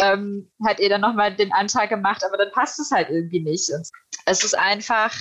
ähm, 0.00 0.50
hat 0.66 0.80
ihr 0.80 0.88
dann 0.88 1.00
nochmal 1.00 1.34
den 1.34 1.52
Antrag 1.52 1.90
gemacht, 1.90 2.24
aber 2.26 2.38
dann 2.38 2.50
passt 2.50 2.80
es 2.80 2.90
halt 2.90 3.08
irgendwie 3.08 3.40
nicht. 3.40 3.70
Und 3.70 3.88
es 4.26 4.42
ist 4.42 4.58
einfach, 4.58 5.14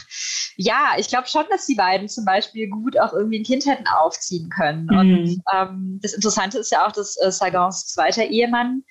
ja, 0.55 0.95
ich 0.97 1.07
glaube 1.07 1.27
schon, 1.27 1.45
dass 1.51 1.67
die 1.67 1.75
beiden 1.75 2.09
zum 2.09 2.25
Beispiel 2.25 2.67
gut 2.67 2.99
auch 2.99 3.13
irgendwie 3.13 3.39
ein 3.39 3.45
Kind 3.45 3.65
hätten 3.67 3.87
aufziehen 3.87 4.49
können. 4.49 4.87
Mhm. 4.89 4.97
Und 4.97 5.41
ähm, 5.53 5.99
das 6.01 6.13
Interessante 6.13 6.57
ist 6.57 6.71
ja 6.71 6.87
auch, 6.87 6.91
dass 6.91 7.15
äh, 7.21 7.31
Sagans 7.31 7.87
zweiter 7.87 8.23
Ehemann 8.23 8.83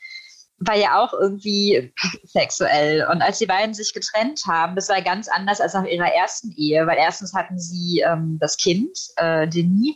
war 0.59 0.77
ja 0.77 1.03
auch 1.03 1.13
irgendwie 1.13 1.93
sexuell. 2.25 3.07
Und 3.11 3.23
als 3.23 3.39
die 3.39 3.47
beiden 3.47 3.75
sich 3.75 3.93
getrennt 3.93 4.43
haben, 4.47 4.75
das 4.75 4.89
war 4.89 5.03
ganz 5.03 5.29
anders 5.29 5.61
als 5.61 5.75
nach 5.75 5.85
ihrer 5.85 6.13
ersten 6.13 6.51
Ehe, 6.53 6.87
weil 6.87 6.97
erstens 6.97 7.35
hatten 7.35 7.59
sie 7.59 8.01
ähm, 8.01 8.39
das 8.41 8.57
Kind, 8.57 8.97
äh, 9.17 9.47
Denis, 9.47 9.95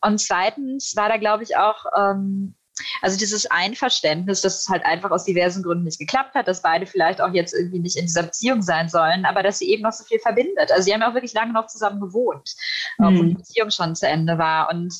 und 0.00 0.20
zweitens 0.20 0.94
war 0.96 1.08
da, 1.08 1.16
glaube 1.16 1.42
ich, 1.42 1.56
auch 1.56 1.84
ähm, 1.96 2.54
also 3.02 3.18
dieses 3.18 3.50
Einverständnis, 3.50 4.40
dass 4.40 4.60
es 4.60 4.68
halt 4.68 4.84
einfach 4.84 5.10
aus 5.10 5.24
diversen 5.24 5.64
Gründen 5.64 5.84
nicht 5.84 5.98
geklappt 5.98 6.34
hat, 6.34 6.46
dass 6.46 6.62
beide 6.62 6.86
vielleicht 6.86 7.20
auch 7.20 7.32
jetzt 7.32 7.52
irgendwie 7.52 7.80
nicht 7.80 7.96
in 7.96 8.06
dieser 8.06 8.22
Beziehung 8.22 8.62
sein 8.62 8.88
sollen, 8.88 9.24
aber 9.24 9.42
dass 9.42 9.58
sie 9.58 9.68
eben 9.70 9.82
noch 9.82 9.92
so 9.92 10.04
viel 10.04 10.20
verbindet. 10.20 10.70
Also 10.70 10.84
sie 10.84 10.92
haben 10.92 11.00
ja 11.00 11.10
auch 11.10 11.14
wirklich 11.14 11.34
lange 11.34 11.52
noch 11.52 11.66
zusammen 11.66 12.00
gewohnt, 12.00 12.54
mhm. 12.98 13.06
obwohl 13.06 13.26
die 13.28 13.34
Beziehung 13.34 13.70
schon 13.70 13.96
zu 13.96 14.06
Ende 14.06 14.38
war. 14.38 14.70
Und 14.70 14.94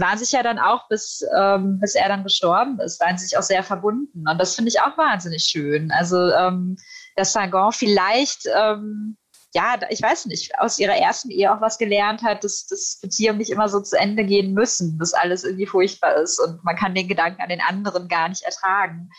waren 0.00 0.18
sich 0.18 0.32
ja 0.32 0.42
dann 0.42 0.58
auch, 0.58 0.88
bis, 0.88 1.24
ähm, 1.36 1.78
bis 1.80 1.94
er 1.94 2.08
dann 2.08 2.24
gestorben 2.24 2.78
ist, 2.80 3.00
waren 3.00 3.18
sich 3.18 3.36
auch 3.36 3.42
sehr 3.42 3.62
verbunden. 3.62 4.24
Und 4.28 4.38
das 4.38 4.54
finde 4.54 4.70
ich 4.70 4.80
auch 4.80 4.96
wahnsinnig 4.96 5.44
schön. 5.44 5.90
Also, 5.92 6.30
ähm, 6.30 6.76
dass 7.16 7.32
Sagan 7.32 7.72
vielleicht, 7.72 8.48
ähm, 8.54 9.16
ja, 9.54 9.76
ich 9.88 10.02
weiß 10.02 10.26
nicht, 10.26 10.58
aus 10.58 10.78
ihrer 10.78 10.96
ersten 10.96 11.30
Ehe 11.30 11.52
auch 11.52 11.60
was 11.60 11.78
gelernt 11.78 12.22
hat, 12.22 12.44
dass, 12.44 12.66
dass 12.66 12.98
Beziehungen 13.00 13.38
nicht 13.38 13.50
immer 13.50 13.68
so 13.68 13.80
zu 13.80 13.98
Ende 13.98 14.24
gehen 14.24 14.52
müssen, 14.52 14.98
dass 14.98 15.14
alles 15.14 15.44
irgendwie 15.44 15.66
furchtbar 15.66 16.16
ist 16.16 16.38
und 16.38 16.62
man 16.64 16.76
kann 16.76 16.94
den 16.94 17.08
Gedanken 17.08 17.40
an 17.40 17.48
den 17.48 17.62
anderen 17.62 18.08
gar 18.08 18.28
nicht 18.28 18.42
ertragen. 18.42 19.10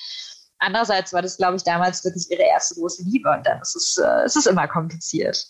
Andererseits 0.59 1.13
war 1.13 1.21
das, 1.21 1.37
glaube 1.37 1.55
ich, 1.55 1.63
damals 1.63 2.03
wirklich 2.03 2.29
ihre 2.29 2.43
erste 2.43 2.75
große 2.75 3.03
Liebe 3.03 3.29
und 3.31 3.45
dann 3.45 3.61
ist 3.61 3.75
es, 3.75 3.97
äh, 3.97 4.25
ist 4.25 4.35
es 4.35 4.45
immer 4.45 4.67
kompliziert. 4.67 5.49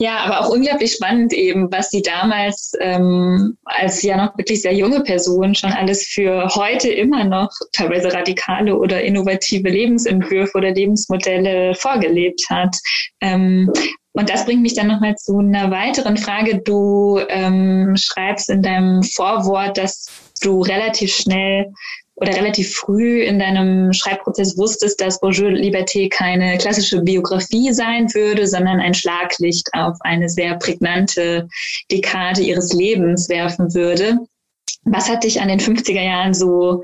Ja, 0.00 0.18
aber 0.18 0.40
auch 0.40 0.50
unglaublich 0.50 0.92
spannend 0.92 1.32
eben, 1.32 1.72
was 1.72 1.90
sie 1.90 2.02
damals 2.02 2.72
ähm, 2.80 3.58
als 3.64 4.00
ja 4.02 4.16
noch 4.16 4.38
wirklich 4.38 4.62
sehr 4.62 4.72
junge 4.74 5.02
Person 5.02 5.56
schon 5.56 5.72
alles 5.72 6.06
für 6.06 6.48
heute 6.54 6.88
immer 6.88 7.24
noch 7.24 7.50
teilweise 7.72 8.12
radikale 8.12 8.76
oder 8.76 9.02
innovative 9.02 9.68
Lebensentwürfe 9.68 10.56
oder 10.56 10.70
Lebensmodelle 10.70 11.74
vorgelebt 11.74 12.42
hat. 12.48 12.76
Ähm, 13.20 13.72
und 14.12 14.30
das 14.30 14.44
bringt 14.44 14.62
mich 14.62 14.74
dann 14.74 14.86
nochmal 14.86 15.16
zu 15.16 15.38
einer 15.38 15.72
weiteren 15.72 16.16
Frage. 16.16 16.60
Du 16.64 17.18
ähm, 17.28 17.96
schreibst 17.96 18.50
in 18.50 18.62
deinem 18.62 19.02
Vorwort, 19.02 19.78
dass 19.78 20.06
du 20.42 20.60
relativ 20.60 21.12
schnell 21.12 21.72
oder 22.20 22.34
relativ 22.34 22.74
früh 22.74 23.22
in 23.22 23.38
deinem 23.38 23.92
Schreibprozess 23.92 24.58
wusstest, 24.58 25.00
dass 25.00 25.20
Bonjour 25.20 25.50
Liberté 25.50 26.08
keine 26.10 26.58
klassische 26.58 27.00
Biografie 27.02 27.72
sein 27.72 28.12
würde, 28.12 28.46
sondern 28.46 28.80
ein 28.80 28.94
Schlaglicht 28.94 29.68
auf 29.72 29.96
eine 30.00 30.28
sehr 30.28 30.56
prägnante 30.56 31.48
Dekade 31.90 32.42
ihres 32.42 32.72
Lebens 32.72 33.28
werfen 33.28 33.72
würde. 33.72 34.18
Was 34.82 35.08
hat 35.08 35.22
dich 35.22 35.40
an 35.40 35.48
den 35.48 35.60
50er 35.60 36.02
Jahren 36.02 36.34
so, 36.34 36.82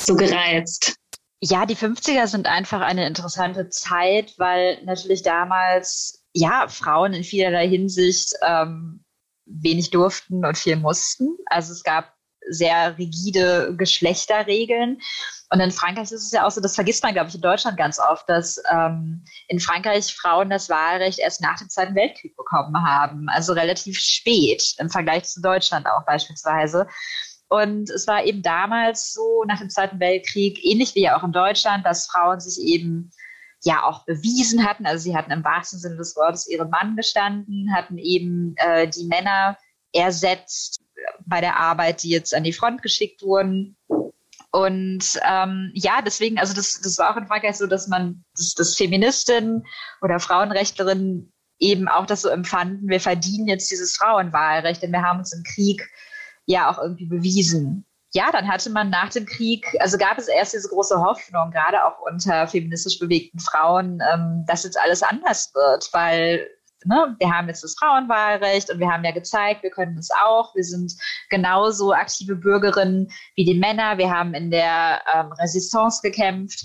so 0.00 0.14
gereizt? 0.14 0.94
Ja, 1.40 1.66
die 1.66 1.76
50er 1.76 2.28
sind 2.28 2.46
einfach 2.46 2.80
eine 2.80 3.06
interessante 3.06 3.68
Zeit, 3.68 4.34
weil 4.38 4.82
natürlich 4.84 5.22
damals, 5.22 6.22
ja, 6.32 6.66
Frauen 6.68 7.12
in 7.12 7.24
vielerlei 7.24 7.68
Hinsicht 7.68 8.34
ähm, 8.46 9.02
wenig 9.46 9.90
durften 9.90 10.44
und 10.44 10.56
viel 10.56 10.76
mussten. 10.76 11.36
Also 11.46 11.72
es 11.72 11.82
gab 11.82 12.15
sehr 12.48 12.96
rigide 12.98 13.74
Geschlechterregeln. 13.76 14.98
Und 15.50 15.60
in 15.60 15.70
Frankreich 15.70 16.10
ist 16.10 16.24
es 16.24 16.32
ja 16.32 16.46
auch 16.46 16.50
so, 16.50 16.60
das 16.60 16.74
vergisst 16.74 17.02
man, 17.04 17.12
glaube 17.12 17.28
ich, 17.28 17.34
in 17.34 17.40
Deutschland 17.40 17.76
ganz 17.76 17.98
oft, 18.00 18.28
dass 18.28 18.60
ähm, 18.72 19.24
in 19.48 19.60
Frankreich 19.60 20.14
Frauen 20.14 20.50
das 20.50 20.68
Wahlrecht 20.68 21.18
erst 21.18 21.40
nach 21.40 21.58
dem 21.58 21.68
Zweiten 21.68 21.94
Weltkrieg 21.94 22.36
bekommen 22.36 22.76
haben. 22.84 23.28
Also 23.28 23.52
relativ 23.52 23.98
spät 23.98 24.74
im 24.78 24.90
Vergleich 24.90 25.24
zu 25.24 25.40
Deutschland 25.40 25.86
auch 25.86 26.04
beispielsweise. 26.04 26.88
Und 27.48 27.90
es 27.90 28.08
war 28.08 28.24
eben 28.24 28.42
damals 28.42 29.12
so, 29.12 29.44
nach 29.46 29.60
dem 29.60 29.70
Zweiten 29.70 30.00
Weltkrieg, 30.00 30.64
ähnlich 30.64 30.94
wie 30.96 31.02
ja 31.02 31.16
auch 31.16 31.22
in 31.22 31.32
Deutschland, 31.32 31.86
dass 31.86 32.06
Frauen 32.06 32.40
sich 32.40 32.58
eben 32.66 33.12
ja 33.62 33.84
auch 33.84 34.04
bewiesen 34.04 34.66
hatten. 34.66 34.84
Also 34.84 35.04
sie 35.04 35.16
hatten 35.16 35.30
im 35.30 35.44
wahrsten 35.44 35.78
Sinne 35.78 35.96
des 35.96 36.16
Wortes 36.16 36.48
ihren 36.48 36.70
Mann 36.70 36.96
gestanden, 36.96 37.72
hatten 37.74 37.98
eben 37.98 38.54
äh, 38.56 38.88
die 38.88 39.04
Männer 39.04 39.56
ersetzt 39.92 40.80
bei 41.24 41.40
der 41.40 41.56
Arbeit, 41.56 42.02
die 42.02 42.10
jetzt 42.10 42.34
an 42.34 42.44
die 42.44 42.52
Front 42.52 42.82
geschickt 42.82 43.22
wurden. 43.22 43.76
Und 44.50 45.20
ähm, 45.28 45.70
ja, 45.74 46.00
deswegen, 46.02 46.38
also 46.38 46.54
das, 46.54 46.80
das 46.80 46.96
war 46.98 47.12
auch 47.12 47.16
in 47.16 47.26
Frankreich 47.26 47.56
so, 47.56 47.66
dass 47.66 47.88
man, 47.88 48.24
dass, 48.36 48.54
dass 48.54 48.76
Feministinnen 48.76 49.66
oder 50.00 50.18
Frauenrechtlerinnen 50.18 51.32
eben 51.58 51.88
auch 51.88 52.06
das 52.06 52.22
so 52.22 52.28
empfanden, 52.28 52.88
wir 52.88 53.00
verdienen 53.00 53.48
jetzt 53.48 53.70
dieses 53.70 53.96
Frauenwahlrecht, 53.96 54.82
denn 54.82 54.92
wir 54.92 55.02
haben 55.02 55.18
uns 55.18 55.32
im 55.32 55.42
Krieg 55.42 55.88
ja 56.46 56.70
auch 56.70 56.78
irgendwie 56.78 57.06
bewiesen. 57.06 57.84
Ja, 58.12 58.30
dann 58.32 58.48
hatte 58.48 58.70
man 58.70 58.88
nach 58.88 59.10
dem 59.10 59.26
Krieg, 59.26 59.66
also 59.80 59.98
gab 59.98 60.16
es 60.16 60.28
erst 60.28 60.54
diese 60.54 60.68
große 60.68 60.98
Hoffnung, 61.00 61.50
gerade 61.50 61.84
auch 61.84 62.00
unter 62.00 62.46
feministisch 62.46 62.98
bewegten 62.98 63.40
Frauen, 63.40 64.00
ähm, 64.12 64.44
dass 64.46 64.64
jetzt 64.64 64.78
alles 64.80 65.02
anders 65.02 65.52
wird, 65.54 65.88
weil 65.92 66.48
ne, 66.86 67.16
wir 67.18 67.30
haben 67.30 67.48
jetzt 67.48 67.64
das 67.64 67.76
Frauenwahlrecht 67.78 68.70
und 68.70 68.78
wir 68.78 68.88
haben 68.90 69.04
ja 69.04 69.12
gezeigt, 69.12 69.62
wir 69.62 69.70
können 69.70 69.98
es 69.98 70.10
auch. 70.10 70.54
Wir 70.54 70.64
sind 70.64 70.94
genauso 71.30 71.92
aktive 71.92 72.36
Bürgerinnen 72.36 73.08
wie 73.34 73.44
die 73.44 73.58
Männer. 73.58 73.98
Wir 73.98 74.10
haben 74.10 74.34
in 74.34 74.50
der 74.50 75.02
ähm, 75.14 75.32
Resistance 75.32 76.00
gekämpft. 76.02 76.64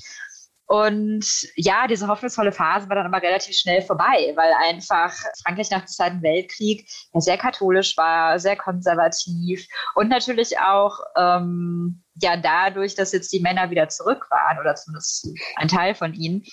Und 0.71 1.25
ja, 1.57 1.85
diese 1.85 2.07
hoffnungsvolle 2.07 2.53
Phase 2.53 2.87
war 2.87 2.95
dann 2.95 3.13
aber 3.13 3.21
relativ 3.21 3.57
schnell 3.57 3.81
vorbei, 3.81 4.31
weil 4.37 4.53
einfach 4.69 5.13
Frankreich 5.43 5.69
nach 5.69 5.81
dem 5.81 5.87
Zweiten 5.87 6.23
Weltkrieg 6.23 6.89
ja 7.13 7.19
sehr 7.19 7.37
katholisch 7.37 7.97
war, 7.97 8.39
sehr 8.39 8.55
konservativ 8.55 9.67
und 9.95 10.07
natürlich 10.07 10.57
auch 10.59 10.97
ähm, 11.17 12.01
ja 12.21 12.37
dadurch, 12.37 12.95
dass 12.95 13.11
jetzt 13.11 13.33
die 13.33 13.41
Männer 13.41 13.69
wieder 13.69 13.89
zurück 13.89 14.27
waren 14.29 14.59
oder 14.59 14.75
zumindest 14.75 15.27
ein 15.57 15.67
Teil 15.67 15.93
von 15.93 16.13
ihnen, 16.13 16.45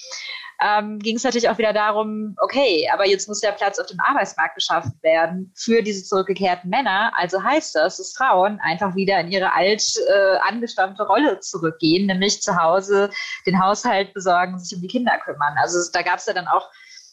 ähm, 0.60 0.98
ging 0.98 1.16
es 1.16 1.24
natürlich 1.24 1.48
auch 1.48 1.58
wieder 1.58 1.72
darum, 1.72 2.34
okay, 2.40 2.88
aber 2.92 3.06
jetzt 3.06 3.28
muss 3.28 3.40
der 3.40 3.52
Platz 3.52 3.78
auf 3.78 3.86
dem 3.86 4.00
Arbeitsmarkt 4.00 4.56
geschaffen 4.56 4.98
werden 5.02 5.52
für 5.56 5.82
diese 5.82 6.04
zurückgekehrten 6.04 6.68
Männer. 6.68 7.12
Also 7.16 7.42
heißt 7.42 7.76
das, 7.76 7.98
dass 7.98 8.12
Frauen 8.16 8.58
einfach 8.60 8.94
wieder 8.96 9.20
in 9.20 9.30
ihre 9.30 9.52
alt 9.52 9.82
äh, 10.08 10.36
angestammte 10.38 11.04
Rolle 11.06 11.38
zurückgehen, 11.40 12.06
nämlich 12.06 12.42
zu 12.42 12.56
Hause 12.56 13.10
den 13.46 13.62
Haushalt 13.62 14.12
besorgen, 14.14 14.58
sich 14.58 14.76
um 14.76 14.82
die 14.82 14.88
Kinder 14.88 15.18
kümmern. 15.24 15.54
Also 15.60 15.78
da 15.92 16.02
gab 16.02 16.18
es 16.18 16.26
ja 16.26 16.32
dann 16.32 16.48
auch 16.48 16.68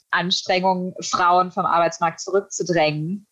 Anstrengungen, 0.10 0.94
Frauen 1.02 1.52
vom 1.52 1.66
Arbeitsmarkt 1.66 2.22
zurückzudrängen. 2.22 3.28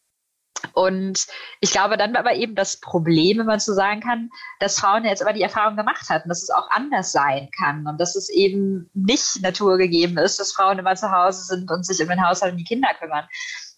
Und 0.71 1.27
ich 1.59 1.71
glaube, 1.71 1.97
dann 1.97 2.13
war 2.13 2.21
aber 2.21 2.35
eben 2.35 2.55
das 2.55 2.79
Problem, 2.79 3.39
wenn 3.39 3.45
man 3.45 3.59
so 3.59 3.73
sagen 3.73 4.01
kann, 4.01 4.29
dass 4.59 4.79
Frauen 4.79 5.05
jetzt 5.05 5.21
aber 5.21 5.33
die 5.33 5.41
Erfahrung 5.41 5.75
gemacht 5.75 6.09
hatten, 6.09 6.29
dass 6.29 6.41
es 6.41 6.49
auch 6.49 6.69
anders 6.71 7.11
sein 7.11 7.49
kann 7.57 7.85
und 7.85 7.99
dass 7.99 8.15
es 8.15 8.29
eben 8.29 8.89
nicht 8.93 9.41
naturgegeben 9.41 10.17
ist, 10.17 10.39
dass 10.39 10.53
Frauen 10.53 10.79
immer 10.79 10.95
zu 10.95 11.11
Hause 11.11 11.43
sind 11.43 11.69
und 11.69 11.85
sich 11.85 12.01
um 12.01 12.07
den 12.07 12.25
Haushalt 12.25 12.53
und 12.53 12.57
die 12.57 12.63
Kinder 12.63 12.93
kümmern. 12.99 13.27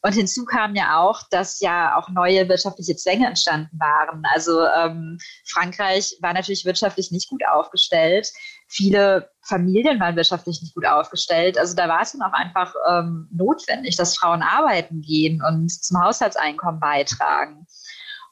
Und 0.06 0.14
hinzu 0.14 0.46
kam 0.46 0.76
ja 0.76 1.00
auch, 1.00 1.24
dass 1.32 1.60
ja 1.62 1.98
auch 1.98 2.10
neue 2.10 2.48
wirtschaftliche 2.48 2.96
Zwänge 2.96 3.26
entstanden 3.26 3.80
waren. 3.80 4.22
Also 4.36 4.64
ähm, 4.64 5.18
Frankreich 5.48 6.16
war 6.22 6.32
natürlich 6.32 6.64
wirtschaftlich 6.64 7.10
nicht 7.10 7.28
gut 7.28 7.42
aufgestellt. 7.48 8.32
Viele 8.68 9.30
Familien 9.42 10.00
waren 10.00 10.16
wirtschaftlich 10.16 10.62
nicht 10.62 10.74
gut 10.74 10.86
aufgestellt. 10.86 11.58
Also 11.58 11.76
da 11.76 11.88
war 11.88 12.02
es 12.02 12.14
dann 12.14 12.24
auch 12.24 12.34
einfach 12.34 12.74
ähm, 12.90 13.30
notwendig, 13.32 13.96
dass 13.96 14.18
Frauen 14.18 14.42
arbeiten 14.42 15.02
gehen 15.02 15.42
und 15.48 15.70
zum 15.70 16.02
Haushaltseinkommen 16.02 16.80
beitragen. 16.80 17.68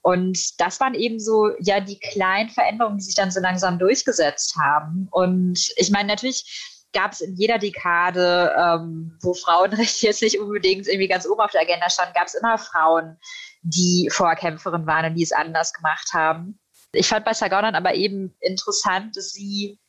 Und 0.01 0.59
das 0.59 0.79
waren 0.81 0.95
eben 0.95 1.19
so 1.19 1.51
ja 1.59 1.79
die 1.79 1.99
kleinen 1.99 2.49
Veränderungen, 2.49 2.97
die 2.97 3.05
sich 3.05 3.15
dann 3.15 3.31
so 3.31 3.39
langsam 3.39 3.79
durchgesetzt 3.79 4.55
haben. 4.57 5.07
Und 5.11 5.71
ich 5.77 5.91
meine, 5.91 6.09
natürlich 6.09 6.73
gab 6.93 7.13
es 7.13 7.21
in 7.21 7.35
jeder 7.35 7.57
Dekade, 7.57 8.53
ähm, 8.57 9.17
wo 9.21 9.33
Frauenrechte 9.33 10.05
jetzt 10.07 10.21
nicht 10.21 10.39
unbedingt 10.39 10.87
irgendwie 10.87 11.07
ganz 11.07 11.25
oben 11.25 11.41
auf 11.41 11.51
der 11.51 11.61
Agenda 11.61 11.89
standen, 11.89 12.13
gab 12.13 12.27
es 12.27 12.33
immer 12.33 12.57
Frauen, 12.57 13.17
die 13.61 14.09
Vorkämpferin 14.11 14.85
waren 14.85 15.05
und 15.05 15.15
die 15.15 15.23
es 15.23 15.31
anders 15.31 15.73
gemacht 15.73 16.09
haben. 16.13 16.59
Ich 16.91 17.07
fand 17.07 17.25
bei 17.25 17.33
Sargon 17.33 17.75
aber 17.75 17.95
eben 17.95 18.35
interessant, 18.41 19.15
dass 19.15 19.31
sie 19.31 19.79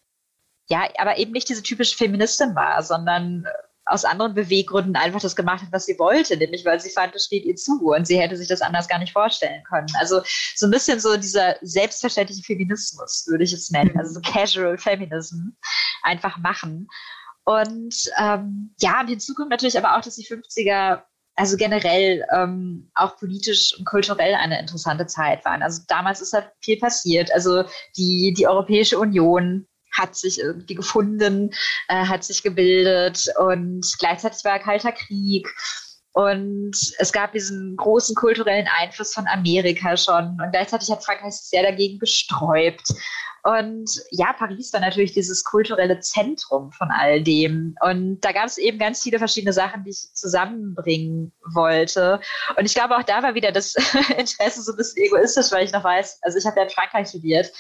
ja, 0.68 0.88
aber 0.98 1.18
eben 1.18 1.32
nicht 1.32 1.48
diese 1.48 1.62
typische 1.62 1.96
Feministin 1.96 2.54
war, 2.54 2.82
sondern 2.82 3.46
aus 3.86 4.04
anderen 4.04 4.34
Beweggründen 4.34 4.96
einfach 4.96 5.20
das 5.20 5.36
gemacht 5.36 5.62
hat, 5.62 5.72
was 5.72 5.84
sie 5.84 5.98
wollte, 5.98 6.36
nämlich 6.36 6.64
weil 6.64 6.80
sie 6.80 6.90
fand, 6.90 7.14
es 7.14 7.26
steht 7.26 7.44
ihr 7.44 7.56
zu 7.56 7.92
und 7.92 8.06
sie 8.06 8.18
hätte 8.18 8.36
sich 8.36 8.48
das 8.48 8.62
anders 8.62 8.88
gar 8.88 8.98
nicht 8.98 9.12
vorstellen 9.12 9.62
können. 9.64 9.88
Also 9.98 10.22
so 10.56 10.66
ein 10.66 10.70
bisschen 10.70 11.00
so 11.00 11.16
dieser 11.16 11.56
selbstverständliche 11.60 12.42
Feminismus, 12.42 13.26
würde 13.28 13.44
ich 13.44 13.52
es 13.52 13.70
nennen, 13.70 13.98
also 13.98 14.14
so 14.14 14.20
Casual 14.20 14.78
Feminism, 14.78 15.50
einfach 16.02 16.38
machen. 16.38 16.88
Und 17.44 18.10
ähm, 18.18 18.74
ja, 18.80 19.00
und 19.00 19.08
hinzu 19.08 19.34
kommt 19.34 19.50
natürlich 19.50 19.76
aber 19.76 19.96
auch, 19.96 20.00
dass 20.00 20.16
die 20.16 20.26
50er 20.26 21.02
also 21.36 21.56
generell 21.56 22.24
ähm, 22.32 22.90
auch 22.94 23.16
politisch 23.16 23.76
und 23.76 23.84
kulturell 23.86 24.34
eine 24.34 24.60
interessante 24.60 25.06
Zeit 25.06 25.44
waren. 25.44 25.62
Also 25.62 25.82
damals 25.88 26.20
ist 26.20 26.32
halt 26.32 26.48
viel 26.60 26.78
passiert. 26.78 27.32
Also 27.32 27.64
die, 27.96 28.32
die 28.36 28.46
Europäische 28.46 28.98
Union 28.98 29.66
hat 29.95 30.16
sich 30.16 30.38
irgendwie 30.38 30.74
gefunden, 30.74 31.51
äh, 31.88 32.07
hat 32.07 32.24
sich 32.24 32.42
gebildet 32.42 33.28
und 33.38 33.86
gleichzeitig 33.99 34.45
war 34.45 34.59
Kalter 34.59 34.92
Krieg. 34.92 35.49
Und 36.12 36.76
es 36.99 37.12
gab 37.12 37.32
diesen 37.32 37.76
großen 37.76 38.14
kulturellen 38.14 38.68
Einfluss 38.78 39.12
von 39.12 39.26
Amerika 39.26 39.97
schon. 39.97 40.38
Und 40.40 40.53
gleichzeitig 40.53 40.88
hat 40.90 41.05
Frankreich 41.05 41.34
sich 41.34 41.49
sehr 41.51 41.64
dagegen 41.64 41.99
gesträubt. 41.99 42.88
Und 43.47 43.90
ja, 44.11 44.32
Paris 44.32 44.72
war 44.72 44.80
natürlich 44.80 45.12
dieses 45.12 45.45
kulturelle 45.45 46.01
Zentrum 46.01 46.72
von 46.72 46.88
all 46.90 47.22
dem. 47.22 47.76
Und 47.82 48.22
da 48.22 48.32
gab 48.32 48.47
es 48.47 48.57
eben 48.57 48.78
ganz 48.78 49.03
viele 49.03 49.18
verschiedene 49.18 49.53
Sachen, 49.53 49.84
die 49.84 49.90
ich 49.90 50.14
zusammenbringen 50.14 51.30
wollte. 51.53 52.20
Und 52.57 52.64
ich 52.64 52.74
glaube, 52.74 52.97
auch 52.97 53.03
da 53.03 53.22
war 53.22 53.34
wieder 53.34 53.53
das 53.53 53.74
Interesse 54.16 54.62
so 54.62 54.72
ein 54.72 54.78
bisschen 54.78 55.05
egoistisch, 55.05 55.53
weil 55.53 55.66
ich 55.66 55.72
noch 55.72 55.84
weiß, 55.84 56.20
also 56.22 56.38
ich 56.38 56.47
habe 56.47 56.57
ja 56.57 56.62
in 56.62 56.70
Frankreich 56.70 57.09
studiert, 57.09 57.53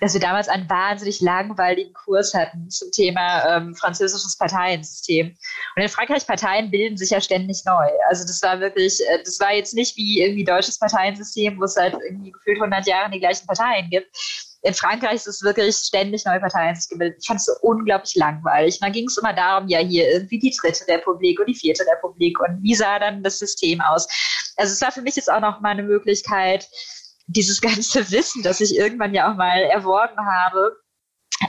dass 0.00 0.12
wir 0.12 0.20
damals 0.20 0.48
einen 0.48 0.68
wahnsinnig 0.68 1.22
langweiligen 1.22 1.94
Kurs 1.94 2.34
hatten 2.34 2.68
zum 2.68 2.90
Thema 2.90 3.56
ähm, 3.56 3.74
französisches 3.74 4.36
Parteiensystem. 4.36 5.28
Und 5.74 5.82
in 5.82 5.88
Frankreich 5.88 6.26
Parteien 6.26 6.70
bilden 6.70 6.98
sich 6.98 7.10
ja 7.10 7.20
ständig 7.22 7.64
neu. 7.64 7.88
Also 8.10 8.26
das 8.26 8.42
war 8.42 8.60
wirklich, 8.60 9.00
äh, 9.08 9.22
das 9.24 9.40
war 9.40 9.54
jetzt 9.54 9.72
nicht 9.72 9.96
wie 9.96 10.20
irgendwie 10.20 10.44
deutsches 10.44 10.78
Parteiensystem, 10.78 11.58
wo 11.58 11.64
es 11.64 11.76
halt 11.76 11.94
irgendwie 11.94 12.32
gefühlt 12.32 12.58
100 12.58 12.86
Jahre 12.86 13.10
die 13.10 13.20
gleichen 13.20 13.46
Parteien 13.46 13.88
gibt 13.88 14.14
in 14.62 14.74
Frankreich 14.74 15.14
ist 15.14 15.26
es 15.26 15.42
wirklich 15.42 15.74
ständig 15.76 16.24
neue 16.24 16.40
Parteien 16.40 16.76
sich 16.76 16.90
gebildet. 16.90 17.18
Ich 17.20 17.26
fand 17.26 17.40
es 17.40 17.46
so 17.46 17.52
unglaublich 17.62 18.14
langweilig. 18.14 18.78
Dann 18.80 18.92
ging 18.92 19.06
es 19.06 19.16
immer 19.16 19.32
darum, 19.32 19.68
ja, 19.68 19.78
hier 19.78 20.10
irgendwie 20.10 20.38
die 20.38 20.54
dritte 20.60 20.86
Republik 20.86 21.40
und 21.40 21.46
die 21.46 21.54
vierte 21.54 21.84
Republik 21.86 22.38
und 22.40 22.62
wie 22.62 22.74
sah 22.74 22.98
dann 22.98 23.22
das 23.22 23.38
System 23.38 23.80
aus. 23.80 24.06
Also 24.56 24.72
es 24.72 24.82
war 24.82 24.92
für 24.92 25.02
mich 25.02 25.16
jetzt 25.16 25.32
auch 25.32 25.40
noch 25.40 25.60
mal 25.60 25.70
eine 25.70 25.82
Möglichkeit, 25.82 26.68
dieses 27.26 27.60
ganze 27.60 28.10
Wissen, 28.10 28.42
das 28.42 28.60
ich 28.60 28.76
irgendwann 28.76 29.14
ja 29.14 29.30
auch 29.30 29.36
mal 29.36 29.60
erworben 29.62 30.18
habe, 30.18 30.76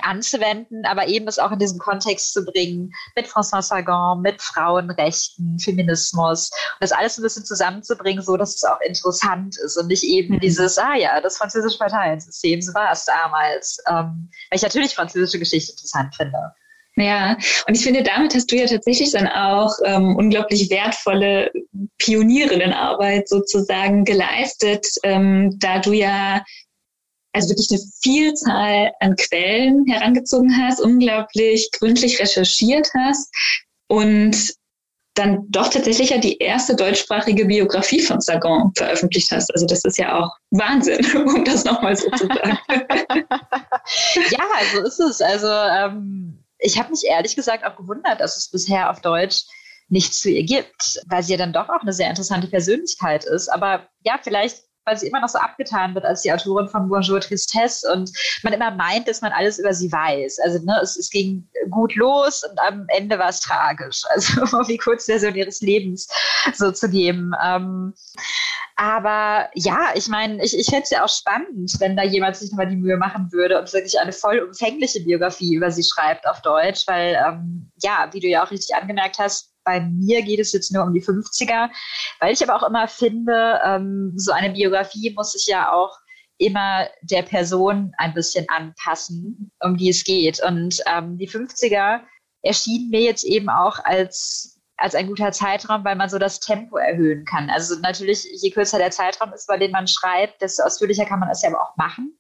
anzuwenden, 0.04 0.86
aber 0.86 1.08
eben 1.08 1.28
es 1.28 1.40
auch 1.40 1.52
in 1.52 1.60
diesen 1.60 1.80
Kontext 1.80 2.34
zu 2.34 2.46
bringen 2.46 2.94
mit 3.16 3.28
François 3.28 3.62
Sagan, 3.62 4.22
mit 4.22 4.42
Frauenrechten, 4.42 5.60
Feminismus 5.60 6.50
und 6.52 6.82
das 6.82 6.92
alles 6.92 7.18
ein 7.18 7.24
bisschen 7.24 7.46
zusammenzubringen, 7.46 8.24
so 8.24 8.38
dass 8.38 8.56
es 8.56 8.64
auch 8.64 8.80
interessant 8.82 9.58
ist 9.64 9.78
und 9.78 9.88
nicht 9.88 10.04
eben 10.04 10.36
mhm. 10.36 10.40
dieses, 10.40 10.78
ah 10.78 10.96
ja, 10.96 11.20
das 11.22 11.38
französische 11.38 11.78
Parteiensystem, 11.78 12.62
so 12.62 12.74
war 12.74 12.92
es 12.92 13.06
damals, 13.06 13.78
ähm, 13.90 14.30
weil 14.50 14.58
ich 14.58 14.62
natürlich 14.62 14.96
französische 14.96 15.40
Geschichte 15.40 15.74
interessant 15.74 16.16
finde. 16.16 16.54
Ja, 16.98 17.38
und 17.68 17.76
ich 17.76 17.84
finde, 17.84 18.04
damit 18.04 18.36
hast 18.36 18.52
du 18.52 18.58
ja 18.58 18.66
tatsächlich 18.66 19.12
dann 19.12 19.28
auch 19.28 19.74
ähm, 19.86 20.16
unglaublich 20.18 20.70
wertvolle 20.70 21.50
Pionierinnenarbeit 21.98 23.30
sozusagen 23.30 24.04
geleistet, 24.04 24.86
ähm, 25.04 25.58
da 25.58 25.80
du 25.80 25.94
ja 25.94 26.44
also 27.34 27.50
wirklich 27.50 27.70
eine 27.72 27.82
Vielzahl 28.02 28.92
an 29.00 29.16
Quellen 29.16 29.86
herangezogen 29.88 30.56
hast, 30.58 30.82
unglaublich 30.82 31.70
gründlich 31.72 32.20
recherchiert 32.20 32.90
hast 32.96 33.34
und 33.88 34.54
dann 35.14 35.46
doch 35.50 35.68
tatsächlich 35.68 36.12
ja 36.12 36.18
die 36.18 36.38
erste 36.38 36.76
deutschsprachige 36.76 37.46
Biografie 37.46 38.02
von 38.02 38.22
Sagan 38.22 38.72
veröffentlicht 38.76 39.30
hast. 39.32 39.54
Also 39.54 39.66
das 39.66 39.84
ist 39.84 39.98
ja 39.98 40.18
auch 40.18 40.30
Wahnsinn, 40.52 41.06
um 41.28 41.44
das 41.44 41.66
nochmal 41.66 41.96
so 41.96 42.10
zu 42.12 42.28
sagen. 42.28 42.58
ja, 44.16 44.46
so 44.74 44.82
ist 44.84 45.00
es. 45.00 45.22
Also 45.22 45.48
ähm, 45.48 46.44
ich 46.60 46.80
habe 46.80 46.92
mich 46.92 47.04
ehrlich 47.06 47.36
gesagt 47.36 47.66
auch 47.66 47.76
gewundert, 47.76 48.22
dass 48.22 48.38
es 48.38 48.50
bisher 48.50 48.90
auf 48.90 49.02
Deutsch 49.02 49.44
nichts 49.90 50.22
zu 50.22 50.30
ihr 50.30 50.44
gibt, 50.44 51.02
weil 51.08 51.24
sie 51.24 51.34
ja 51.34 51.38
dann 51.38 51.52
doch 51.52 51.68
auch 51.68 51.82
eine 51.82 51.92
sehr 51.92 52.10
interessante 52.10 52.48
Persönlichkeit 52.48 53.26
ist. 53.26 53.50
Aber 53.50 53.90
ja, 54.04 54.18
vielleicht 54.24 54.64
weil 54.86 54.98
sie 54.98 55.08
immer 55.08 55.22
noch 55.22 55.30
so 55.30 55.40
abgetan 55.40 55.94
wird 55.94 56.06
als 56.06 56.22
die 56.22 56.32
Autorin 56.32 56.68
von 56.68 56.90
Bonjour 56.90 57.20
Tristesse 57.20 57.92
und 57.92 58.12
man 58.44 58.54
immer 58.54 58.72
meint, 58.72 59.08
dass 59.08 59.22
man 59.22 59.32
alles 59.32 59.60
über 59.60 59.74
sie 59.74 59.92
weiß. 59.92 60.40
Also 60.44 60.64
ne, 60.66 60.80
es, 60.82 60.98
es 60.98 61.10
ging 61.10 61.48
gut 61.70 61.96
los 61.96 62.44
und 62.44 62.60
am 62.62 62.86
Ende 62.90 63.20
war 63.20 63.30
es 63.30 63.40
tragisch. 63.40 64.04
Also 64.12 64.58
um 64.58 64.68
die 64.68 64.78
Kurzversion 64.78 65.36
ihres 65.36 65.62
Lebens 65.62 66.08
so 66.54 66.72
zu 66.72 66.90
geben. 66.90 67.32
Ähm, 67.44 67.94
aber 68.76 69.50
ja, 69.54 69.92
ich 69.94 70.08
meine, 70.08 70.44
ich, 70.44 70.58
ich 70.58 70.66
fände 70.66 70.84
es 70.84 70.90
ja 70.90 71.04
auch 71.04 71.10
spannend, 71.10 71.76
wenn 71.80 71.96
da 71.96 72.04
jemand 72.04 72.36
sich 72.36 72.52
nochmal 72.52 72.68
die 72.68 72.76
Mühe 72.76 72.98
machen 72.98 73.32
würde 73.32 73.60
und 73.60 73.72
wirklich 73.74 74.00
eine 74.00 74.12
vollumfängliche 74.12 75.02
Biografie 75.02 75.54
über 75.54 75.72
sie 75.72 75.84
schreibt 75.84 76.28
auf 76.28 76.42
Deutsch, 76.42 76.88
weil 76.88 77.16
ähm, 77.26 77.72
ja, 77.84 78.10
wie 78.12 78.20
du 78.20 78.28
ja 78.28 78.44
auch 78.44 78.52
richtig 78.52 78.76
angemerkt 78.76 79.20
hast, 79.20 79.51
bei 79.64 79.82
mir 79.82 80.22
geht 80.22 80.40
es 80.40 80.54
jetzt 80.54 80.72
nur 80.72 80.84
um 80.84 80.94
die 80.94 81.04
50er, 81.04 81.70
weil 82.20 82.34
ich 82.34 82.44
aber 82.44 82.56
auch 82.56 82.68
immer 82.68 82.88
finde, 82.88 83.60
ähm, 83.64 84.14
so 84.16 84.32
eine 84.32 84.52
Biografie 84.52 85.14
muss 85.14 85.34
sich 85.34 85.46
ja 85.48 85.72
auch 85.72 85.98
immer 86.38 86.88
der 87.04 87.22
Person 87.22 87.94
ein 87.98 88.14
bisschen 88.14 88.48
anpassen, 88.50 89.52
um 89.60 89.78
die 89.78 89.90
es 89.90 90.04
geht. 90.04 90.42
Und 90.44 90.82
ähm, 90.88 91.18
die 91.18 91.30
50er 91.30 92.02
erschienen 92.42 92.90
mir 92.90 93.02
jetzt 93.02 93.24
eben 93.24 93.50
auch 93.50 93.78
als 93.84 94.51
als 94.82 94.96
ein 94.96 95.08
guter 95.08 95.32
Zeitraum, 95.32 95.86
weil 95.86 95.96
man 95.96 96.10
so 96.10 96.18
das 96.18 96.40
Tempo 96.40 96.78
erhöhen 96.78 97.24
kann. 97.26 97.50
Also 97.50 97.76
natürlich, 97.80 98.26
je 98.42 98.50
kürzer 98.50 98.80
der 98.80 98.92
Zeitraum 98.92 99.32
ist, 99.34 99.48
bei 99.48 99.58
dem 99.58 99.72
man 99.72 99.88
schreibt, 99.88 100.42
desto 100.42 100.64
ausführlicher 100.64 101.06
kann 101.06 101.20
man 101.20 101.30
das 101.30 101.44
ja 101.44 101.50
aber 101.50 101.62
auch 101.62 101.78
machen. 101.78 102.18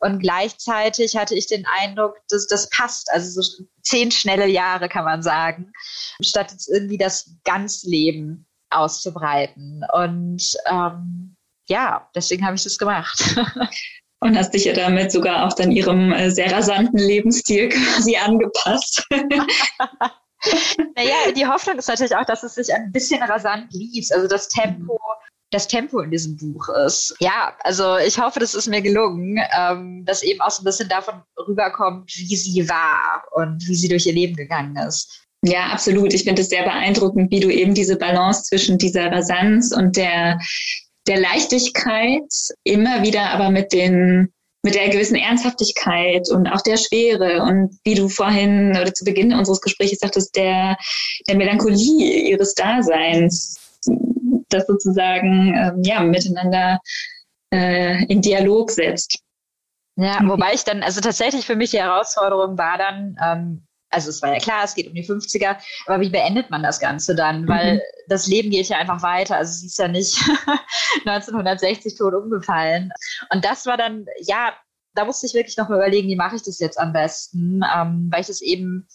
Und 0.00 0.18
gleichzeitig 0.18 1.16
hatte 1.16 1.34
ich 1.34 1.46
den 1.46 1.64
Eindruck, 1.80 2.16
dass 2.28 2.48
das 2.48 2.68
passt. 2.70 3.10
Also 3.12 3.40
so 3.40 3.64
zehn 3.82 4.10
schnelle 4.10 4.46
Jahre 4.46 4.88
kann 4.88 5.04
man 5.04 5.22
sagen, 5.22 5.72
statt 6.20 6.50
jetzt 6.50 6.68
irgendwie 6.68 6.98
das 6.98 7.30
Ganzleben 7.44 8.46
auszubreiten. 8.70 9.84
Und 9.92 10.56
ähm, 10.66 11.36
ja, 11.68 12.08
deswegen 12.14 12.44
habe 12.44 12.56
ich 12.56 12.64
das 12.64 12.78
gemacht. 12.78 13.36
Und 14.20 14.38
hast 14.38 14.54
dich 14.54 14.64
ja 14.66 14.72
damit 14.72 15.10
sogar 15.10 15.46
auch 15.46 15.52
dann 15.52 15.72
ihrem 15.72 16.12
äh, 16.12 16.30
sehr 16.30 16.52
rasanten 16.52 16.98
Lebensstil 16.98 17.68
quasi 17.70 18.16
angepasst. 18.16 19.04
naja, 20.96 21.32
die 21.34 21.46
Hoffnung 21.46 21.78
ist 21.78 21.88
natürlich 21.88 22.16
auch, 22.16 22.24
dass 22.24 22.42
es 22.42 22.54
sich 22.54 22.72
ein 22.74 22.92
bisschen 22.92 23.22
rasant 23.22 23.72
liest. 23.72 24.12
Also 24.14 24.28
das 24.28 24.48
Tempo 24.48 24.98
das 25.52 25.68
Tempo 25.68 26.00
in 26.00 26.10
diesem 26.10 26.36
Buch 26.36 26.68
ist. 26.86 27.14
Ja, 27.20 27.54
also 27.60 27.98
ich 27.98 28.18
hoffe, 28.18 28.40
das 28.40 28.54
ist 28.54 28.68
mir 28.68 28.80
gelungen, 28.80 29.38
ähm, 29.56 30.04
dass 30.04 30.22
eben 30.22 30.40
auch 30.40 30.50
so 30.50 30.62
ein 30.62 30.64
bisschen 30.64 30.88
davon 30.88 31.22
rüberkommt, 31.46 32.10
wie 32.16 32.36
sie 32.36 32.68
war 32.68 33.22
und 33.32 33.62
wie 33.68 33.74
sie 33.74 33.88
durch 33.88 34.06
ihr 34.06 34.14
Leben 34.14 34.34
gegangen 34.34 34.76
ist. 34.76 35.26
Ja, 35.44 35.66
absolut. 35.66 36.14
Ich 36.14 36.24
finde 36.24 36.42
es 36.42 36.48
sehr 36.48 36.62
beeindruckend, 36.62 37.30
wie 37.30 37.40
du 37.40 37.50
eben 37.50 37.74
diese 37.74 37.96
Balance 37.96 38.44
zwischen 38.44 38.78
dieser 38.78 39.12
Rasanz 39.12 39.72
und 39.76 39.96
der, 39.96 40.38
der 41.06 41.20
Leichtigkeit 41.20 42.32
immer 42.64 43.02
wieder 43.02 43.30
aber 43.30 43.50
mit 43.50 43.72
den 43.72 44.32
mit 44.62 44.74
der 44.74 44.88
gewissen 44.88 45.16
Ernsthaftigkeit 45.16 46.30
und 46.30 46.46
auch 46.46 46.60
der 46.62 46.76
Schwere 46.76 47.42
und 47.42 47.78
wie 47.84 47.94
du 47.94 48.08
vorhin 48.08 48.70
oder 48.70 48.94
zu 48.94 49.04
Beginn 49.04 49.34
unseres 49.34 49.60
Gesprächs 49.60 49.98
sagtest, 49.98 50.36
der, 50.36 50.76
der 51.28 51.36
Melancholie 51.36 52.30
ihres 52.30 52.54
Daseins 52.54 53.58
das 54.52 54.66
sozusagen 54.66 55.54
ähm, 55.56 55.82
ja, 55.82 56.00
miteinander 56.02 56.78
äh, 57.52 58.04
in 58.06 58.20
Dialog 58.20 58.70
setzt. 58.70 59.18
Ja, 59.96 60.20
wobei 60.24 60.54
ich 60.54 60.64
dann, 60.64 60.82
also 60.82 61.00
tatsächlich 61.00 61.46
für 61.46 61.56
mich 61.56 61.70
die 61.70 61.80
Herausforderung 61.80 62.56
war 62.56 62.78
dann, 62.78 63.16
ähm, 63.22 63.66
also 63.92 64.10
es 64.10 64.22
war 64.22 64.32
ja 64.32 64.38
klar, 64.38 64.64
es 64.64 64.74
geht 64.74 64.88
um 64.88 64.94
die 64.94 65.06
50er, 65.06 65.56
aber 65.86 66.00
wie 66.00 66.08
beendet 66.08 66.50
man 66.50 66.62
das 66.62 66.80
Ganze 66.80 67.14
dann? 67.14 67.46
Weil 67.46 67.74
mhm. 67.74 67.80
das 68.08 68.26
Leben 68.26 68.50
geht 68.50 68.68
ja 68.68 68.78
einfach 68.78 69.02
weiter. 69.02 69.36
Also 69.36 69.52
sie 69.52 69.66
ist 69.66 69.78
ja 69.78 69.88
nicht 69.88 70.18
1960 71.06 71.96
tot 71.96 72.14
umgefallen. 72.14 72.90
Und 73.30 73.44
das 73.44 73.66
war 73.66 73.76
dann, 73.76 74.06
ja, 74.20 74.54
da 74.94 75.04
musste 75.04 75.26
ich 75.26 75.34
wirklich 75.34 75.56
noch 75.56 75.68
mal 75.68 75.76
überlegen, 75.76 76.08
wie 76.08 76.16
mache 76.16 76.36
ich 76.36 76.42
das 76.42 76.58
jetzt 76.58 76.78
am 76.78 76.92
besten, 76.92 77.62
ähm, 77.74 78.08
weil 78.10 78.22
ich 78.22 78.26
das 78.26 78.40
eben 78.40 78.88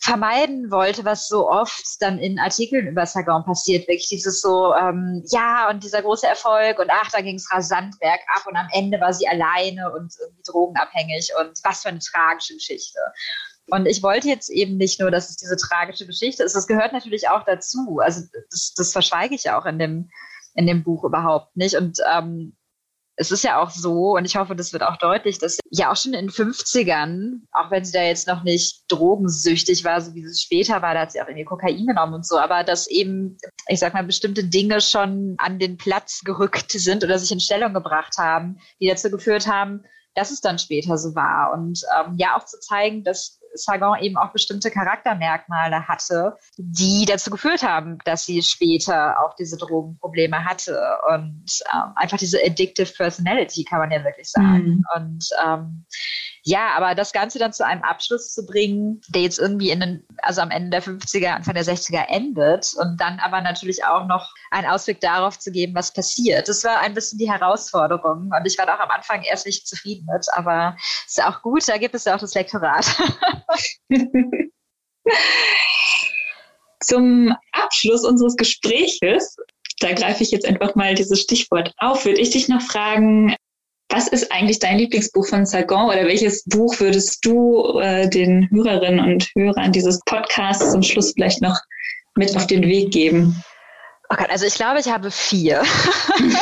vermeiden 0.00 0.70
wollte, 0.70 1.04
was 1.04 1.28
so 1.28 1.48
oft 1.48 1.82
dann 2.00 2.18
in 2.18 2.38
Artikeln 2.38 2.86
über 2.88 3.06
Sagan 3.06 3.44
passiert, 3.44 3.88
wirklich 3.88 4.08
dieses 4.08 4.42
so, 4.42 4.74
ähm, 4.74 5.24
ja, 5.30 5.70
und 5.70 5.82
dieser 5.82 6.02
große 6.02 6.26
Erfolg 6.26 6.78
und 6.78 6.90
ach, 6.90 7.10
da 7.10 7.22
ging 7.22 7.36
es 7.36 7.50
rasant 7.50 7.98
bergab 8.00 8.46
und 8.46 8.54
am 8.54 8.68
Ende 8.72 9.00
war 9.00 9.14
sie 9.14 9.26
alleine 9.26 9.90
und 9.92 10.12
irgendwie 10.20 10.42
drogenabhängig 10.44 11.30
und 11.40 11.58
was 11.62 11.82
für 11.82 11.88
eine 11.88 12.00
tragische 12.00 12.54
Geschichte. 12.54 12.98
Und 13.70 13.86
ich 13.86 14.02
wollte 14.02 14.28
jetzt 14.28 14.50
eben 14.50 14.76
nicht 14.76 15.00
nur, 15.00 15.10
dass 15.10 15.30
es 15.30 15.36
diese 15.36 15.56
tragische 15.56 16.06
Geschichte 16.06 16.42
ist, 16.42 16.54
das 16.54 16.66
gehört 16.66 16.92
natürlich 16.92 17.28
auch 17.28 17.44
dazu. 17.44 17.98
Also 18.02 18.22
das, 18.50 18.74
das 18.76 18.92
verschweige 18.92 19.34
ich 19.34 19.50
auch 19.50 19.64
in 19.64 19.78
dem, 19.78 20.10
in 20.54 20.66
dem 20.66 20.84
Buch 20.84 21.04
überhaupt 21.04 21.56
nicht. 21.56 21.76
Und 21.76 21.98
ähm, 22.12 22.56
es 23.16 23.30
ist 23.30 23.44
ja 23.44 23.62
auch 23.62 23.70
so, 23.70 24.16
und 24.16 24.24
ich 24.24 24.36
hoffe, 24.36 24.56
das 24.56 24.72
wird 24.72 24.82
auch 24.82 24.96
deutlich, 24.96 25.38
dass 25.38 25.58
ja 25.70 25.90
auch 25.92 25.96
schon 25.96 26.14
in 26.14 26.26
den 26.26 26.30
50ern, 26.30 27.42
auch 27.52 27.70
wenn 27.70 27.84
sie 27.84 27.92
da 27.92 28.02
jetzt 28.02 28.26
noch 28.26 28.42
nicht 28.42 28.84
drogensüchtig 28.88 29.84
war, 29.84 30.00
so 30.00 30.14
wie 30.14 30.26
sie 30.26 30.40
später 30.40 30.82
war, 30.82 30.94
da 30.94 31.02
hat 31.02 31.12
sie 31.12 31.20
auch 31.20 31.28
irgendwie 31.28 31.44
Kokain 31.44 31.86
genommen 31.86 32.14
und 32.14 32.26
so, 32.26 32.38
aber 32.38 32.64
dass 32.64 32.88
eben, 32.88 33.38
ich 33.68 33.78
sag 33.78 33.94
mal, 33.94 34.04
bestimmte 34.04 34.44
Dinge 34.44 34.80
schon 34.80 35.36
an 35.38 35.58
den 35.58 35.76
Platz 35.76 36.22
gerückt 36.24 36.72
sind 36.72 37.04
oder 37.04 37.18
sich 37.18 37.30
in 37.30 37.40
Stellung 37.40 37.72
gebracht 37.72 38.18
haben, 38.18 38.58
die 38.80 38.88
dazu 38.88 39.10
geführt 39.10 39.46
haben, 39.46 39.84
dass 40.14 40.30
es 40.30 40.40
dann 40.40 40.58
später 40.58 40.98
so 40.98 41.14
war. 41.14 41.52
Und 41.52 41.82
ähm, 41.98 42.14
ja, 42.18 42.36
auch 42.36 42.44
zu 42.44 42.58
zeigen, 42.60 43.04
dass 43.04 43.40
Sagan 43.54 44.00
eben 44.02 44.16
auch 44.16 44.32
bestimmte 44.32 44.70
Charaktermerkmale 44.70 45.86
hatte, 45.86 46.36
die 46.56 47.04
dazu 47.06 47.30
geführt 47.30 47.62
haben, 47.62 47.98
dass 48.04 48.26
sie 48.26 48.42
später 48.42 49.20
auch 49.20 49.34
diese 49.34 49.56
Drogenprobleme 49.56 50.44
hatte 50.44 50.78
und 51.08 51.44
ähm, 51.72 51.92
einfach 51.96 52.18
diese 52.18 52.38
addictive 52.44 52.92
Personality 52.92 53.64
kann 53.64 53.78
man 53.80 53.90
ja 53.90 54.04
wirklich 54.04 54.30
sagen. 54.30 54.66
Mhm. 54.66 54.84
Und 54.94 55.28
ähm, 55.44 55.86
ja, 56.46 56.72
aber 56.76 56.94
das 56.94 57.14
Ganze 57.14 57.38
dann 57.38 57.54
zu 57.54 57.64
einem 57.64 57.82
Abschluss 57.82 58.34
zu 58.34 58.44
bringen, 58.44 59.00
der 59.08 59.22
jetzt 59.22 59.38
irgendwie 59.38 59.70
in 59.70 59.80
den, 59.80 60.06
also 60.18 60.42
am 60.42 60.50
Ende 60.50 60.68
der 60.68 60.82
50er, 60.82 61.28
Anfang 61.28 61.54
der 61.54 61.64
60er 61.64 62.06
endet 62.08 62.74
und 62.78 63.00
dann 63.00 63.18
aber 63.18 63.40
natürlich 63.40 63.82
auch 63.82 64.06
noch 64.06 64.30
einen 64.50 64.68
Ausblick 64.68 65.00
darauf 65.00 65.38
zu 65.38 65.50
geben, 65.50 65.74
was 65.74 65.94
passiert. 65.94 66.46
Das 66.46 66.62
war 66.62 66.80
ein 66.80 66.92
bisschen 66.92 67.18
die 67.18 67.30
Herausforderung 67.30 68.30
und 68.30 68.46
ich 68.46 68.58
war 68.58 68.68
auch 68.68 68.80
am 68.80 68.90
Anfang 68.90 69.22
erst 69.22 69.46
nicht 69.46 69.66
zufrieden 69.66 70.06
mit, 70.12 70.26
aber 70.34 70.76
ist 71.06 71.24
auch 71.24 71.40
gut, 71.40 71.66
da 71.66 71.78
gibt 71.78 71.94
es 71.94 72.04
ja 72.04 72.14
auch 72.14 72.20
das 72.20 72.34
Lektorat. 72.34 72.84
Zum 76.80 77.34
Abschluss 77.52 78.04
unseres 78.04 78.36
Gespräches, 78.36 79.34
da 79.80 79.94
greife 79.94 80.22
ich 80.22 80.30
jetzt 80.30 80.44
einfach 80.44 80.74
mal 80.74 80.94
dieses 80.94 81.22
Stichwort 81.22 81.72
auf, 81.78 82.04
würde 82.04 82.20
ich 82.20 82.28
dich 82.30 82.48
noch 82.48 82.60
fragen, 82.60 83.34
was 83.94 84.08
ist 84.08 84.32
eigentlich 84.32 84.58
dein 84.58 84.78
Lieblingsbuch 84.78 85.26
von 85.28 85.46
Sagan 85.46 85.86
oder 85.86 86.04
welches 86.04 86.42
Buch 86.44 86.80
würdest 86.80 87.24
du 87.24 87.78
äh, 87.78 88.08
den 88.08 88.48
Hörerinnen 88.50 88.98
und 88.98 89.30
Hörern 89.36 89.70
dieses 89.70 90.00
Podcasts 90.04 90.72
zum 90.72 90.82
Schluss 90.82 91.12
vielleicht 91.12 91.40
noch 91.40 91.56
mit 92.16 92.34
auf 92.36 92.46
den 92.48 92.62
Weg 92.62 92.90
geben? 92.90 93.40
Oh 94.10 94.16
Gott, 94.16 94.30
also 94.30 94.46
ich 94.46 94.54
glaube, 94.54 94.80
ich 94.80 94.88
habe 94.88 95.10
vier. 95.12 95.62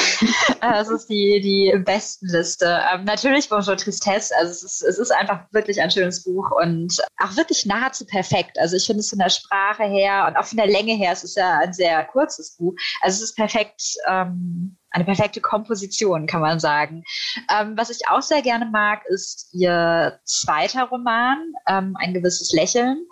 das 0.60 0.88
ist 0.88 1.08
die, 1.08 1.40
die 1.40 1.78
Bestenliste. 1.78 2.80
Ähm, 2.92 3.04
natürlich 3.04 3.48
Bonjour 3.50 3.76
Tristesse. 3.76 4.34
Also 4.36 4.50
es 4.50 4.62
ist, 4.62 4.82
es 4.82 4.98
ist 4.98 5.10
einfach 5.12 5.44
wirklich 5.52 5.80
ein 5.80 5.90
schönes 5.90 6.24
Buch 6.24 6.50
und 6.60 7.00
auch 7.22 7.36
wirklich 7.36 7.66
nahezu 7.66 8.06
perfekt. 8.06 8.58
Also 8.58 8.76
ich 8.76 8.86
finde 8.86 9.00
es 9.00 9.10
von 9.10 9.18
der 9.18 9.28
Sprache 9.28 9.84
her 9.84 10.26
und 10.26 10.36
auch 10.36 10.46
von 10.46 10.56
der 10.56 10.66
Länge 10.66 10.94
her, 10.94 11.12
es 11.12 11.22
ist 11.22 11.36
ja 11.36 11.58
ein 11.58 11.72
sehr 11.74 12.02
kurzes 12.06 12.56
Buch. 12.56 12.74
Also 13.02 13.16
es 13.16 13.30
ist 13.30 13.36
perfekt 13.36 13.82
ähm, 14.08 14.76
eine 14.92 15.04
perfekte 15.04 15.40
Komposition, 15.40 16.26
kann 16.26 16.40
man 16.40 16.60
sagen. 16.60 17.02
Ähm, 17.50 17.76
was 17.76 17.90
ich 17.90 18.08
auch 18.08 18.22
sehr 18.22 18.42
gerne 18.42 18.66
mag, 18.66 19.02
ist 19.08 19.48
ihr 19.52 20.18
zweiter 20.24 20.84
Roman, 20.84 21.38
ähm, 21.68 21.96
Ein 21.98 22.14
gewisses 22.14 22.52
Lächeln. 22.52 23.06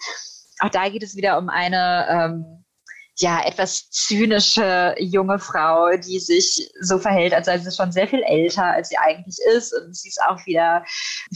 Auch 0.61 0.71
da 0.71 0.89
geht 0.89 1.03
es 1.03 1.17
wieder 1.17 1.39
um 1.39 1.49
eine 1.49 2.07
ähm, 2.09 2.65
ja, 3.21 3.45
etwas 3.45 3.91
zynische 3.91 4.95
junge 4.99 5.39
Frau, 5.39 5.91
die 5.97 6.19
sich 6.19 6.71
so 6.81 6.99
verhält, 6.99 7.35
als 7.35 7.47
sei 7.47 7.59
sie 7.59 7.71
schon 7.71 7.93
sehr 7.93 8.09
viel 8.09 8.23
älter, 8.23 8.65
als 8.65 8.89
sie 8.89 8.97
eigentlich 8.97 9.37
ist. 9.55 9.75
Und 9.75 9.95
sie 9.95 10.09
ist 10.09 10.21
auch 10.29 10.45
wieder, 10.47 10.85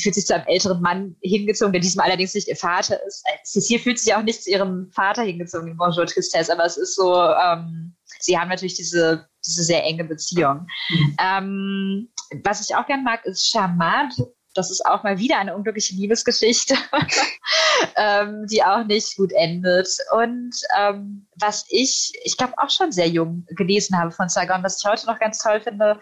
fühlt 0.00 0.14
sich 0.14 0.26
zu 0.26 0.34
einem 0.34 0.46
älteren 0.46 0.80
Mann 0.80 1.16
hingezogen, 1.22 1.72
der 1.72 1.82
diesmal 1.82 2.06
allerdings 2.06 2.34
nicht 2.34 2.48
ihr 2.48 2.56
Vater 2.56 2.98
ist. 3.06 3.24
Cecile 3.44 3.80
fühlt 3.80 3.98
sich 3.98 4.14
auch 4.14 4.22
nicht 4.22 4.42
zu 4.42 4.50
ihrem 4.50 4.90
Vater 4.92 5.22
hingezogen 5.22 5.68
in 5.68 5.76
Bonjour 5.76 6.06
Tristesse, 6.06 6.52
aber 6.52 6.64
es 6.64 6.76
ist 6.76 6.96
so, 6.96 7.14
ähm, 7.14 7.94
sie 8.20 8.38
haben 8.38 8.48
natürlich 8.48 8.74
diese, 8.74 9.28
diese 9.46 9.62
sehr 9.62 9.84
enge 9.84 10.04
Beziehung. 10.04 10.66
Mhm. 10.88 11.16
Ähm, 11.20 12.08
was 12.42 12.62
ich 12.68 12.74
auch 12.74 12.86
gern 12.86 13.04
mag, 13.04 13.24
ist 13.24 13.46
Charmant. 13.46 14.14
Das 14.54 14.70
ist 14.70 14.86
auch 14.86 15.02
mal 15.02 15.18
wieder 15.18 15.38
eine 15.38 15.54
unglückliche 15.54 15.94
Liebesgeschichte, 15.94 16.74
ähm, 17.96 18.46
die 18.46 18.62
auch 18.62 18.84
nicht 18.84 19.16
gut 19.16 19.32
endet. 19.32 19.88
Und 20.12 20.54
ähm, 20.78 21.26
was 21.36 21.66
ich, 21.68 22.12
ich 22.22 22.36
glaube 22.36 22.54
auch 22.56 22.70
schon 22.70 22.92
sehr 22.92 23.08
jung 23.08 23.46
gelesen 23.50 23.98
habe 23.98 24.12
von 24.12 24.28
Saigon, 24.28 24.62
was 24.62 24.82
ich 24.82 24.88
heute 24.88 25.06
noch 25.06 25.18
ganz 25.18 25.38
toll 25.38 25.60
finde, 25.60 26.00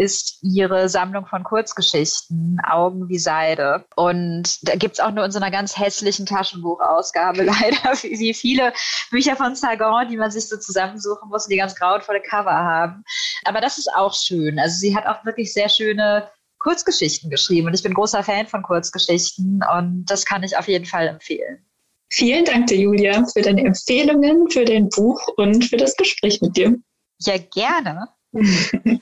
ist 0.00 0.38
ihre 0.40 0.88
Sammlung 0.88 1.26
von 1.26 1.44
Kurzgeschichten, 1.44 2.58
Augen 2.66 3.10
wie 3.10 3.18
Seide. 3.18 3.84
Und 3.96 4.66
da 4.66 4.74
gibt 4.74 4.94
es 4.94 5.00
auch 5.00 5.10
nur 5.10 5.26
in 5.26 5.30
so 5.30 5.38
einer 5.38 5.50
ganz 5.50 5.78
hässlichen 5.78 6.24
Taschenbuchausgabe 6.24 7.42
leider, 7.44 7.92
wie 8.02 8.32
viele 8.32 8.72
Bücher 9.10 9.36
von 9.36 9.54
Sargon, 9.54 10.08
die 10.08 10.16
man 10.16 10.30
sich 10.30 10.48
so 10.48 10.56
zusammensuchen 10.56 11.28
muss 11.28 11.48
die 11.48 11.58
ganz 11.58 11.74
grauenvolle 11.74 12.22
Cover 12.22 12.50
haben. 12.50 13.04
Aber 13.44 13.60
das 13.60 13.76
ist 13.76 13.92
auch 13.94 14.14
schön. 14.14 14.58
Also 14.58 14.78
sie 14.78 14.96
hat 14.96 15.04
auch 15.06 15.22
wirklich 15.26 15.52
sehr 15.52 15.68
schöne 15.68 16.30
Kurzgeschichten 16.60 17.30
geschrieben 17.30 17.66
und 17.66 17.74
ich 17.74 17.82
bin 17.82 17.94
großer 17.94 18.22
Fan 18.22 18.46
von 18.46 18.62
Kurzgeschichten 18.62 19.62
und 19.76 20.04
das 20.06 20.24
kann 20.24 20.44
ich 20.44 20.56
auf 20.56 20.68
jeden 20.68 20.86
Fall 20.86 21.08
empfehlen. 21.08 21.64
Vielen 22.12 22.44
Dank 22.44 22.66
dir, 22.68 22.78
Julia, 22.78 23.24
für 23.32 23.42
deine 23.42 23.64
Empfehlungen, 23.64 24.48
für 24.50 24.64
dein 24.64 24.88
Buch 24.88 25.20
und 25.36 25.64
für 25.64 25.76
das 25.76 25.96
Gespräch 25.96 26.40
mit 26.40 26.56
dir. 26.56 26.76
Ja, 27.20 27.36
gerne. 27.38 28.08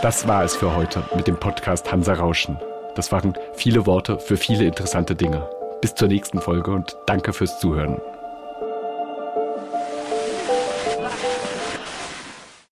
Das 0.00 0.28
war 0.28 0.44
es 0.44 0.54
für 0.54 0.76
heute 0.76 1.02
mit 1.16 1.26
dem 1.26 1.40
Podcast 1.40 1.90
Hansa 1.90 2.14
Rauschen. 2.14 2.56
Das 2.94 3.10
waren 3.10 3.36
viele 3.54 3.84
Worte 3.84 4.20
für 4.20 4.36
viele 4.36 4.64
interessante 4.64 5.16
Dinge. 5.16 5.50
Bis 5.80 5.92
zur 5.96 6.06
nächsten 6.06 6.40
Folge 6.40 6.70
und 6.70 6.96
danke 7.06 7.32
fürs 7.32 7.58
Zuhören. 7.58 8.00